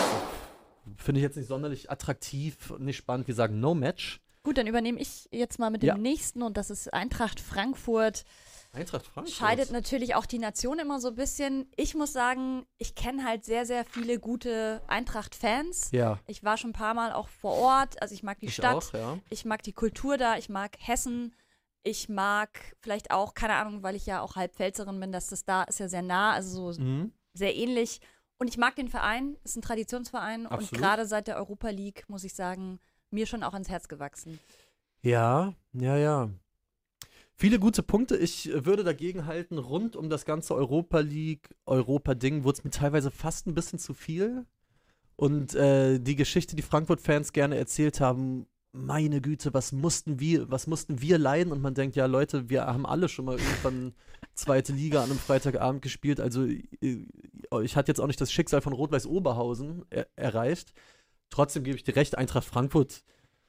finde 0.95 1.19
ich 1.19 1.23
jetzt 1.23 1.36
nicht 1.36 1.47
sonderlich 1.47 1.91
attraktiv 1.91 2.71
und 2.71 2.86
nicht 2.86 2.97
spannend. 2.97 3.28
Wir 3.28 3.36
sagen 3.36 3.60
No-Match. 3.60 4.21
Gut, 4.45 4.60
dann 4.60 4.67
übernehme 4.67 4.99
ich 4.99 5.27
jetzt 5.31 5.58
mal 5.58 5.71
mit 5.71 5.81
dem 5.81 5.88
ja. 5.88 5.97
nächsten 5.97 6.43
und 6.43 6.55
das 6.55 6.69
ist 6.69 6.93
Eintracht 6.93 7.39
Frankfurt. 7.39 8.25
Eintracht 8.73 9.08
Frankfurt. 9.08 9.36
Scheidet 9.36 9.71
natürlich 9.71 10.13
auch 10.13 10.27
die 10.27 10.38
Nation 10.38 10.77
immer 10.77 10.99
so 10.99 11.08
ein 11.08 11.15
bisschen. 11.15 11.67
Ich 11.75 11.95
muss 11.95 12.13
sagen, 12.13 12.67
ich 12.77 12.93
kenne 12.93 13.25
halt 13.25 13.43
sehr, 13.43 13.65
sehr 13.65 13.86
viele 13.86 14.19
gute 14.19 14.84
Eintracht-Fans. 14.86 15.89
Ja. 15.93 16.19
Ich 16.27 16.43
war 16.43 16.58
schon 16.58 16.69
ein 16.69 16.73
paar 16.73 16.93
Mal 16.93 17.12
auch 17.12 17.27
vor 17.27 17.53
Ort. 17.53 17.99
Also 18.03 18.13
ich 18.13 18.21
mag 18.21 18.39
die 18.39 18.45
ich 18.45 18.53
Stadt. 18.53 18.75
Auch, 18.75 18.93
ja. 18.93 19.17
Ich 19.31 19.45
mag 19.45 19.63
die 19.63 19.73
Kultur 19.73 20.15
da. 20.15 20.38
Ich 20.38 20.47
mag 20.47 20.75
Hessen. 20.77 21.34
Ich 21.81 22.08
mag 22.08 22.75
vielleicht 22.81 23.10
auch, 23.10 23.34
keine 23.34 23.55
Ahnung, 23.55 23.81
weil 23.81 23.95
ich 23.95 24.05
ja 24.05 24.21
auch 24.21 24.36
halb 24.36 24.53
Pfälzerin 24.53 24.99
bin, 24.99 25.12
dass 25.12 25.25
das 25.25 25.43
da 25.45 25.63
ist 25.63 25.79
ja 25.79 25.88
sehr 25.88 26.03
nah, 26.03 26.34
also 26.34 26.71
so 26.71 26.81
mhm. 26.81 27.13
sehr 27.34 27.55
ähnlich. 27.55 27.99
Und 28.38 28.47
ich 28.47 28.58
mag 28.58 28.75
den 28.75 28.89
Verein. 28.89 29.38
Es 29.43 29.51
ist 29.51 29.58
ein 29.58 29.62
Traditionsverein. 29.63 30.45
Absolut. 30.45 30.71
Und 30.71 30.77
gerade 30.77 31.08
seit 31.08 31.25
der 31.25 31.38
Europa 31.38 31.69
League, 31.69 32.03
muss 32.10 32.23
ich 32.23 32.36
sagen, 32.36 32.79
mir 33.11 33.25
schon 33.25 33.43
auch 33.43 33.53
ans 33.53 33.69
Herz 33.69 33.87
gewachsen. 33.87 34.39
Ja, 35.01 35.53
ja, 35.73 35.97
ja. 35.97 36.29
Viele 37.37 37.59
gute 37.59 37.83
Punkte. 37.83 38.15
Ich 38.15 38.49
würde 38.53 38.83
dagegen 38.83 39.25
halten, 39.25 39.57
rund 39.57 39.95
um 39.95 40.09
das 40.09 40.23
ganze 40.25 40.55
Europa 40.55 40.99
League, 40.99 41.53
Europa-Ding, 41.65 42.45
wurde 42.45 42.59
es 42.59 42.63
mir 42.63 42.71
teilweise 42.71 43.11
fast 43.11 43.45
ein 43.45 43.53
bisschen 43.53 43.77
zu 43.77 43.93
viel. 43.93 44.45
Und 45.17 45.53
äh, 45.53 45.99
die 45.99 46.15
Geschichte, 46.15 46.55
die 46.55 46.61
Frankfurt-Fans 46.61 47.33
gerne 47.33 47.57
erzählt 47.57 47.99
haben, 47.99 48.47
meine 48.71 49.21
Güte, 49.21 49.53
was 49.53 49.71
mussten 49.71 50.19
wir, 50.19 50.49
was 50.51 50.67
mussten 50.67 51.01
wir 51.01 51.17
leiden? 51.17 51.51
Und 51.51 51.61
man 51.61 51.73
denkt, 51.73 51.95
ja, 51.95 52.05
Leute, 52.05 52.49
wir 52.49 52.65
haben 52.65 52.85
alle 52.85 53.09
schon 53.09 53.25
mal 53.25 53.37
irgendwann 53.37 53.93
zweite 54.33 54.73
Liga 54.73 55.03
an 55.03 55.09
einem 55.09 55.19
Freitagabend 55.19 55.81
gespielt. 55.81 56.19
Also 56.19 56.45
äh, 56.45 57.05
ich 57.63 57.75
hatte 57.75 57.89
jetzt 57.89 57.99
auch 57.99 58.07
nicht 58.07 58.19
das 58.19 58.31
Schicksal 58.31 58.61
von 58.61 58.73
Rot-Weiß 58.73 59.07
Oberhausen 59.07 59.85
er 59.89 60.07
erreicht. 60.15 60.73
Trotzdem 61.29 61.63
gebe 61.63 61.77
ich 61.77 61.83
dir 61.83 61.95
recht, 61.95 62.17
Eintracht 62.17 62.45
Frankfurt 62.45 63.03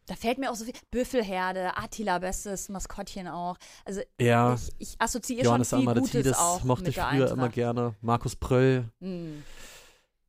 da 0.06 0.14
fällt 0.14 0.38
mir 0.38 0.50
auch 0.50 0.54
so 0.54 0.64
viel. 0.64 0.74
Büffelherde, 0.90 1.76
Attila, 1.76 2.18
bestes 2.18 2.68
Maskottchen 2.68 3.28
auch. 3.28 3.56
Also 3.84 4.00
ja. 4.20 4.54
ich, 4.54 4.72
ich 4.78 5.00
assoziiere 5.00 5.44
Johannes 5.44 5.70
schon 5.70 5.80
viel 5.80 5.94
Gutes 5.94 6.38
auch 6.38 6.64
mochte 6.64 6.90
ich 6.90 6.96
früher 6.96 7.30
immer 7.30 7.48
gerne. 7.48 7.94
Markus 8.00 8.36
Pröll. 8.36 8.88
Mm. 9.00 9.42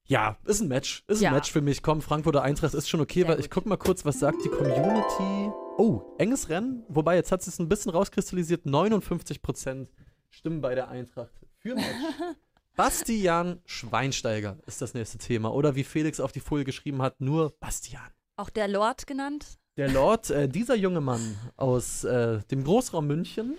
Ja, 0.05 0.37
ist 0.45 0.61
ein 0.61 0.67
Match. 0.67 1.03
Ist 1.07 1.21
ja. 1.21 1.29
ein 1.29 1.35
Match 1.35 1.51
für 1.51 1.61
mich. 1.61 1.83
Komm, 1.83 2.01
Frankfurter 2.01 2.41
Eintracht 2.41 2.73
ist 2.73 2.89
schon 2.89 3.01
okay, 3.01 3.19
Sehr 3.19 3.27
weil 3.27 3.35
gut. 3.35 3.45
ich 3.45 3.51
guck 3.51 3.65
mal 3.65 3.77
kurz, 3.77 4.05
was 4.05 4.19
sagt 4.19 4.43
die 4.43 4.49
Community. 4.49 5.51
Oh, 5.77 6.01
enges 6.17 6.49
Rennen. 6.49 6.83
Wobei, 6.87 7.15
jetzt 7.15 7.31
hat 7.31 7.45
es 7.45 7.59
ein 7.59 7.69
bisschen 7.69 7.91
rauskristallisiert. 7.91 8.65
59% 8.65 9.87
stimmen 10.31 10.61
bei 10.61 10.75
der 10.75 10.87
Eintracht 10.87 11.33
für 11.57 11.75
Match. 11.75 11.85
Bastian 12.77 13.59
Schweinsteiger 13.65 14.55
ist 14.67 14.83
das 14.83 14.93
nächste 14.93 15.17
Thema. 15.17 15.51
Oder 15.51 15.75
wie 15.75 15.83
Felix 15.83 16.19
auf 16.19 16.31
die 16.31 16.39
Folie 16.39 16.63
geschrieben 16.63 17.01
hat, 17.01 17.19
nur 17.19 17.57
Bastian. 17.59 18.07
Auch 18.35 18.51
der 18.51 18.67
Lord 18.67 19.07
genannt? 19.07 19.57
Der 19.77 19.89
Lord, 19.89 20.29
äh, 20.29 20.47
dieser 20.47 20.75
junge 20.75 21.01
Mann 21.01 21.37
aus 21.55 22.03
äh, 22.03 22.39
dem 22.51 22.63
Großraum 22.63 23.07
München. 23.07 23.57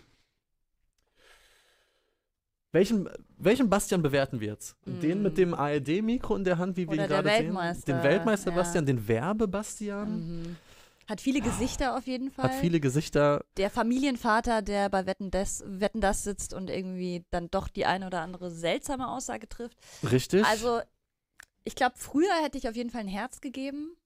Welchen, 2.70 3.08
welchen 3.36 3.68
Bastian 3.68 4.02
bewerten 4.02 4.38
wir 4.38 4.48
jetzt? 4.48 4.76
Mm. 4.84 5.00
Den 5.00 5.22
mit 5.22 5.36
dem 5.36 5.52
ARD-Mikro 5.52 6.36
in 6.36 6.44
der 6.44 6.58
Hand, 6.58 6.76
wie 6.76 6.88
wir 6.88 6.94
ihn 6.94 7.08
gerade 7.08 7.28
sehen? 7.28 7.84
Den 7.88 8.02
Weltmeister 8.04 8.50
ja. 8.50 8.56
Bastian, 8.56 8.86
den 8.86 9.08
Werbe-Bastian? 9.08 10.10
Mhm. 10.10 10.56
Hat 11.08 11.22
viele 11.22 11.40
Gesichter 11.40 11.96
auf 11.96 12.06
jeden 12.06 12.30
Fall. 12.30 12.44
Hat 12.44 12.54
viele 12.56 12.80
Gesichter. 12.80 13.42
Der 13.56 13.70
Familienvater, 13.70 14.60
der 14.60 14.90
bei 14.90 15.06
Wetten 15.06 15.30
das, 15.30 15.64
Wetten 15.66 16.02
das 16.02 16.22
sitzt 16.22 16.52
und 16.52 16.68
irgendwie 16.68 17.24
dann 17.30 17.50
doch 17.50 17.68
die 17.68 17.86
eine 17.86 18.06
oder 18.06 18.20
andere 18.20 18.50
seltsame 18.50 19.08
Aussage 19.08 19.48
trifft. 19.48 19.78
Richtig. 20.10 20.44
Also, 20.44 20.80
ich 21.64 21.74
glaube, 21.74 21.94
früher 21.96 22.34
hätte 22.42 22.58
ich 22.58 22.68
auf 22.68 22.76
jeden 22.76 22.90
Fall 22.90 23.00
ein 23.00 23.08
Herz 23.08 23.40
gegeben. 23.40 23.96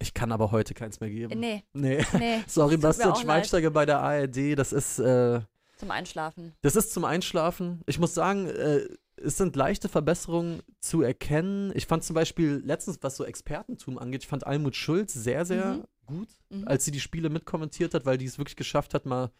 Ich 0.00 0.12
kann 0.12 0.30
aber 0.30 0.52
heute 0.52 0.74
keins 0.74 1.00
mehr 1.00 1.08
geben. 1.08 1.40
Nee. 1.40 1.64
Nee. 1.72 2.04
nee. 2.18 2.44
Sorry, 2.46 2.76
Bastian 2.76 3.16
Schweinsteiger 3.16 3.70
bei 3.70 3.86
der 3.86 4.00
ARD, 4.00 4.58
das 4.58 4.74
ist. 4.74 4.98
Äh, 4.98 5.40
zum 5.78 5.90
Einschlafen. 5.90 6.54
Das 6.60 6.76
ist 6.76 6.92
zum 6.92 7.04
Einschlafen. 7.06 7.80
Ich 7.86 7.98
muss 7.98 8.12
sagen, 8.12 8.48
äh, 8.48 8.86
es 9.16 9.38
sind 9.38 9.56
leichte 9.56 9.88
Verbesserungen 9.88 10.62
zu 10.80 11.02
erkennen. 11.02 11.72
Ich 11.74 11.86
fand 11.86 12.04
zum 12.04 12.14
Beispiel 12.14 12.62
letztens, 12.64 12.98
was 13.00 13.16
so 13.16 13.24
Expertentum 13.24 13.98
angeht, 13.98 14.24
ich 14.24 14.28
fand 14.28 14.46
Almut 14.46 14.76
Schulz 14.76 15.14
sehr, 15.14 15.46
sehr 15.46 15.76
mhm. 15.76 15.84
Gut, 16.08 16.28
mhm. 16.50 16.66
als 16.66 16.84
sie 16.84 16.90
die 16.90 17.00
Spiele 17.00 17.30
mitkommentiert 17.30 17.94
hat, 17.94 18.04
weil 18.04 18.18
die 18.18 18.24
es 18.24 18.38
wirklich 18.38 18.56
geschafft 18.56 18.94
hat, 18.94 19.06
mal 19.06 19.30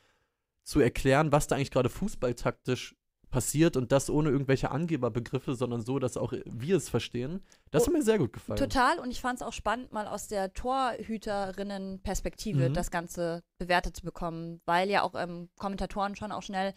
zu 0.62 0.80
erklären, 0.80 1.32
was 1.32 1.48
da 1.48 1.56
eigentlich 1.56 1.72
gerade 1.72 1.88
fußballtaktisch 1.88 2.94
passiert 3.30 3.76
und 3.76 3.92
das 3.92 4.10
ohne 4.10 4.30
irgendwelche 4.30 4.70
Angeberbegriffe, 4.70 5.54
sondern 5.54 5.82
so, 5.82 5.98
dass 5.98 6.16
auch 6.16 6.32
wir 6.32 6.76
es 6.76 6.88
verstehen. 6.88 7.42
Das 7.70 7.82
oh, 7.82 7.86
hat 7.86 7.94
mir 7.94 8.02
sehr 8.02 8.18
gut 8.18 8.32
gefallen. 8.32 8.58
Total 8.58 8.98
und 8.98 9.10
ich 9.10 9.20
fand 9.20 9.40
es 9.40 9.46
auch 9.46 9.52
spannend, 9.52 9.92
mal 9.92 10.06
aus 10.06 10.28
der 10.28 10.54
Torhüterinnen-Perspektive 10.54 12.70
mhm. 12.70 12.74
das 12.74 12.90
Ganze 12.90 13.42
bewertet 13.58 13.96
zu 13.96 14.04
bekommen, 14.04 14.62
weil 14.64 14.88
ja 14.88 15.02
auch 15.02 15.14
ähm, 15.14 15.50
Kommentatoren 15.58 16.16
schon 16.16 16.32
auch 16.32 16.40
schnell, 16.42 16.72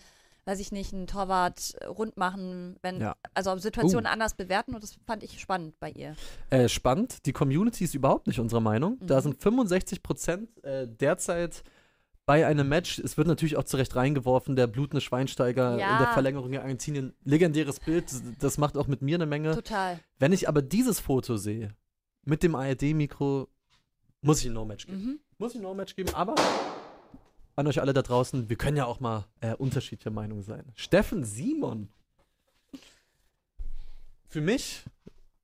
weiß 0.45 0.59
ich 0.59 0.71
nicht, 0.71 0.93
einen 0.93 1.07
Torwart 1.07 1.75
rund 1.87 2.17
machen, 2.17 2.75
wenn, 2.81 2.99
ja. 2.99 3.15
also 3.33 3.55
Situationen 3.57 4.05
uh. 4.05 4.09
anders 4.09 4.33
bewerten 4.33 4.73
und 4.73 4.83
das 4.83 4.97
fand 5.05 5.23
ich 5.23 5.39
spannend 5.39 5.79
bei 5.79 5.91
ihr. 5.91 6.15
Äh, 6.49 6.67
spannend, 6.67 7.25
die 7.25 7.33
Community 7.33 7.83
ist 7.83 7.93
überhaupt 7.93 8.27
nicht 8.27 8.39
unserer 8.39 8.61
Meinung. 8.61 8.97
Mhm. 8.99 9.07
Da 9.07 9.21
sind 9.21 9.41
65 9.41 10.01
Prozent 10.01 10.63
äh, 10.63 10.87
derzeit 10.87 11.63
bei 12.25 12.45
einem 12.45 12.69
Match, 12.69 12.99
es 12.99 13.17
wird 13.17 13.27
natürlich 13.27 13.57
auch 13.57 13.63
zurecht 13.63 13.95
reingeworfen, 13.95 14.55
der 14.55 14.67
blutende 14.67 15.01
Schweinsteiger 15.01 15.77
ja. 15.77 15.93
in 15.93 16.03
der 16.03 16.13
Verlängerung 16.13 16.53
in 16.53 16.59
Argentinien. 16.59 17.13
Legendäres 17.23 17.79
Bild, 17.79 18.05
das 18.39 18.57
macht 18.57 18.77
auch 18.77 18.87
mit 18.87 19.01
mir 19.01 19.15
eine 19.15 19.25
Menge. 19.25 19.53
Total. 19.55 19.99
Wenn 20.19 20.31
ich 20.31 20.47
aber 20.47 20.61
dieses 20.61 20.99
Foto 20.99 21.37
sehe, 21.37 21.75
mit 22.23 22.43
dem 22.43 22.55
ARD-Mikro, 22.55 23.47
muss 24.21 24.39
ich 24.41 24.47
ein 24.47 24.53
No-Match 24.53 24.85
geben. 24.85 25.03
Mhm. 25.03 25.19
Muss 25.39 25.53
ich 25.53 25.59
ein 25.59 25.63
No-Match 25.63 25.95
geben, 25.95 26.13
aber 26.13 26.35
an 27.55 27.67
euch 27.67 27.81
alle 27.81 27.93
da 27.93 28.01
draußen, 28.01 28.49
wir 28.49 28.55
können 28.55 28.77
ja 28.77 28.85
auch 28.85 28.99
mal 28.99 29.25
äh, 29.41 29.55
unterschiedlicher 29.55 30.11
Meinung 30.11 30.41
sein. 30.43 30.63
Steffen 30.75 31.23
Simon. 31.23 31.89
Für 34.27 34.41
mich, 34.41 34.83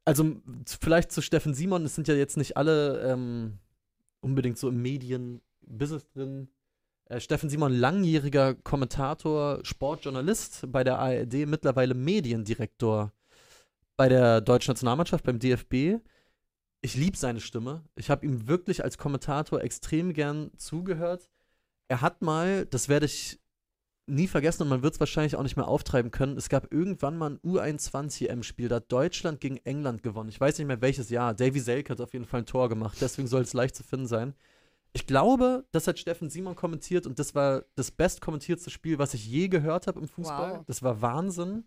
also 0.05 0.37
vielleicht 0.65 1.11
zu 1.11 1.21
Steffen 1.21 1.53
Simon, 1.53 1.85
es 1.85 1.95
sind 1.95 2.07
ja 2.07 2.15
jetzt 2.15 2.37
nicht 2.37 2.55
alle 2.55 3.01
ähm, 3.01 3.59
unbedingt 4.21 4.57
so 4.57 4.69
im 4.69 4.81
Medien-Business 4.81 6.07
drin. 6.13 6.47
Äh, 7.05 7.19
Steffen 7.19 7.49
Simon, 7.49 7.73
langjähriger 7.73 8.55
Kommentator, 8.55 9.59
Sportjournalist 9.63 10.71
bei 10.71 10.83
der 10.83 10.99
ARD, 10.99 11.45
mittlerweile 11.45 11.93
Mediendirektor 11.93 13.11
bei 13.97 14.09
der 14.09 14.41
deutschen 14.41 14.71
Nationalmannschaft, 14.71 15.25
beim 15.25 15.39
DFB. 15.39 15.99
Ich 16.81 16.95
liebe 16.95 17.17
seine 17.17 17.41
Stimme. 17.41 17.83
Ich 17.95 18.09
habe 18.09 18.25
ihm 18.25 18.47
wirklich 18.47 18.83
als 18.83 18.97
Kommentator 18.97 19.61
extrem 19.61 20.13
gern 20.13 20.51
zugehört. 20.57 21.29
Er 21.87 22.01
hat 22.01 22.21
mal, 22.21 22.65
das 22.65 22.89
werde 22.89 23.05
ich 23.05 23.39
nie 24.07 24.27
vergessen 24.27 24.63
und 24.63 24.69
man 24.69 24.83
wird 24.83 24.93
es 24.93 24.99
wahrscheinlich 24.99 25.35
auch 25.35 25.43
nicht 25.43 25.57
mehr 25.57 25.67
auftreiben 25.67 26.11
können. 26.11 26.37
Es 26.37 26.49
gab 26.49 26.71
irgendwann 26.73 27.17
mal 27.17 27.31
ein 27.31 27.39
U21-M-Spiel, 27.39 28.69
da 28.69 28.77
hat 28.77 28.91
Deutschland 28.91 29.41
gegen 29.41 29.57
England 29.57 30.01
gewonnen. 30.01 30.29
Ich 30.29 30.39
weiß 30.39 30.57
nicht 30.57 30.67
mehr 30.67 30.81
welches 30.81 31.09
Jahr. 31.09 31.33
Davy 31.33 31.59
Selke 31.59 31.91
hat 31.91 32.01
auf 32.01 32.13
jeden 32.13 32.25
Fall 32.25 32.41
ein 32.41 32.45
Tor 32.45 32.69
gemacht, 32.69 32.97
deswegen 33.01 33.27
soll 33.27 33.41
es 33.41 33.53
leicht 33.53 33.75
zu 33.75 33.83
finden 33.83 34.07
sein. 34.07 34.33
Ich 34.93 35.05
glaube, 35.05 35.65
das 35.71 35.87
hat 35.87 35.99
Steffen 35.99 36.29
Simon 36.29 36.55
kommentiert 36.55 37.05
und 37.05 37.19
das 37.19 37.35
war 37.35 37.65
das 37.75 37.91
bestkommentierteste 37.91 38.71
Spiel, 38.71 38.97
was 38.97 39.13
ich 39.13 39.27
je 39.27 39.49
gehört 39.49 39.87
habe 39.87 39.99
im 39.99 40.07
Fußball. 40.07 40.59
Wow. 40.59 40.65
Das 40.65 40.81
war 40.81 41.01
Wahnsinn. 41.01 41.65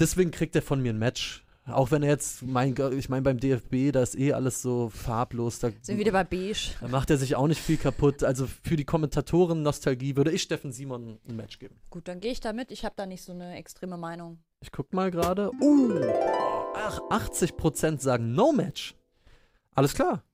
Deswegen 0.00 0.30
kriegt 0.30 0.54
er 0.56 0.62
von 0.62 0.82
mir 0.82 0.92
ein 0.92 0.98
Match. 0.98 1.46
Auch 1.70 1.90
wenn 1.90 2.02
er 2.02 2.10
jetzt, 2.10 2.42
mein 2.42 2.74
ich 2.96 3.08
meine, 3.08 3.22
beim 3.22 3.38
DFB, 3.38 3.92
da 3.92 4.02
ist 4.02 4.18
eh 4.18 4.32
alles 4.32 4.62
so 4.62 4.88
farblos. 4.90 5.58
Da, 5.58 5.70
Sind 5.82 5.98
wieder 5.98 6.12
bei 6.12 6.24
beige. 6.24 6.70
Da 6.80 6.88
macht 6.88 7.10
er 7.10 7.18
sich 7.18 7.36
auch 7.36 7.46
nicht 7.46 7.60
viel 7.60 7.76
kaputt. 7.76 8.24
Also 8.24 8.46
für 8.46 8.76
die 8.76 8.84
Kommentatoren-Nostalgie 8.84 10.16
würde 10.16 10.32
ich 10.32 10.42
Steffen 10.42 10.72
Simon 10.72 11.18
ein 11.28 11.36
Match 11.36 11.58
geben. 11.58 11.76
Gut, 11.90 12.08
dann 12.08 12.20
gehe 12.20 12.32
ich 12.32 12.40
damit. 12.40 12.70
Ich 12.70 12.84
habe 12.84 12.94
da 12.96 13.06
nicht 13.06 13.22
so 13.22 13.32
eine 13.32 13.56
extreme 13.56 13.96
Meinung. 13.96 14.38
Ich 14.60 14.72
guck 14.72 14.92
mal 14.92 15.10
gerade. 15.10 15.50
Uh, 15.60 16.00
ach, 16.74 17.00
80% 17.10 18.00
sagen 18.00 18.32
No-Match. 18.32 18.94
Alles 19.74 19.94
klar. 19.94 20.24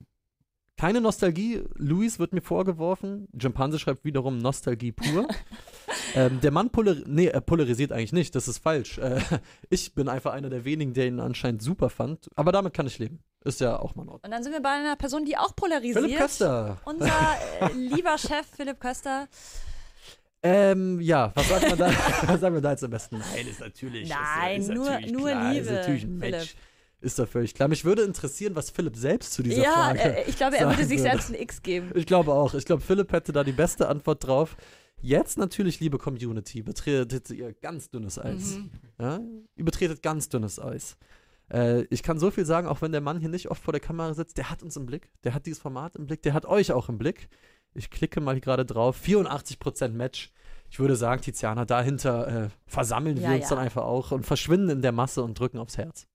Keine 0.77 1.01
Nostalgie. 1.01 1.63
Luis 1.75 2.19
wird 2.19 2.33
mir 2.33 2.41
vorgeworfen. 2.41 3.27
Jimpanse 3.33 3.79
schreibt 3.79 4.03
wiederum 4.03 4.39
Nostalgie 4.39 4.91
pur. 4.91 5.27
ähm, 6.15 6.39
der 6.41 6.51
Mann 6.51 6.69
polar 6.69 6.95
nee, 7.05 7.27
er 7.27 7.41
polarisiert 7.41 7.91
eigentlich 7.91 8.13
nicht. 8.13 8.35
Das 8.35 8.47
ist 8.47 8.59
falsch. 8.59 8.97
Äh, 8.97 9.19
ich 9.69 9.93
bin 9.93 10.07
einfach 10.07 10.33
einer 10.33 10.49
der 10.49 10.65
wenigen, 10.65 10.93
der 10.93 11.07
ihn 11.07 11.19
anscheinend 11.19 11.61
super 11.61 11.89
fand. 11.89 12.29
Aber 12.35 12.51
damit 12.51 12.73
kann 12.73 12.87
ich 12.87 12.97
leben. 12.99 13.19
Ist 13.43 13.59
ja 13.59 13.77
auch 13.77 13.95
mal 13.95 14.03
in 14.03 14.09
Ordnung. 14.09 14.25
Und 14.25 14.31
dann 14.31 14.43
sind 14.43 14.53
wir 14.53 14.61
bei 14.61 14.69
einer 14.69 14.95
Person, 14.95 15.25
die 15.25 15.37
auch 15.37 15.55
polarisiert. 15.55 16.03
Philipp 16.03 16.17
Köster. 16.17 16.77
Unser 16.85 17.07
äh, 17.61 17.73
lieber 17.75 18.17
Chef 18.17 18.45
Philipp 18.55 18.79
Köster. 18.79 19.27
Ähm, 20.41 21.01
ja, 21.01 21.31
was 21.35 21.49
sagt 21.49 21.69
man 21.69 21.77
da, 21.77 21.87
was 22.27 22.39
sagen 22.39 22.55
wir 22.55 22.61
da 22.61 22.71
jetzt 22.71 22.83
am 22.83 22.91
besten? 22.91 23.17
Nein, 23.17 23.47
ist 23.47 23.59
natürlich. 23.59 24.09
Nein, 24.09 24.61
ist, 24.61 24.69
ist 24.69 24.75
nur, 24.75 24.85
natürlich 24.85 25.11
nur 25.11 25.29
klar, 25.29 25.53
Liebe. 25.53 25.65
Ist 25.65 25.71
natürlich 25.71 26.03
ein 26.03 26.17
Match. 26.17 26.55
Ist 27.01 27.19
doch 27.19 27.27
völlig 27.27 27.53
klar. 27.53 27.67
Mich 27.67 27.85
würde 27.85 28.01
interessieren, 28.03 28.55
was 28.55 28.71
Philipp 28.71 28.95
selbst 28.95 29.33
zu 29.33 29.43
dieser 29.43 29.61
ja, 29.61 29.71
Frage 29.71 29.99
Ja, 29.99 30.05
äh, 30.05 30.23
ich 30.27 30.37
glaube, 30.37 30.57
er 30.57 30.69
würde 30.69 30.85
sich 30.85 31.01
selbst 31.01 31.29
ein 31.29 31.35
X 31.35 31.61
geben. 31.61 31.91
Ich 31.93 32.05
glaube 32.05 32.33
auch. 32.33 32.53
Ich 32.55 32.65
glaube, 32.65 32.81
Philipp 32.81 33.11
hätte 33.11 33.31
da 33.31 33.43
die 33.43 33.51
beste 33.51 33.87
Antwort 33.87 34.25
drauf. 34.25 34.57
Jetzt 35.01 35.37
natürlich, 35.37 35.79
liebe 35.79 35.97
Community, 35.97 36.63
betretet 36.63 37.29
ihr 37.29 37.53
ganz 37.53 37.89
dünnes 37.89 38.17
Eis. 38.17 38.57
Mhm. 38.57 38.71
Ja? 38.99 39.19
Ihr 39.55 39.65
betretet 39.65 40.01
ganz 40.01 40.29
dünnes 40.29 40.59
Eis. 40.59 40.97
Äh, 41.51 41.83
ich 41.89 42.01
kann 42.01 42.19
so 42.19 42.31
viel 42.31 42.45
sagen, 42.45 42.67
auch 42.67 42.81
wenn 42.81 42.91
der 42.91 43.01
Mann 43.01 43.19
hier 43.19 43.29
nicht 43.29 43.51
oft 43.51 43.63
vor 43.63 43.71
der 43.71 43.81
Kamera 43.81 44.13
sitzt, 44.13 44.37
der 44.37 44.49
hat 44.49 44.63
uns 44.63 44.75
im 44.77 44.85
Blick, 44.85 45.09
der 45.23 45.33
hat 45.33 45.45
dieses 45.45 45.59
Format 45.59 45.95
im 45.95 46.07
Blick, 46.07 46.21
der 46.23 46.33
hat 46.33 46.45
euch 46.45 46.71
auch 46.71 46.89
im 46.89 46.97
Blick. 46.97 47.29
Ich 47.73 47.89
klicke 47.89 48.21
mal 48.21 48.39
gerade 48.39 48.65
drauf. 48.65 48.99
84% 49.03 49.89
Match. 49.89 50.31
Ich 50.69 50.79
würde 50.79 50.95
sagen, 50.95 51.21
Tiziana, 51.21 51.65
dahinter 51.65 52.45
äh, 52.45 52.49
versammeln 52.65 53.17
ja, 53.17 53.29
wir 53.29 53.35
uns 53.35 53.43
ja. 53.43 53.49
dann 53.49 53.59
einfach 53.59 53.83
auch 53.83 54.11
und 54.11 54.25
verschwinden 54.25 54.69
in 54.69 54.81
der 54.81 54.91
Masse 54.91 55.21
und 55.21 55.37
drücken 55.37 55.59
aufs 55.59 55.77
Herz. 55.77 56.07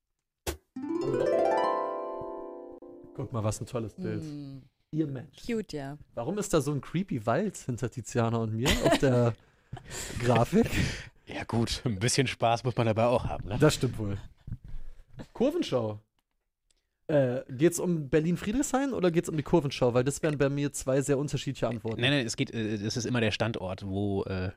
Guck 3.14 3.32
mal, 3.32 3.44
was 3.44 3.60
ein 3.60 3.66
tolles 3.66 3.94
Bild. 3.94 4.22
Mm. 4.22 4.62
Ihr 4.92 5.06
Mensch. 5.06 5.36
Cute, 5.46 5.72
ja. 5.74 5.98
Warum 6.14 6.38
ist 6.38 6.52
da 6.52 6.60
so 6.60 6.72
ein 6.72 6.80
creepy 6.80 7.24
Wald 7.24 7.56
hinter 7.56 7.90
Tiziana 7.90 8.38
und 8.38 8.54
mir 8.54 8.68
auf 8.84 8.98
der 8.98 9.34
Grafik? 10.18 10.68
Ja, 11.26 11.44
gut, 11.44 11.82
ein 11.84 12.00
bisschen 12.00 12.26
Spaß 12.26 12.64
muss 12.64 12.76
man 12.76 12.86
dabei 12.86 13.04
auch 13.04 13.24
haben, 13.24 13.48
ne? 13.48 13.56
Das 13.60 13.74
stimmt 13.74 13.98
wohl. 13.98 14.18
Kurvenschau. 15.32 16.00
Äh, 17.06 17.42
geht 17.50 17.72
es 17.72 17.78
um 17.78 18.08
Berlin-Friedrichshain 18.08 18.92
oder 18.92 19.12
geht 19.12 19.24
es 19.24 19.30
um 19.30 19.36
die 19.36 19.42
Kurvenschau? 19.44 19.94
Weil 19.94 20.02
das 20.04 20.22
wären 20.22 20.38
bei 20.38 20.48
mir 20.48 20.72
zwei 20.72 21.02
sehr 21.02 21.18
unterschiedliche 21.18 21.68
Antworten. 21.68 22.00
Nein, 22.00 22.10
nein, 22.10 22.26
es 22.26 22.36
geht, 22.36 22.52
äh, 22.52 22.74
es 22.74 22.96
ist 22.96 23.04
immer 23.04 23.20
der 23.20 23.30
Standort, 23.30 23.86
wo 23.86 24.24
äh, 24.24 24.50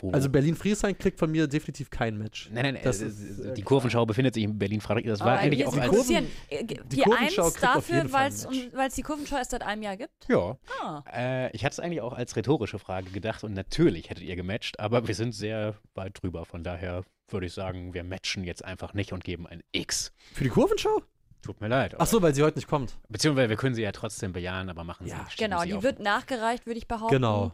wo 0.00 0.10
also 0.10 0.28
Berlin-Friedrichshain 0.28 0.96
kriegt 0.96 1.18
von 1.18 1.30
mir 1.30 1.46
definitiv 1.46 1.90
kein 1.90 2.16
Match. 2.18 2.50
Nein, 2.52 2.74
nein, 2.74 2.82
das 2.82 3.00
äh, 3.00 3.06
ist, 3.06 3.40
äh, 3.40 3.54
die 3.54 3.62
Kurvenschau 3.62 4.06
befindet 4.06 4.34
sich 4.34 4.44
in 4.44 4.58
Berlin-Friedrichshain. 4.58 5.10
Das 5.10 5.20
war 5.20 5.32
Aber 5.32 5.40
eigentlich 5.40 5.66
auch 5.66 5.76
als 5.76 5.90
Kurven, 5.90 6.26
äh, 6.48 6.64
die, 6.64 6.80
die 6.84 7.00
Kurvenschau 7.00 7.50
dafür, 7.60 8.12
weil 8.12 8.28
es 8.30 8.94
die 8.94 9.02
Kurvenschau 9.02 9.36
erst 9.36 9.50
seit 9.50 9.62
einem 9.62 9.82
Jahr 9.82 9.96
gibt? 9.96 10.28
Ja. 10.28 10.56
Ah. 10.80 11.02
Äh, 11.12 11.50
ich 11.54 11.64
hatte 11.64 11.74
es 11.74 11.80
eigentlich 11.80 12.00
auch 12.00 12.12
als 12.12 12.36
rhetorische 12.36 12.78
Frage 12.78 13.10
gedacht 13.10 13.44
und 13.44 13.54
natürlich 13.54 14.10
hättet 14.10 14.24
ihr 14.24 14.36
gematcht, 14.36 14.80
aber 14.80 15.06
wir 15.06 15.14
sind 15.14 15.32
sehr 15.32 15.74
weit 15.94 16.22
drüber. 16.22 16.44
Von 16.44 16.62
daher 16.62 17.04
würde 17.28 17.46
ich 17.46 17.52
sagen, 17.52 17.94
wir 17.94 18.04
matchen 18.04 18.44
jetzt 18.44 18.64
einfach 18.64 18.94
nicht 18.94 19.12
und 19.12 19.24
geben 19.24 19.46
ein 19.46 19.62
X. 19.72 20.12
Für 20.32 20.44
die 20.44 20.50
Kurvenschau? 20.50 21.02
Tut 21.42 21.60
mir 21.60 21.68
leid. 21.68 21.94
Ach 21.98 22.06
so, 22.06 22.20
weil 22.20 22.34
sie 22.34 22.42
heute 22.42 22.58
nicht 22.58 22.68
kommt. 22.68 22.98
Beziehungsweise 23.08 23.48
wir 23.48 23.56
können 23.56 23.74
sie 23.74 23.82
ja 23.82 23.92
trotzdem 23.92 24.32
bejahen, 24.32 24.68
aber 24.68 24.84
machen 24.84 25.06
ja. 25.06 25.26
sie 25.30 25.36
Genau, 25.36 25.62
die 25.62 25.82
wird 25.82 26.00
nachgereicht, 26.00 26.66
würde 26.66 26.78
ich 26.78 26.88
behaupten. 26.88 27.14
Genau. 27.14 27.52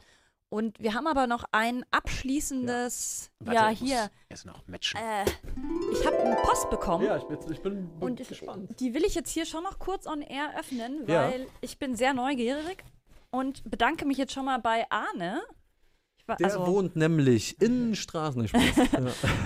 Und 0.54 0.78
wir 0.78 0.94
haben 0.94 1.08
aber 1.08 1.26
noch 1.26 1.42
ein 1.50 1.84
abschließendes, 1.90 3.32
ja, 3.40 3.46
Warte, 3.46 3.58
ja 3.58 3.68
hier. 3.70 4.10
Jetzt 4.30 4.46
noch 4.46 4.64
matchen. 4.68 5.00
Äh, 5.00 5.24
ich 5.90 6.06
habe 6.06 6.16
eine 6.16 6.36
Post 6.36 6.70
bekommen. 6.70 7.04
Ja, 7.04 7.16
ich 7.16 7.24
bin, 7.24 7.38
ich 7.50 7.60
bin, 7.60 7.88
bin 7.88 7.98
und 7.98 8.28
gespannt. 8.28 8.78
Die 8.78 8.94
will 8.94 9.04
ich 9.04 9.16
jetzt 9.16 9.30
hier 9.30 9.46
schon 9.46 9.64
noch 9.64 9.80
kurz 9.80 10.06
on 10.06 10.22
air 10.22 10.56
öffnen, 10.56 11.08
weil 11.08 11.40
ja. 11.40 11.46
ich 11.60 11.80
bin 11.80 11.96
sehr 11.96 12.14
neugierig 12.14 12.84
und 13.32 13.68
bedanke 13.68 14.04
mich 14.04 14.16
jetzt 14.16 14.32
schon 14.32 14.44
mal 14.44 14.60
bei 14.60 14.86
Arne. 14.90 15.42
War, 16.26 16.36
der 16.36 16.46
also, 16.46 16.66
wohnt 16.66 16.96
nämlich 16.96 17.60
in 17.60 17.94
Straßen. 17.94 18.44
ja. 18.52 18.60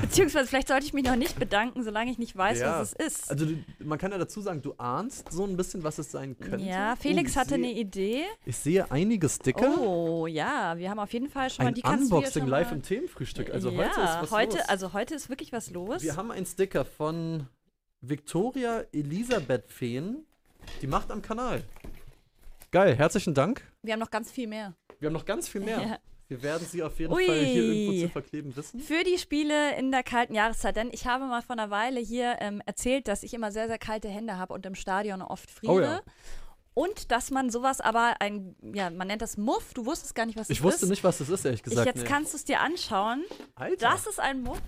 Beziehungsweise 0.00 0.46
vielleicht 0.46 0.68
sollte 0.68 0.86
ich 0.86 0.92
mich 0.92 1.04
noch 1.04 1.16
nicht 1.16 1.36
bedanken, 1.36 1.82
solange 1.82 2.12
ich 2.12 2.18
nicht 2.18 2.36
weiß, 2.36 2.60
ja. 2.60 2.80
was 2.80 2.92
es 2.92 3.06
ist. 3.06 3.30
Also 3.30 3.46
du, 3.46 3.64
man 3.84 3.98
kann 3.98 4.12
ja 4.12 4.18
dazu 4.18 4.40
sagen, 4.40 4.62
du 4.62 4.74
ahnst 4.78 5.32
so 5.32 5.42
ein 5.44 5.56
bisschen, 5.56 5.82
was 5.82 5.98
es 5.98 6.12
sein 6.12 6.38
könnte. 6.38 6.64
Ja, 6.64 6.94
Felix 6.94 7.32
oh, 7.32 7.40
hatte 7.40 7.56
sehe, 7.56 7.58
eine 7.58 7.72
Idee. 7.72 8.24
Ich 8.44 8.56
sehe 8.56 8.88
einige 8.92 9.28
Sticker. 9.28 9.76
Oh 9.76 10.28
ja, 10.28 10.78
wir 10.78 10.88
haben 10.88 11.00
auf 11.00 11.12
jeden 11.12 11.28
Fall 11.28 11.50
schon 11.50 11.66
ein 11.66 11.74
mal 11.74 11.96
die 11.96 12.02
Unboxing 12.02 12.46
live 12.46 12.70
im 12.70 12.82
Themenfrühstück. 12.82 13.50
Also 13.50 13.70
ja, 13.70 13.78
heute 13.78 14.00
ist 14.00 14.22
was 14.22 14.30
heute, 14.30 14.56
los. 14.58 14.68
Also 14.68 14.92
heute 14.92 15.14
ist 15.16 15.28
wirklich 15.28 15.52
was 15.52 15.70
los. 15.70 16.02
Wir 16.02 16.16
haben 16.16 16.30
einen 16.30 16.46
Sticker 16.46 16.84
von 16.84 17.48
Victoria 18.00 18.84
Elisabeth 18.92 19.72
Feen. 19.72 20.24
Die 20.80 20.86
macht 20.86 21.10
am 21.10 21.22
Kanal. 21.22 21.64
Geil, 22.70 22.94
herzlichen 22.94 23.34
Dank. 23.34 23.62
Wir 23.82 23.94
haben 23.94 24.00
noch 24.00 24.10
ganz 24.10 24.30
viel 24.30 24.46
mehr. 24.46 24.74
Wir 25.00 25.06
haben 25.06 25.14
noch 25.14 25.24
ganz 25.24 25.48
viel 25.48 25.62
mehr. 25.62 25.80
Ja. 25.80 25.98
Wir 26.28 26.42
werden 26.42 26.66
sie 26.66 26.82
auf 26.82 26.98
jeden 27.00 27.12
Ui. 27.12 27.24
Fall 27.24 27.44
hier 27.44 27.64
irgendwo 27.64 28.06
zu 28.06 28.12
verkleben 28.12 28.56
wissen. 28.56 28.80
Für 28.80 29.02
die 29.02 29.16
Spiele 29.16 29.76
in 29.76 29.90
der 29.90 30.02
kalten 30.02 30.34
Jahreszeit, 30.34 30.76
denn 30.76 30.90
ich 30.92 31.06
habe 31.06 31.24
mal 31.24 31.40
vor 31.40 31.54
einer 31.54 31.70
Weile 31.70 32.00
hier 32.00 32.36
ähm, 32.40 32.62
erzählt, 32.66 33.08
dass 33.08 33.22
ich 33.22 33.32
immer 33.32 33.50
sehr, 33.50 33.66
sehr 33.66 33.78
kalte 33.78 34.08
Hände 34.08 34.36
habe 34.36 34.52
und 34.52 34.66
im 34.66 34.74
Stadion 34.74 35.22
oft 35.22 35.50
friere. 35.50 35.72
Oh 35.72 35.80
ja. 35.80 36.00
Und 36.74 37.10
dass 37.10 37.30
man 37.30 37.50
sowas 37.50 37.80
aber, 37.80 38.20
ein, 38.20 38.54
ja, 38.62 38.90
man 38.90 39.08
nennt 39.08 39.22
das 39.22 39.36
Muff. 39.36 39.74
Du 39.74 39.84
wusstest 39.84 40.14
gar 40.14 40.26
nicht, 40.26 40.36
was 40.36 40.48
ich 40.48 40.58
das 40.58 40.58
ist. 40.58 40.58
Ich 40.58 40.72
wusste 40.72 40.86
nicht, 40.88 41.02
was 41.02 41.18
das 41.18 41.28
ist, 41.28 41.44
ehrlich 41.44 41.62
gesagt. 41.62 41.88
Ich, 41.88 41.94
jetzt 41.94 42.04
nee. 42.04 42.08
kannst 42.08 42.34
du 42.34 42.36
es 42.36 42.44
dir 42.44 42.60
anschauen. 42.60 43.24
Alter. 43.56 43.76
Das 43.76 44.06
ist 44.06 44.20
ein 44.20 44.42
Muff. 44.42 44.60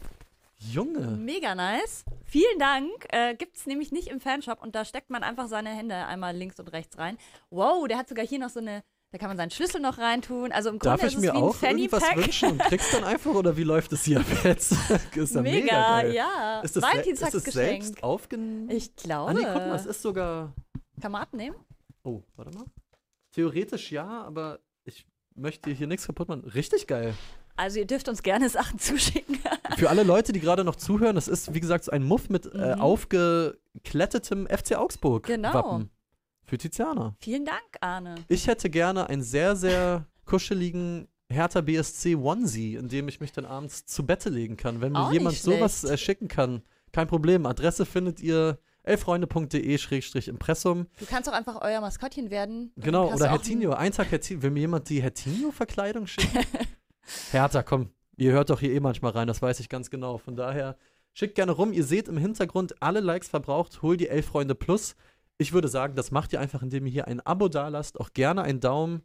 Junge. 0.58 1.06
Mega 1.06 1.54
nice. 1.54 2.04
Vielen 2.24 2.58
Dank. 2.58 2.90
Äh, 3.10 3.34
Gibt 3.34 3.56
es 3.56 3.66
nämlich 3.66 3.92
nicht 3.92 4.08
im 4.08 4.20
Fanshop 4.20 4.62
und 4.62 4.74
da 4.74 4.84
steckt 4.84 5.10
man 5.10 5.22
einfach 5.22 5.48
seine 5.48 5.70
Hände 5.70 5.94
einmal 5.94 6.36
links 6.36 6.58
und 6.58 6.68
rechts 6.68 6.98
rein. 6.98 7.16
Wow, 7.50 7.86
der 7.86 7.98
hat 7.98 8.08
sogar 8.08 8.26
hier 8.26 8.38
noch 8.38 8.50
so 8.50 8.60
eine 8.60 8.82
da 9.12 9.18
kann 9.18 9.28
man 9.28 9.36
seinen 9.36 9.50
Schlüssel 9.50 9.80
noch 9.80 9.98
reintun. 9.98 10.52
Also 10.52 10.70
im 10.70 10.78
Grunde 10.78 11.02
Darf 11.02 11.10
ich 11.10 11.18
mir 11.18 11.34
auch 11.34 11.60
irgendwas 11.60 12.02
wünschen 12.14 12.52
und 12.52 12.58
kriegst 12.60 12.94
dann 12.94 13.02
einfach 13.02 13.34
oder 13.34 13.56
wie 13.56 13.64
läuft 13.64 13.92
es 13.92 14.04
hier 14.04 14.24
jetzt? 14.44 14.72
ist 15.14 15.34
ja 15.34 15.42
mega, 15.42 15.64
mega 15.64 16.00
geil. 16.02 16.14
ja. 16.14 16.60
Ist 16.60 16.76
das, 16.76 16.84
ist 17.06 17.34
das 17.34 17.44
selbst 17.44 18.02
aufgen... 18.04 18.70
Ich 18.70 18.94
glaube. 18.94 19.30
Ah 19.30 19.34
nee, 19.34 19.44
guck 19.44 19.66
mal, 19.66 19.74
es 19.74 19.86
ist 19.86 20.02
sogar... 20.02 20.54
Kann 21.00 21.10
man 21.12 21.22
abnehmen? 21.22 21.56
Oh, 22.04 22.22
warte 22.36 22.56
mal. 22.56 22.66
Theoretisch 23.32 23.90
ja, 23.90 24.06
aber 24.06 24.60
ich 24.84 25.06
möchte 25.34 25.70
hier 25.70 25.86
nichts 25.86 26.06
kaputt 26.06 26.28
machen. 26.28 26.44
Richtig 26.44 26.86
geil. 26.86 27.14
Also 27.56 27.78
ihr 27.78 27.86
dürft 27.86 28.08
uns 28.08 28.22
gerne 28.22 28.48
Sachen 28.50 28.78
zuschicken. 28.78 29.38
Für 29.76 29.90
alle 29.90 30.04
Leute, 30.04 30.32
die 30.32 30.40
gerade 30.40 30.62
noch 30.62 30.76
zuhören, 30.76 31.16
das 31.16 31.26
ist 31.26 31.52
wie 31.52 31.60
gesagt 31.60 31.84
so 31.84 31.90
ein 31.90 32.04
Muff 32.04 32.28
mit 32.28 32.46
äh, 32.46 32.56
mhm. 32.56 32.62
äh, 32.62 32.72
aufgeklettetem 32.74 34.46
FC 34.46 34.76
Augsburg 34.76 35.26
genau. 35.26 35.52
Wappen. 35.52 35.90
Für 36.50 36.58
Tiziana. 36.58 37.14
Vielen 37.20 37.44
Dank, 37.44 37.62
Arne. 37.80 38.16
Ich 38.26 38.48
hätte 38.48 38.70
gerne 38.70 39.08
ein 39.08 39.22
sehr, 39.22 39.54
sehr 39.54 40.08
kuscheligen 40.24 41.06
Hertha 41.28 41.60
BSC 41.60 42.16
Onesie, 42.16 42.74
in 42.74 42.88
dem 42.88 43.06
ich 43.06 43.20
mich 43.20 43.30
dann 43.30 43.44
abends 43.44 43.86
zu 43.86 44.04
Bette 44.04 44.30
legen 44.30 44.56
kann. 44.56 44.80
Wenn 44.80 44.90
mir 44.90 44.98
Auch 44.98 45.12
jemand 45.12 45.36
sowas 45.36 45.84
äh, 45.84 45.96
schicken 45.96 46.26
kann, 46.26 46.62
kein 46.90 47.06
Problem. 47.06 47.46
Adresse 47.46 47.86
findet 47.86 48.18
ihr 48.18 48.58
elfreunde.de-impressum. 48.82 50.88
Du 50.98 51.06
kannst 51.06 51.28
auch 51.28 51.34
einfach 51.34 51.60
euer 51.62 51.80
Maskottchen 51.80 52.30
werden. 52.30 52.72
Genau, 52.74 53.14
oder 53.14 53.30
Hertinho. 53.30 53.74
Ein 53.74 53.92
Tag 53.92 54.10
Hertinho. 54.10 54.42
Will 54.42 54.50
mir 54.50 54.58
jemand 54.58 54.88
die 54.88 55.00
Hertinho-Verkleidung 55.00 56.08
schicken? 56.08 56.44
Hertha, 57.30 57.62
komm. 57.62 57.90
Ihr 58.16 58.32
hört 58.32 58.50
doch 58.50 58.58
hier 58.58 58.72
eh 58.72 58.80
manchmal 58.80 59.12
rein, 59.12 59.28
das 59.28 59.40
weiß 59.40 59.60
ich 59.60 59.68
ganz 59.68 59.88
genau. 59.88 60.18
Von 60.18 60.34
daher, 60.34 60.76
schickt 61.12 61.34
gerne 61.34 61.52
rum. 61.52 61.72
Ihr 61.72 61.84
seht 61.84 62.08
im 62.08 62.16
Hintergrund 62.16 62.82
alle 62.82 63.00
Likes 63.00 63.28
verbraucht. 63.28 63.82
Hol 63.82 63.96
die 63.96 64.08
Elf 64.08 64.26
Freunde 64.26 64.54
Plus. 64.54 64.96
Ich 65.40 65.54
würde 65.54 65.68
sagen, 65.68 65.94
das 65.94 66.10
macht 66.10 66.34
ihr 66.34 66.40
einfach, 66.40 66.62
indem 66.62 66.84
ihr 66.84 66.92
hier 66.92 67.08
ein 67.08 67.20
Abo 67.20 67.48
dalasst. 67.48 67.98
Auch 67.98 68.12
gerne 68.12 68.42
einen 68.42 68.60
Daumen. 68.60 69.00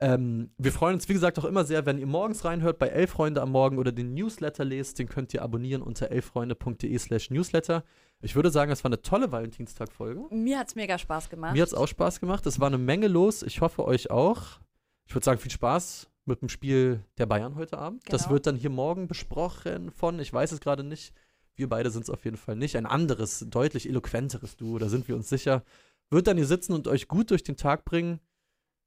Ähm, 0.00 0.50
wir 0.58 0.72
freuen 0.72 0.94
uns, 0.94 1.08
wie 1.08 1.12
gesagt, 1.12 1.38
auch 1.38 1.44
immer 1.44 1.62
sehr, 1.62 1.86
wenn 1.86 1.96
ihr 1.96 2.08
morgens 2.08 2.44
reinhört 2.44 2.80
bei 2.80 2.88
Elf 2.88 3.10
Freunde 3.10 3.40
am 3.40 3.52
Morgen 3.52 3.78
oder 3.78 3.92
den 3.92 4.12
Newsletter 4.12 4.64
lest. 4.64 4.98
Den 4.98 5.08
könnt 5.08 5.32
ihr 5.32 5.42
abonnieren 5.42 5.82
unter 5.82 6.10
elffreunde.de 6.10 6.98
slash 6.98 7.30
newsletter. 7.30 7.84
Ich 8.20 8.34
würde 8.34 8.50
sagen, 8.50 8.72
es 8.72 8.82
war 8.82 8.88
eine 8.88 9.00
tolle 9.00 9.30
Valentinstag-Folge. 9.30 10.34
Mir 10.34 10.58
hat 10.58 10.68
es 10.68 10.74
mega 10.74 10.98
Spaß 10.98 11.30
gemacht. 11.30 11.52
Mir 11.52 11.62
hat 11.62 11.68
es 11.68 11.74
auch 11.74 11.86
Spaß 11.86 12.18
gemacht. 12.18 12.44
Es 12.46 12.58
war 12.58 12.66
eine 12.66 12.78
Menge 12.78 13.06
los. 13.06 13.44
Ich 13.44 13.60
hoffe, 13.60 13.84
euch 13.84 14.10
auch. 14.10 14.58
Ich 15.06 15.14
würde 15.14 15.24
sagen, 15.24 15.38
viel 15.38 15.52
Spaß 15.52 16.10
mit 16.24 16.40
dem 16.40 16.48
Spiel 16.48 17.04
der 17.16 17.26
Bayern 17.26 17.54
heute 17.54 17.78
Abend. 17.78 18.04
Genau. 18.04 18.16
Das 18.16 18.28
wird 18.28 18.48
dann 18.48 18.56
hier 18.56 18.70
morgen 18.70 19.06
besprochen 19.06 19.92
von, 19.92 20.18
ich 20.18 20.32
weiß 20.32 20.50
es 20.50 20.58
gerade 20.58 20.82
nicht, 20.82 21.14
wir 21.56 21.68
beide 21.68 21.90
sind 21.90 22.02
es 22.02 22.10
auf 22.10 22.24
jeden 22.24 22.36
Fall 22.36 22.56
nicht. 22.56 22.76
Ein 22.76 22.86
anderes, 22.86 23.44
deutlich 23.48 23.88
eloquenteres 23.88 24.56
Duo, 24.56 24.78
da 24.78 24.88
sind 24.88 25.08
wir 25.08 25.16
uns 25.16 25.28
sicher. 25.28 25.62
Wird 26.10 26.26
dann 26.26 26.36
hier 26.36 26.46
sitzen 26.46 26.72
und 26.72 26.88
euch 26.88 27.08
gut 27.08 27.30
durch 27.30 27.42
den 27.42 27.56
Tag 27.56 27.84
bringen. 27.84 28.20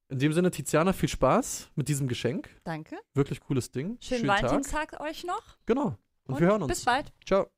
In 0.10 0.20
dem 0.20 0.34
Sinne, 0.34 0.52
Tiziana, 0.52 0.94
viel 0.94 1.10
Spaß 1.10 1.70
mit 1.76 1.88
diesem 1.88 2.08
Geschenk. 2.08 2.50
Danke. 2.64 2.98
Wirklich 3.14 3.40
cooles 3.40 3.72
Ding. 3.72 3.98
Schönen, 4.00 4.20
Schönen 4.20 4.28
Valentinstag 4.28 5.00
euch 5.00 5.24
noch. 5.24 5.58
Genau. 5.66 5.98
Und, 6.26 6.36
und 6.36 6.40
wir 6.40 6.48
hören 6.48 6.62
uns. 6.64 6.70
Bis 6.70 6.86
bald. 6.86 7.12
Ciao. 7.26 7.50